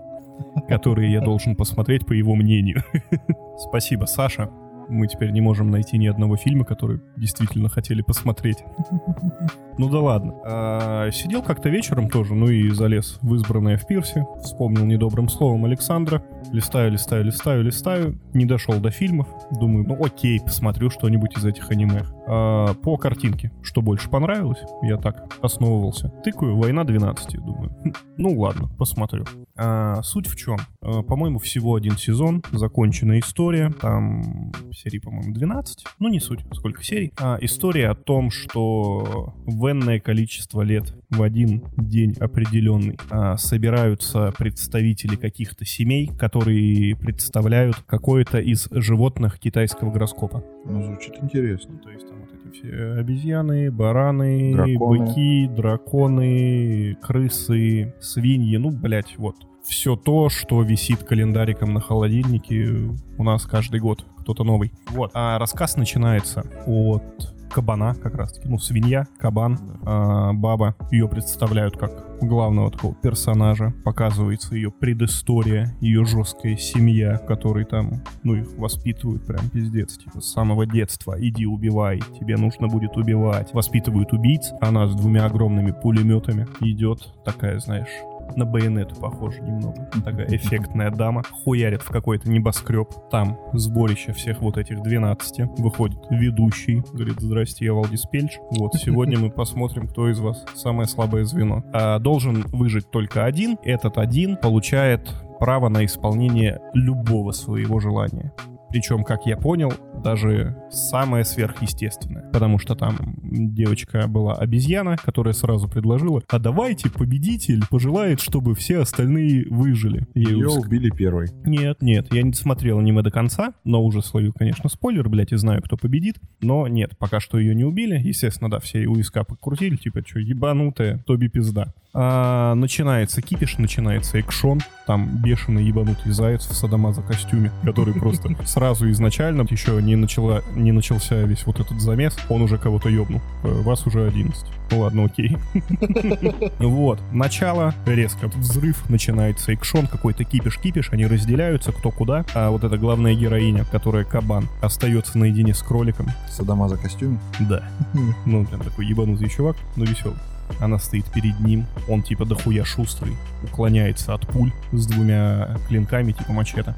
которые 0.69 1.13
я 1.13 1.21
должен 1.21 1.57
посмотреть 1.57 2.07
по 2.07 2.13
его 2.13 2.35
мнению. 2.35 2.83
Спасибо, 3.59 4.05
Саша. 4.05 4.51
Мы 4.89 5.07
теперь 5.07 5.31
не 5.31 5.41
можем 5.41 5.71
найти 5.71 5.99
ни 5.99 6.07
одного 6.07 6.37
фильма, 6.37 6.65
который 6.65 7.01
действительно 7.17 7.69
хотели 7.69 8.03
посмотреть. 8.03 8.59
Ну 9.77 9.91
да 9.91 9.99
ладно. 9.99 10.35
А, 10.45 11.11
сидел 11.11 11.43
как-то 11.43 11.69
вечером 11.69 12.09
тоже, 12.09 12.37
ну 12.37 12.49
и 12.49 12.71
залез 12.71 13.19
в 13.23 13.35
избранное 13.35 13.77
в 13.77 13.85
пирсе. 13.89 14.25
Вспомнил 14.41 14.85
недобрым 14.85 15.29
словом 15.29 15.65
Александра. 15.65 16.23
Листаю, 16.53 16.93
листаю, 16.93 17.25
листаю, 17.25 17.65
листаю. 17.65 18.21
Не 18.35 18.45
дошел 18.45 18.79
до 18.79 18.91
фильмов. 18.91 19.27
Думаю, 19.51 19.85
ну 19.85 20.05
окей, 20.05 20.41
посмотрю 20.41 20.91
что-нибудь 20.91 21.37
из 21.37 21.45
этих 21.45 21.73
аниме. 21.73 22.05
А, 22.27 22.75
по 22.75 22.97
картинке, 22.97 23.53
что 23.63 23.83
больше 23.83 24.09
понравилось, 24.11 24.63
я 24.83 24.97
так 24.97 25.35
основывался. 25.43 26.09
Тыкаю 26.25 26.57
«Война 26.57 26.83
12», 26.83 27.37
думаю. 27.39 27.71
«Хм, 27.85 27.93
Ну 28.17 28.39
ладно, 28.39 28.69
посмотрю. 28.79 29.25
А, 29.57 30.03
суть 30.03 30.27
в 30.27 30.37
чем? 30.37 30.57
А, 30.81 31.03
по-моему, 31.03 31.39
всего 31.39 31.75
один 31.75 31.97
сезон, 31.97 32.43
законченная 32.53 33.21
история. 33.21 33.71
Там 33.81 34.53
серий, 34.73 35.01
по-моему, 35.01 35.35
12. 35.35 35.85
Ну, 35.99 36.09
не 36.09 36.21
суть, 36.21 36.41
сколько 36.53 36.83
серий. 36.83 37.13
А, 37.21 37.39
история 37.41 37.91
о 37.91 37.95
том, 37.95 38.31
что 38.31 39.35
в 39.45 39.71
энное 39.71 40.01
количество 40.01 40.63
лет 40.63 40.95
в 41.11 41.23
один 41.23 41.65
день 41.77 42.15
определенный 42.19 42.99
а, 43.11 43.37
собираются 43.37 44.33
представители 44.37 45.17
каких-то 45.17 45.65
семей, 45.65 46.09
которые 46.09 46.97
представляют 46.97 47.77
какое-то 47.87 48.39
из 48.39 48.69
животных 48.71 49.39
китайского 49.39 49.91
гороскопа. 49.91 50.45
Ну, 50.65 50.83
звучит 50.83 51.15
интересно. 51.21 51.79
То 51.79 51.91
есть 51.91 52.07
эти 52.55 52.67
все 52.67 52.93
обезьяны, 52.99 53.71
бараны, 53.71 54.53
Драконы. 54.53 55.05
быки, 55.07 55.49
драконы, 55.49 56.97
крысы, 57.03 57.95
свиньи, 58.01 58.57
ну, 58.57 58.71
блядь, 58.71 59.17
вот. 59.19 59.37
Все 59.65 59.97
то, 59.97 60.29
что 60.29 60.63
висит 60.63 61.05
календариком 61.05 61.73
на 61.73 61.81
холодильнике 61.81 62.91
у 63.17 63.25
нас 63.25 63.45
каждый 63.47 63.81
год. 63.81 64.05
Кто-то 64.25 64.43
новый. 64.43 64.73
Вот. 64.89 65.11
А 65.13 65.39
рассказ 65.39 65.77
начинается 65.77 66.47
от 66.67 67.35
кабана 67.55 67.95
как 67.95 68.15
раз 68.17 68.33
таки. 68.33 68.49
Ну, 68.49 68.59
свинья, 68.59 69.07
кабан, 69.19 69.59
а, 69.85 70.33
баба. 70.33 70.75
Ее 70.91 71.09
представляют 71.09 71.77
как 71.77 72.19
главного 72.21 72.71
такого 72.71 72.95
персонажа. 72.95 73.73
Показывается 73.85 74.55
ее 74.57 74.71
предыстория, 74.73 75.77
ее 75.81 76.05
жесткая 76.05 76.57
семья, 76.57 77.19
в 77.19 77.27
которой 77.27 77.67
там, 77.67 78.03
ну, 78.23 78.35
их 78.35 78.49
воспитывают 78.57 79.27
прям 79.27 79.49
пиздец. 79.51 79.99
Типа 79.99 80.21
с 80.21 80.33
самого 80.33 80.67
детства. 80.67 81.17
Иди 81.19 81.47
убивай, 81.47 82.01
тебе 82.19 82.37
нужно 82.37 82.67
будет 82.67 82.97
убивать. 82.97 83.53
Воспитывают 83.53 84.13
убийц. 84.13 84.53
Она 84.61 84.89
с 84.89 84.95
двумя 84.95 85.27
огромными 85.27 85.71
пулеметами 85.71 86.49
идет. 86.61 87.13
Такая, 87.25 87.61
знаешь, 87.61 87.91
на 88.37 88.45
байонету 88.45 88.95
похожа 88.97 89.43
немного. 89.43 89.89
Такая 90.05 90.27
эффектная 90.29 90.91
дама. 90.91 91.23
Хуярит 91.23 91.83
в 91.83 91.91
какой-то 91.91 92.31
небоскреб. 92.31 92.89
Там 93.11 93.39
сборище 93.53 94.13
всех 94.13 94.41
вот 94.41 94.59
этих 94.59 94.83
12. 94.83 95.59
Выходит 95.59 95.99
ведущий. 96.11 96.83
Говорит, 96.93 97.21
здрасте, 97.21 97.67
я 97.67 97.75
Валдис 97.75 98.03
Пельч. 98.11 98.39
Вот, 98.51 98.75
сегодня 98.77 99.19
мы 99.19 99.31
посмотрим, 99.31 99.89
кто 99.89 100.11
из 100.11 100.19
вас 100.19 100.45
самое 100.55 100.89
слабое 100.89 101.25
звено. 101.25 101.65
А, 101.73 101.99
должен 101.99 102.43
выжить 102.53 102.91
только 102.91 103.25
один. 103.25 103.59
Этот 103.63 103.99
один 103.99 104.37
получает 104.37 105.11
право 105.39 105.69
на 105.69 105.85
исполнение 105.85 106.61
любого 106.75 107.33
своего 107.33 107.81
желания. 107.81 108.33
Причем, 108.75 109.05
как 109.05 109.25
я 109.25 109.37
понял, 109.37 109.73
даже 110.03 110.57
самое 110.69 111.25
сверхъестественное. 111.25 112.29
Потому 112.33 112.59
что 112.59 112.75
там 112.75 112.97
девочка 113.35 114.07
была 114.07 114.35
обезьяна, 114.35 114.97
которая 114.97 115.35
сразу 115.35 115.69
предложила, 115.69 116.23
а 116.29 116.39
давайте 116.39 116.91
победитель 116.91 117.63
пожелает, 117.69 118.21
чтобы 118.21 118.55
все 118.55 118.79
остальные 118.81 119.47
выжили. 119.51 120.07
Ей 120.15 120.27
Ее 120.27 120.49
ск- 120.49 120.61
убили 120.61 120.91
первой. 120.91 121.29
Нет, 121.45 121.83
нет, 121.83 122.13
я 122.13 122.23
не 122.23 122.33
смотрел 122.33 122.79
аниме 122.79 123.03
до 123.03 123.11
конца, 123.11 123.55
но 123.65 123.83
уже 123.83 124.03
словил, 124.03 124.33
конечно, 124.33 124.69
спойлер, 124.69 125.09
блядь, 125.09 125.33
и 125.33 125.37
знаю, 125.37 125.63
кто 125.63 125.77
победит. 125.77 126.17
Но 126.41 126.69
нет, 126.69 126.97
пока 126.99 127.21
что 127.21 127.39
ее 127.39 127.55
не 127.55 127.65
убили. 127.65 127.99
Естественно, 127.99 128.51
да, 128.51 128.61
все 128.61 128.87
у 128.87 128.95
виска 128.95 129.25
покрутили, 129.25 129.77
типа, 129.77 130.03
что, 130.07 130.19
ебанутая, 130.19 130.99
Тоби 131.07 131.29
пизда. 131.29 131.73
А, 131.97 132.55
начинается 132.57 133.23
кипиш, 133.23 133.59
начинается 133.59 134.19
экшон. 134.19 134.61
Там 134.87 135.23
бешеный 135.23 135.65
ебанутый 135.65 136.11
заяц 136.13 136.45
в 136.47 136.55
садомаза 136.55 137.03
костюме, 137.03 137.53
который 137.63 137.95
просто 137.95 138.35
сразу 138.47 138.91
изначально, 138.91 139.47
еще 139.49 139.81
не, 139.81 139.95
начала, 139.95 140.43
не 140.57 140.73
начался 140.73 141.23
весь 141.23 141.47
вот 141.47 141.61
этот 141.61 141.81
замес, 141.81 142.17
он 142.29 142.43
уже 142.43 142.59
кого-то 142.59 142.89
ебнул. 142.89 143.21
Э, 143.45 143.63
Вас 143.63 143.87
уже 143.87 144.07
11. 144.07 144.45
Ну 144.71 144.81
ладно, 144.81 145.05
окей. 145.05 145.37
Вот, 146.59 146.99
начало, 147.13 147.75
резко 147.87 148.29
взрыв, 148.29 148.89
начинается 148.89 149.53
экшон, 149.53 149.87
какой-то 149.87 150.25
кипиш-кипиш, 150.25 150.89
они 150.93 151.07
разделяются, 151.07 151.73
кто 151.73 151.91
куда, 151.91 152.25
а 152.35 152.51
вот 152.51 152.65
эта 152.65 152.79
главная 152.79 153.15
героиня, 153.15 153.65
которая 153.71 154.05
кабан, 154.05 154.49
остается 154.63 155.19
наедине 155.19 155.55
с 155.55 155.63
кроликом. 155.63 156.09
Садама 156.31 156.69
за 156.69 156.77
костюм. 156.77 157.21
Да. 157.41 157.63
Ну, 158.27 158.45
прям 158.47 158.63
такой 158.63 158.87
ебанутый 158.87 159.29
чувак, 159.29 159.57
но 159.77 159.85
веселый. 159.85 160.17
Она 160.61 160.79
стоит 160.79 161.07
перед 161.07 161.39
ним, 161.41 161.67
он 161.89 162.03
типа 162.03 162.25
дохуя 162.25 162.65
шустрый, 162.65 163.15
уклоняется 163.43 164.15
от 164.15 164.27
пуль 164.27 164.53
с 164.73 164.87
двумя 164.87 165.57
клинками, 165.69 166.13
типа 166.13 166.33
мачете. 166.33 166.75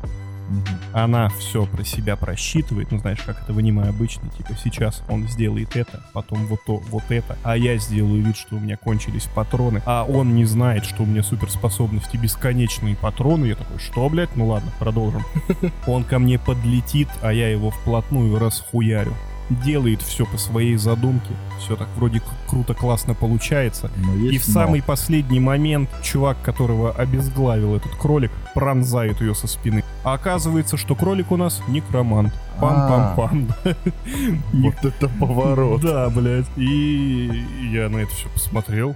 Она 0.92 1.28
все 1.28 1.66
про 1.66 1.84
себя 1.84 2.16
просчитывает, 2.16 2.90
ну 2.90 2.98
знаешь, 2.98 3.22
как 3.24 3.42
это 3.42 3.52
в 3.52 3.58
аниме 3.58 3.84
обычно, 3.84 4.28
типа 4.30 4.50
сейчас 4.62 5.02
он 5.08 5.28
сделает 5.28 5.76
это, 5.76 6.04
потом 6.12 6.46
вот 6.46 6.60
то, 6.66 6.76
вот 6.76 7.04
это, 7.08 7.36
а 7.42 7.56
я 7.56 7.76
сделаю 7.78 8.22
вид, 8.22 8.36
что 8.36 8.56
у 8.56 8.60
меня 8.60 8.76
кончились 8.76 9.28
патроны, 9.34 9.82
а 9.86 10.04
он 10.04 10.34
не 10.34 10.44
знает, 10.44 10.84
что 10.84 11.02
у 11.02 11.06
меня 11.06 11.22
суперспособности 11.22 12.16
бесконечные 12.16 12.96
патроны, 12.96 13.46
я 13.46 13.56
такой, 13.56 13.78
что, 13.78 14.08
блядь, 14.08 14.34
ну 14.36 14.46
ладно, 14.46 14.70
продолжим. 14.78 15.24
Он 15.86 16.04
ко 16.04 16.18
мне 16.18 16.38
подлетит, 16.38 17.08
а 17.22 17.32
я 17.32 17.48
его 17.48 17.70
вплотную 17.70 18.38
расхуярю. 18.38 19.14
Делает 19.48 20.02
все 20.02 20.26
по 20.26 20.38
своей 20.38 20.76
задумке, 20.76 21.30
все 21.60 21.76
так 21.76 21.86
вроде 21.96 22.20
круто, 22.48 22.74
классно 22.74 23.14
получается, 23.14 23.90
и 24.28 24.38
в 24.38 24.44
самый 24.44 24.82
последний 24.82 25.38
момент 25.38 25.88
чувак, 26.02 26.36
которого 26.42 26.90
обезглавил 26.90 27.76
этот 27.76 27.94
кролик, 27.94 28.32
пронзает 28.54 29.20
ее 29.20 29.36
со 29.36 29.46
спины. 29.46 29.84
А 30.06 30.12
оказывается, 30.12 30.76
что 30.76 30.94
кролик 30.94 31.32
у 31.32 31.36
нас 31.36 31.60
некромант. 31.66 32.32
Пам-пам-пам. 32.60 33.52
Вот 34.52 34.84
это 34.84 35.08
поворот. 35.08 35.80
Да, 35.80 36.08
блядь. 36.10 36.46
И 36.56 37.28
я 37.72 37.88
на 37.88 37.96
это 37.96 38.12
все 38.12 38.28
посмотрел. 38.28 38.94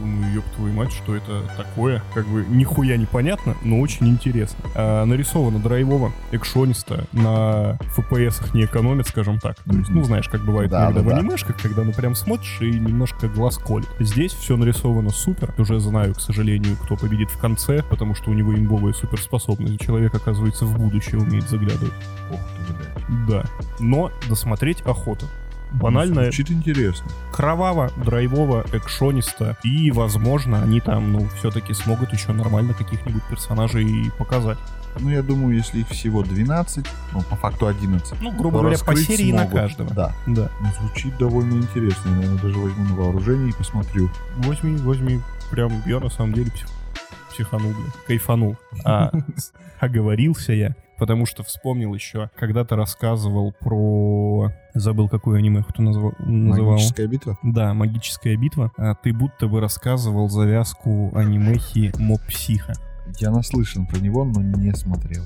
Думаю, 0.00 0.34
ёб 0.34 0.44
твою 0.56 0.74
мать, 0.74 0.92
что 0.92 1.14
это 1.14 1.42
такое? 1.56 2.02
Как 2.12 2.26
бы 2.26 2.44
нихуя 2.48 2.96
непонятно, 2.96 3.54
но 3.62 3.80
очень 3.80 4.08
интересно. 4.08 4.58
А, 4.74 5.04
нарисовано 5.04 5.58
драйвово, 5.60 6.12
экшонисто, 6.32 7.06
на 7.12 7.78
FPS 7.96 8.54
не 8.54 8.64
экономит, 8.64 9.06
скажем 9.06 9.38
так. 9.38 9.56
То 9.64 9.76
есть, 9.76 9.88
ну, 9.90 10.02
знаешь, 10.04 10.28
как 10.28 10.44
бывает 10.44 10.70
Да, 10.70 10.86
иногда 10.86 11.00
да, 11.00 11.06
в 11.06 11.10
да. 11.10 11.16
анимешках, 11.18 11.56
когда 11.60 11.82
ну 11.82 11.92
прям 11.92 12.14
смотришь 12.14 12.58
и 12.60 12.70
немножко 12.70 13.28
глаз 13.28 13.58
колет. 13.58 13.88
Здесь 14.00 14.32
все 14.32 14.56
нарисовано 14.56 15.10
супер. 15.10 15.54
Уже 15.58 15.78
знаю, 15.78 16.14
к 16.14 16.20
сожалению, 16.20 16.76
кто 16.82 16.96
победит 16.96 17.30
в 17.30 17.38
конце, 17.38 17.82
потому 17.88 18.14
что 18.14 18.30
у 18.30 18.34
него 18.34 18.54
имбовая 18.54 18.92
суперспособность. 18.92 19.80
Человек, 19.80 20.14
оказывается, 20.14 20.64
в 20.66 20.76
будущее 20.78 21.20
умеет 21.20 21.48
заглядывать. 21.48 21.94
Ух 22.32 22.40
ты, 22.66 22.72
блядь. 22.74 23.28
Да. 23.28 23.44
Но 23.78 24.10
досмотреть 24.28 24.80
охота. 24.82 25.26
Банально, 25.72 26.22
Звучит 26.24 26.50
интересно. 26.50 27.06
кроваво, 27.32 27.90
драйвово, 27.96 28.64
экшонисто. 28.72 29.56
И, 29.64 29.90
возможно, 29.90 30.62
они 30.62 30.80
там, 30.80 31.12
ну, 31.12 31.28
все-таки 31.38 31.74
смогут 31.74 32.12
еще 32.12 32.32
нормально 32.32 32.72
каких-нибудь 32.74 33.22
персонажей 33.28 34.10
показать. 34.18 34.58
Ну, 34.98 35.10
я 35.10 35.22
думаю, 35.22 35.54
если 35.56 35.80
их 35.80 35.88
всего 35.88 36.22
12, 36.22 36.86
ну, 37.12 37.20
по 37.22 37.36
факту 37.36 37.66
11, 37.66 38.14
Ну, 38.22 38.30
грубо 38.32 38.60
говоря, 38.60 38.78
по 38.78 38.96
серии 38.96 39.30
на 39.32 39.40
смогут. 39.42 39.54
каждого. 39.60 39.90
Да. 39.94 40.12
Да. 40.26 40.50
Ну, 40.62 40.68
звучит 40.80 41.18
довольно 41.18 41.54
интересно. 41.54 42.08
Я, 42.08 42.14
наверное, 42.16 42.38
даже 42.42 42.58
возьму 42.58 42.84
на 42.84 42.94
вооружение 42.94 43.50
и 43.50 43.52
посмотрю. 43.52 44.08
Возьми, 44.36 44.76
возьми. 44.78 45.20
Прям 45.50 45.70
я 45.84 46.00
на 46.00 46.08
самом 46.08 46.32
деле 46.32 46.50
псих- 46.50 46.70
психанул, 47.30 47.72
бля. 47.72 47.92
Кайфанул. 48.06 48.56
А 48.84 49.10
оговорился 49.80 50.52
я, 50.54 50.74
потому 50.98 51.26
что 51.26 51.42
вспомнил 51.42 51.94
еще, 51.94 52.30
когда 52.36 52.64
ты 52.64 52.76
рассказывал 52.76 53.52
про... 53.52 54.52
Забыл, 54.74 55.08
какую 55.08 55.38
аниме 55.38 55.62
ты 55.74 55.82
назва- 55.82 56.14
называл. 56.18 56.72
Магическая 56.72 57.06
битва? 57.06 57.38
Да, 57.42 57.74
магическая 57.74 58.36
битва. 58.36 58.72
А 58.76 58.94
ты 58.94 59.12
будто 59.12 59.46
бы 59.48 59.60
рассказывал 59.60 60.28
завязку 60.28 61.12
анимехи 61.14 61.92
Моб 61.98 62.20
Психа. 62.28 62.74
Я 63.18 63.30
наслышан 63.30 63.86
про 63.86 63.98
него, 63.98 64.24
но 64.24 64.42
не 64.42 64.72
смотрел. 64.74 65.24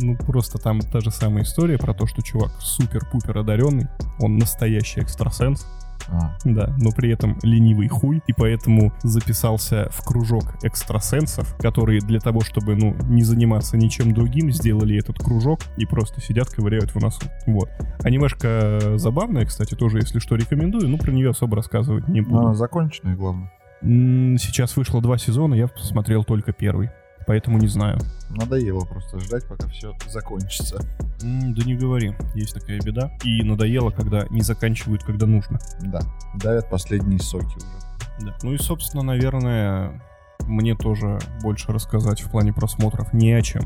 Ну, 0.00 0.16
просто 0.16 0.58
там 0.58 0.80
та 0.80 1.00
же 1.00 1.10
самая 1.10 1.42
история 1.42 1.76
про 1.76 1.92
то, 1.92 2.06
что 2.06 2.22
чувак 2.22 2.52
супер-пупер 2.60 3.38
одаренный, 3.38 3.88
он 4.20 4.36
настоящий 4.36 5.00
экстрасенс, 5.00 5.66
А, 6.08 6.36
да, 6.44 6.74
но 6.78 6.90
при 6.90 7.10
этом 7.10 7.38
ленивый 7.42 7.88
хуй, 7.88 8.22
и 8.26 8.32
поэтому 8.32 8.92
записался 9.02 9.88
в 9.90 10.04
кружок 10.04 10.44
экстрасенсов, 10.62 11.56
которые 11.58 12.00
для 12.00 12.20
того, 12.20 12.40
чтобы, 12.40 12.74
ну, 12.74 12.94
не 13.04 13.22
заниматься 13.22 13.76
ничем 13.76 14.12
другим, 14.12 14.52
сделали 14.52 14.98
этот 14.98 15.18
кружок 15.18 15.60
и 15.76 15.86
просто 15.86 16.20
сидят, 16.20 16.48
ковыряют 16.48 16.94
в 16.94 17.00
носу. 17.00 17.26
Вот. 17.46 17.70
Анимешка 18.02 18.96
забавная, 18.96 19.44
кстати, 19.46 19.74
тоже, 19.74 19.98
если 19.98 20.18
что, 20.18 20.36
рекомендую, 20.36 20.88
но 20.88 20.96
про 20.98 21.10
нее 21.10 21.30
особо 21.30 21.56
рассказывать 21.56 22.08
не 22.08 22.20
буду. 22.20 22.38
она 22.38 22.54
законченная, 22.54 23.16
главное. 23.16 23.50
Сейчас 23.82 24.76
вышло 24.76 25.02
два 25.02 25.18
сезона, 25.18 25.54
я 25.54 25.66
посмотрел 25.66 26.24
только 26.24 26.52
первый. 26.52 26.90
Поэтому 27.26 27.58
не 27.58 27.68
знаю. 27.68 27.98
Надоело 28.30 28.84
просто 28.84 29.18
ждать, 29.20 29.46
пока 29.46 29.68
все 29.68 29.94
закончится. 30.08 30.76
М, 31.22 31.54
Да 31.54 31.64
не 31.64 31.74
говори, 31.76 32.14
есть 32.34 32.54
такая 32.54 32.80
беда. 32.80 33.12
И 33.24 33.42
надоело, 33.42 33.90
когда 33.90 34.26
не 34.30 34.40
заканчивают, 34.42 35.04
когда 35.04 35.26
нужно. 35.26 35.58
Да, 35.82 36.00
давят 36.34 36.68
последние 36.70 37.20
соки 37.20 37.56
уже. 37.56 38.26
Да. 38.26 38.36
Ну 38.42 38.52
и, 38.54 38.58
собственно, 38.58 39.02
наверное, 39.02 40.02
мне 40.46 40.74
тоже 40.74 41.18
больше 41.42 41.72
рассказать 41.72 42.20
в 42.22 42.30
плане 42.30 42.52
просмотров 42.52 43.12
не 43.12 43.32
о 43.32 43.42
чем. 43.42 43.62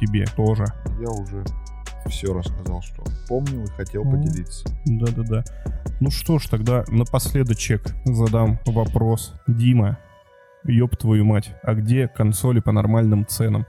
Тебе 0.00 0.24
тоже. 0.36 0.64
Я 1.00 1.08
уже 1.10 1.44
все 2.06 2.32
рассказал, 2.32 2.80
что 2.82 3.04
помнил 3.28 3.64
и 3.64 3.68
хотел 3.68 4.04
Мгм. 4.04 4.12
поделиться. 4.22 4.68
Да-да-да. 4.86 5.44
Ну 6.00 6.10
что 6.10 6.38
ж, 6.38 6.46
тогда 6.46 6.84
напоследочек 6.88 7.94
задам 8.04 8.58
вопрос. 8.66 9.34
Дима, 9.46 9.98
ёб 10.68 10.96
твою 10.96 11.24
мать, 11.24 11.54
а 11.62 11.74
где 11.74 12.08
консоли 12.08 12.60
по 12.60 12.72
нормальным 12.72 13.26
ценам? 13.26 13.66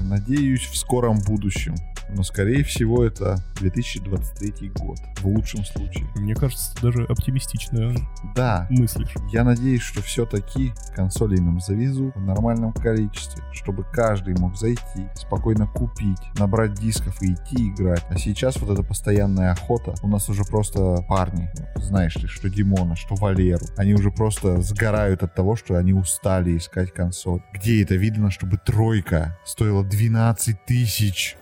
Надеюсь, 0.00 0.66
в 0.66 0.76
скором 0.76 1.18
будущем. 1.26 1.74
Но, 2.10 2.22
скорее 2.22 2.64
всего, 2.64 3.04
это 3.04 3.36
2023 3.60 4.70
год. 4.70 4.98
В 5.20 5.26
лучшем 5.26 5.64
случае. 5.64 6.06
Мне 6.16 6.34
кажется, 6.34 6.74
ты 6.74 6.82
даже 6.82 7.04
оптимистично 7.04 7.94
Да, 8.34 8.66
мыслишь. 8.70 9.12
я 9.32 9.44
надеюсь, 9.44 9.82
что 9.82 10.00
все-таки 10.02 10.72
консоли 10.94 11.38
нам 11.38 11.60
завезут 11.60 12.14
в 12.16 12.20
нормальном 12.20 12.72
количестве, 12.72 13.42
чтобы 13.52 13.84
каждый 13.84 14.34
мог 14.38 14.56
зайти, 14.56 15.08
спокойно 15.14 15.66
купить, 15.66 16.18
набрать 16.38 16.74
дисков 16.74 17.20
и 17.22 17.34
идти 17.34 17.68
играть. 17.70 18.04
А 18.08 18.16
сейчас 18.16 18.56
вот 18.56 18.70
эта 18.70 18.82
постоянная 18.82 19.52
охота, 19.52 19.94
у 20.02 20.08
нас 20.08 20.28
уже 20.28 20.44
просто 20.44 20.96
парни, 21.08 21.50
знаешь 21.76 22.16
ли, 22.16 22.26
что 22.28 22.48
Димона, 22.48 22.96
что 22.96 23.14
Валеру, 23.16 23.66
они 23.76 23.94
уже 23.94 24.10
просто 24.10 24.60
сгорают 24.62 25.22
от 25.22 25.34
того, 25.34 25.56
что 25.56 25.76
они 25.76 25.92
устали 25.92 26.56
искать 26.56 26.92
консоль. 26.92 27.42
Где 27.52 27.82
это 27.82 27.94
видно, 27.96 28.30
чтобы 28.30 28.56
тройка 28.58 29.36
стоила 29.44 29.84
12 29.84 30.64
тысяч? 30.64 31.36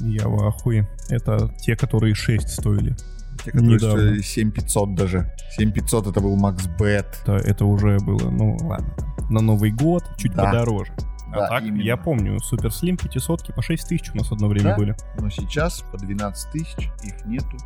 Я 0.00 0.28
в 0.28 0.46
ахуе. 0.46 0.88
Это 1.08 1.52
те, 1.60 1.76
которые 1.76 2.14
6 2.14 2.48
стоили. 2.48 2.96
Те, 3.44 3.52
которые 3.52 3.74
Недавно. 3.74 3.98
стоили 4.02 4.20
7500 4.22 4.94
даже. 4.94 5.32
7500 5.56 6.06
это 6.08 6.20
был 6.20 6.36
Макс 6.36 6.66
Бет. 6.78 7.06
Это, 7.22 7.32
это 7.36 7.64
уже 7.64 7.98
было, 7.98 8.30
ну 8.30 8.56
ладно, 8.62 8.94
на 9.30 9.40
Новый 9.40 9.70
год 9.72 10.04
чуть 10.18 10.34
Да. 10.34 10.44
подороже. 10.46 10.92
А 11.32 11.36
Да, 11.36 11.48
так, 11.48 11.62
именно. 11.62 11.80
я 11.82 11.96
помню, 11.96 12.38
Супер 12.40 12.72
Слим 12.72 12.96
500 12.96 13.54
по 13.54 13.62
6 13.62 13.88
тысяч 13.88 14.10
у 14.12 14.16
нас 14.16 14.32
одно 14.32 14.48
время 14.48 14.70
Да. 14.70 14.76
были. 14.76 14.96
Но 15.18 15.30
сейчас 15.30 15.80
по 15.92 15.96
12 15.96 16.50
тысяч 16.50 16.90
их 17.04 17.24
нету 17.24 17.56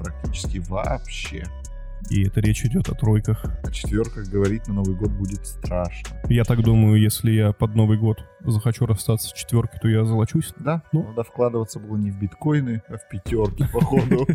практически 0.00 0.58
вообще. 0.68 1.44
И 2.10 2.24
это 2.26 2.40
речь 2.40 2.64
идет 2.64 2.88
о 2.88 2.94
тройках. 2.94 3.44
О 3.64 3.70
четверках 3.70 4.28
говорить 4.28 4.68
на 4.68 4.74
Новый 4.74 4.94
год 4.94 5.10
будет 5.10 5.44
страшно. 5.46 6.20
Я 6.28 6.44
так 6.44 6.62
думаю, 6.62 7.00
если 7.00 7.32
я 7.32 7.52
под 7.52 7.74
Новый 7.74 7.98
год 7.98 8.24
захочу 8.44 8.86
расстаться 8.86 9.28
с 9.28 9.32
четверкой, 9.32 9.80
то 9.80 9.88
я 9.88 10.04
золочусь. 10.04 10.52
Да, 10.58 10.82
Ну. 10.92 11.02
надо 11.08 11.24
вкладываться 11.24 11.80
было 11.80 11.96
не 11.96 12.10
в 12.12 12.18
биткоины, 12.18 12.82
а 12.88 12.96
в 12.96 13.08
пятерки, 13.08 13.64
походу. 13.72 14.26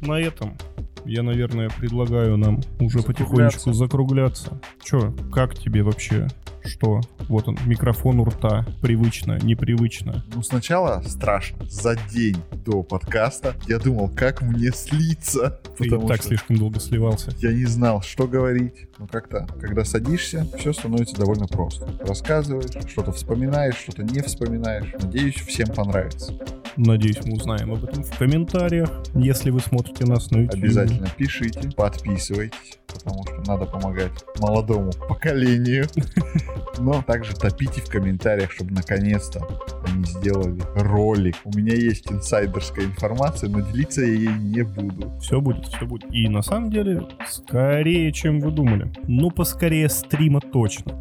На 0.00 0.20
этом 0.20 0.56
я, 1.04 1.22
наверное, 1.22 1.70
предлагаю 1.70 2.36
нам 2.36 2.60
уже 2.80 3.02
потихонечку 3.02 3.72
закругляться. 3.72 4.60
Чё, 4.82 5.14
как 5.32 5.54
тебе 5.54 5.82
вообще? 5.82 6.28
Что? 6.66 7.00
Вот 7.28 7.48
он, 7.48 7.58
микрофон 7.66 8.20
у 8.20 8.24
рта. 8.24 8.66
Привычно, 8.82 9.38
непривычно. 9.42 10.24
Ну, 10.34 10.42
сначала 10.42 11.02
страшно. 11.06 11.64
За 11.68 11.96
день 12.12 12.36
до 12.64 12.82
подкаста 12.82 13.54
я 13.66 13.78
думал, 13.78 14.08
как 14.08 14.42
мне 14.42 14.70
слиться. 14.72 15.60
Ты 15.78 15.84
Потому 15.84 16.08
так 16.08 16.18
что 16.18 16.28
слишком 16.28 16.56
долго 16.56 16.80
сливался. 16.80 17.32
я 17.38 17.52
не 17.52 17.64
знал, 17.64 18.02
что 18.02 18.26
говорить. 18.26 18.86
Но 18.98 19.06
как-то, 19.06 19.46
когда 19.60 19.84
садишься, 19.84 20.46
все 20.58 20.72
становится 20.72 21.16
довольно 21.16 21.46
просто. 21.46 21.88
Рассказываешь, 22.00 22.70
что-то 22.88 23.12
вспоминаешь, 23.12 23.76
что-то 23.76 24.02
не 24.02 24.20
вспоминаешь. 24.22 24.92
Надеюсь, 25.00 25.34
всем 25.36 25.68
понравится. 25.68 26.32
Надеюсь, 26.76 27.24
мы 27.24 27.36
узнаем 27.36 27.72
об 27.72 27.84
этом 27.84 28.02
в 28.02 28.18
комментариях, 28.18 28.90
если 29.14 29.50
вы 29.50 29.60
смотрите 29.60 30.04
нас 30.04 30.30
на 30.30 30.38
YouTube. 30.38 30.62
Обязательно 30.62 31.08
пишите, 31.16 31.70
подписывайтесь, 31.74 32.78
потому 32.96 33.24
что 33.24 33.50
надо 33.50 33.66
помогать 33.66 34.12
молодому 34.38 34.90
поколению. 35.08 35.86
Но 36.78 37.02
также 37.02 37.34
топите 37.34 37.80
в 37.80 37.88
комментариях, 37.88 38.50
чтобы 38.52 38.72
наконец-то 38.72 39.46
они 39.86 40.04
сделали 40.04 40.60
ролик. 40.74 41.36
У 41.44 41.56
меня 41.56 41.74
есть 41.74 42.10
инсайдерская 42.10 42.84
информация, 42.84 43.48
но 43.48 43.60
делиться 43.60 44.02
я 44.02 44.12
ей 44.12 44.34
не 44.34 44.62
буду. 44.62 45.18
Все 45.20 45.40
будет, 45.40 45.66
все 45.66 45.86
будет. 45.86 46.04
И 46.12 46.28
на 46.28 46.42
самом 46.42 46.70
деле, 46.70 47.02
скорее, 47.28 48.12
чем 48.12 48.40
вы 48.40 48.50
думали. 48.50 48.92
Ну, 49.06 49.30
поскорее 49.30 49.88
стрима 49.88 50.40
точно. 50.40 50.92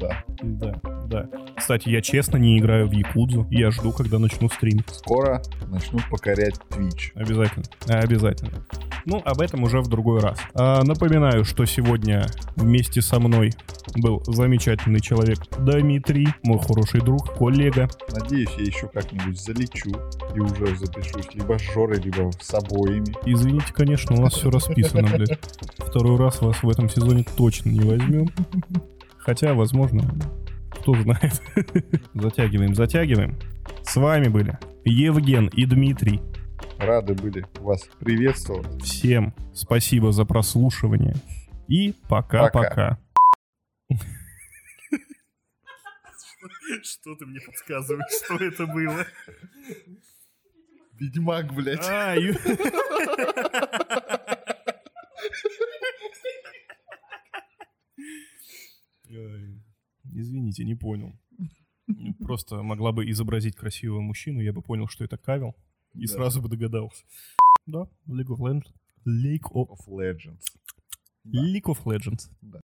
Да. 0.00 0.24
Да, 0.42 0.80
да. 1.06 1.28
Кстати, 1.56 1.88
я 1.88 2.00
честно 2.00 2.36
не 2.36 2.58
играю 2.58 2.88
в 2.88 2.92
Якудзу. 2.92 3.46
Я 3.50 3.70
жду, 3.70 3.92
когда 3.92 4.18
начну 4.18 4.48
стримить. 4.48 4.88
Скоро 4.90 5.42
начнут 5.68 6.02
покорять 6.10 6.56
Twitch. 6.70 7.12
Обязательно. 7.14 7.64
Обязательно. 7.88 8.52
Ну, 9.04 9.22
об 9.24 9.40
этом 9.40 9.62
уже 9.62 9.80
в 9.80 9.88
другой 9.88 10.20
раз. 10.20 10.38
А, 10.54 10.82
напоминаю, 10.82 11.44
что 11.44 11.64
сегодня 11.64 12.26
вместе 12.56 13.00
со 13.00 13.20
мной 13.20 13.52
был 13.96 14.22
замечательный 14.26 15.00
человек 15.00 15.38
Дмитрий, 15.58 16.28
мой 16.42 16.58
хороший 16.58 17.00
друг, 17.00 17.34
коллега. 17.36 17.88
Надеюсь, 18.12 18.50
я 18.58 18.64
еще 18.64 18.88
как-нибудь 18.88 19.40
залечу 19.40 19.90
и 20.34 20.40
уже 20.40 20.76
запишусь 20.76 21.32
либо 21.34 21.58
с 21.58 21.62
Жорой, 21.72 22.00
либо 22.00 22.30
с 22.40 22.52
обоими. 22.52 23.14
Извините, 23.24 23.72
конечно, 23.72 24.16
у 24.16 24.20
нас 24.20 24.34
все 24.34 24.50
расписано, 24.50 25.08
блядь. 25.16 25.38
Второй 25.78 26.18
раз 26.18 26.40
вас 26.40 26.62
в 26.62 26.68
этом 26.68 26.88
сезоне 26.88 27.24
точно 27.36 27.70
не 27.70 27.80
возьмем. 27.80 28.28
Хотя, 29.26 29.54
возможно, 29.54 30.02
кто 30.70 30.94
знает. 30.94 31.42
Затягиваем, 32.14 32.76
затягиваем. 32.76 33.36
С 33.82 33.96
вами 33.96 34.28
были 34.28 34.56
Евген 34.84 35.48
и 35.48 35.66
Дмитрий. 35.66 36.22
Рады 36.78 37.14
были 37.14 37.44
вас 37.58 37.82
приветствовать. 37.98 38.80
Всем 38.84 39.34
спасибо 39.52 40.12
за 40.12 40.24
прослушивание. 40.24 41.16
И 41.66 41.92
пока-пока. 42.08 43.00
Что 46.84 47.16
ты 47.16 47.26
мне 47.26 47.40
подсказываешь, 47.40 48.24
что 48.24 48.36
это 48.36 48.66
было? 48.66 49.04
Ведьмак, 50.92 51.52
блядь. 51.52 51.84
А, 51.88 52.14
ю- 52.16 52.34
Ой, 57.96 58.95
Извините, 60.12 60.64
не 60.64 60.74
понял. 60.74 61.12
Просто 62.20 62.62
могла 62.62 62.92
бы 62.92 63.08
изобразить 63.10 63.54
красивого 63.56 64.00
мужчину, 64.00 64.40
я 64.40 64.52
бы 64.52 64.62
понял, 64.62 64.88
что 64.88 65.04
это 65.04 65.16
Кавел, 65.18 65.54
и 65.94 66.06
Да. 66.06 66.12
сразу 66.14 66.42
бы 66.42 66.48
догадался. 66.48 67.04
Да, 67.66 67.88
League 68.08 68.28
of 68.28 68.38
Legends. 68.38 68.72
League 69.06 69.48
of, 69.52 69.68
Of 69.68 69.86
Legends. 69.88 70.42
Да. 71.24 71.44
League 71.44 71.64
of 71.66 71.84
Legends. 71.84 72.28
Да. 72.40 72.54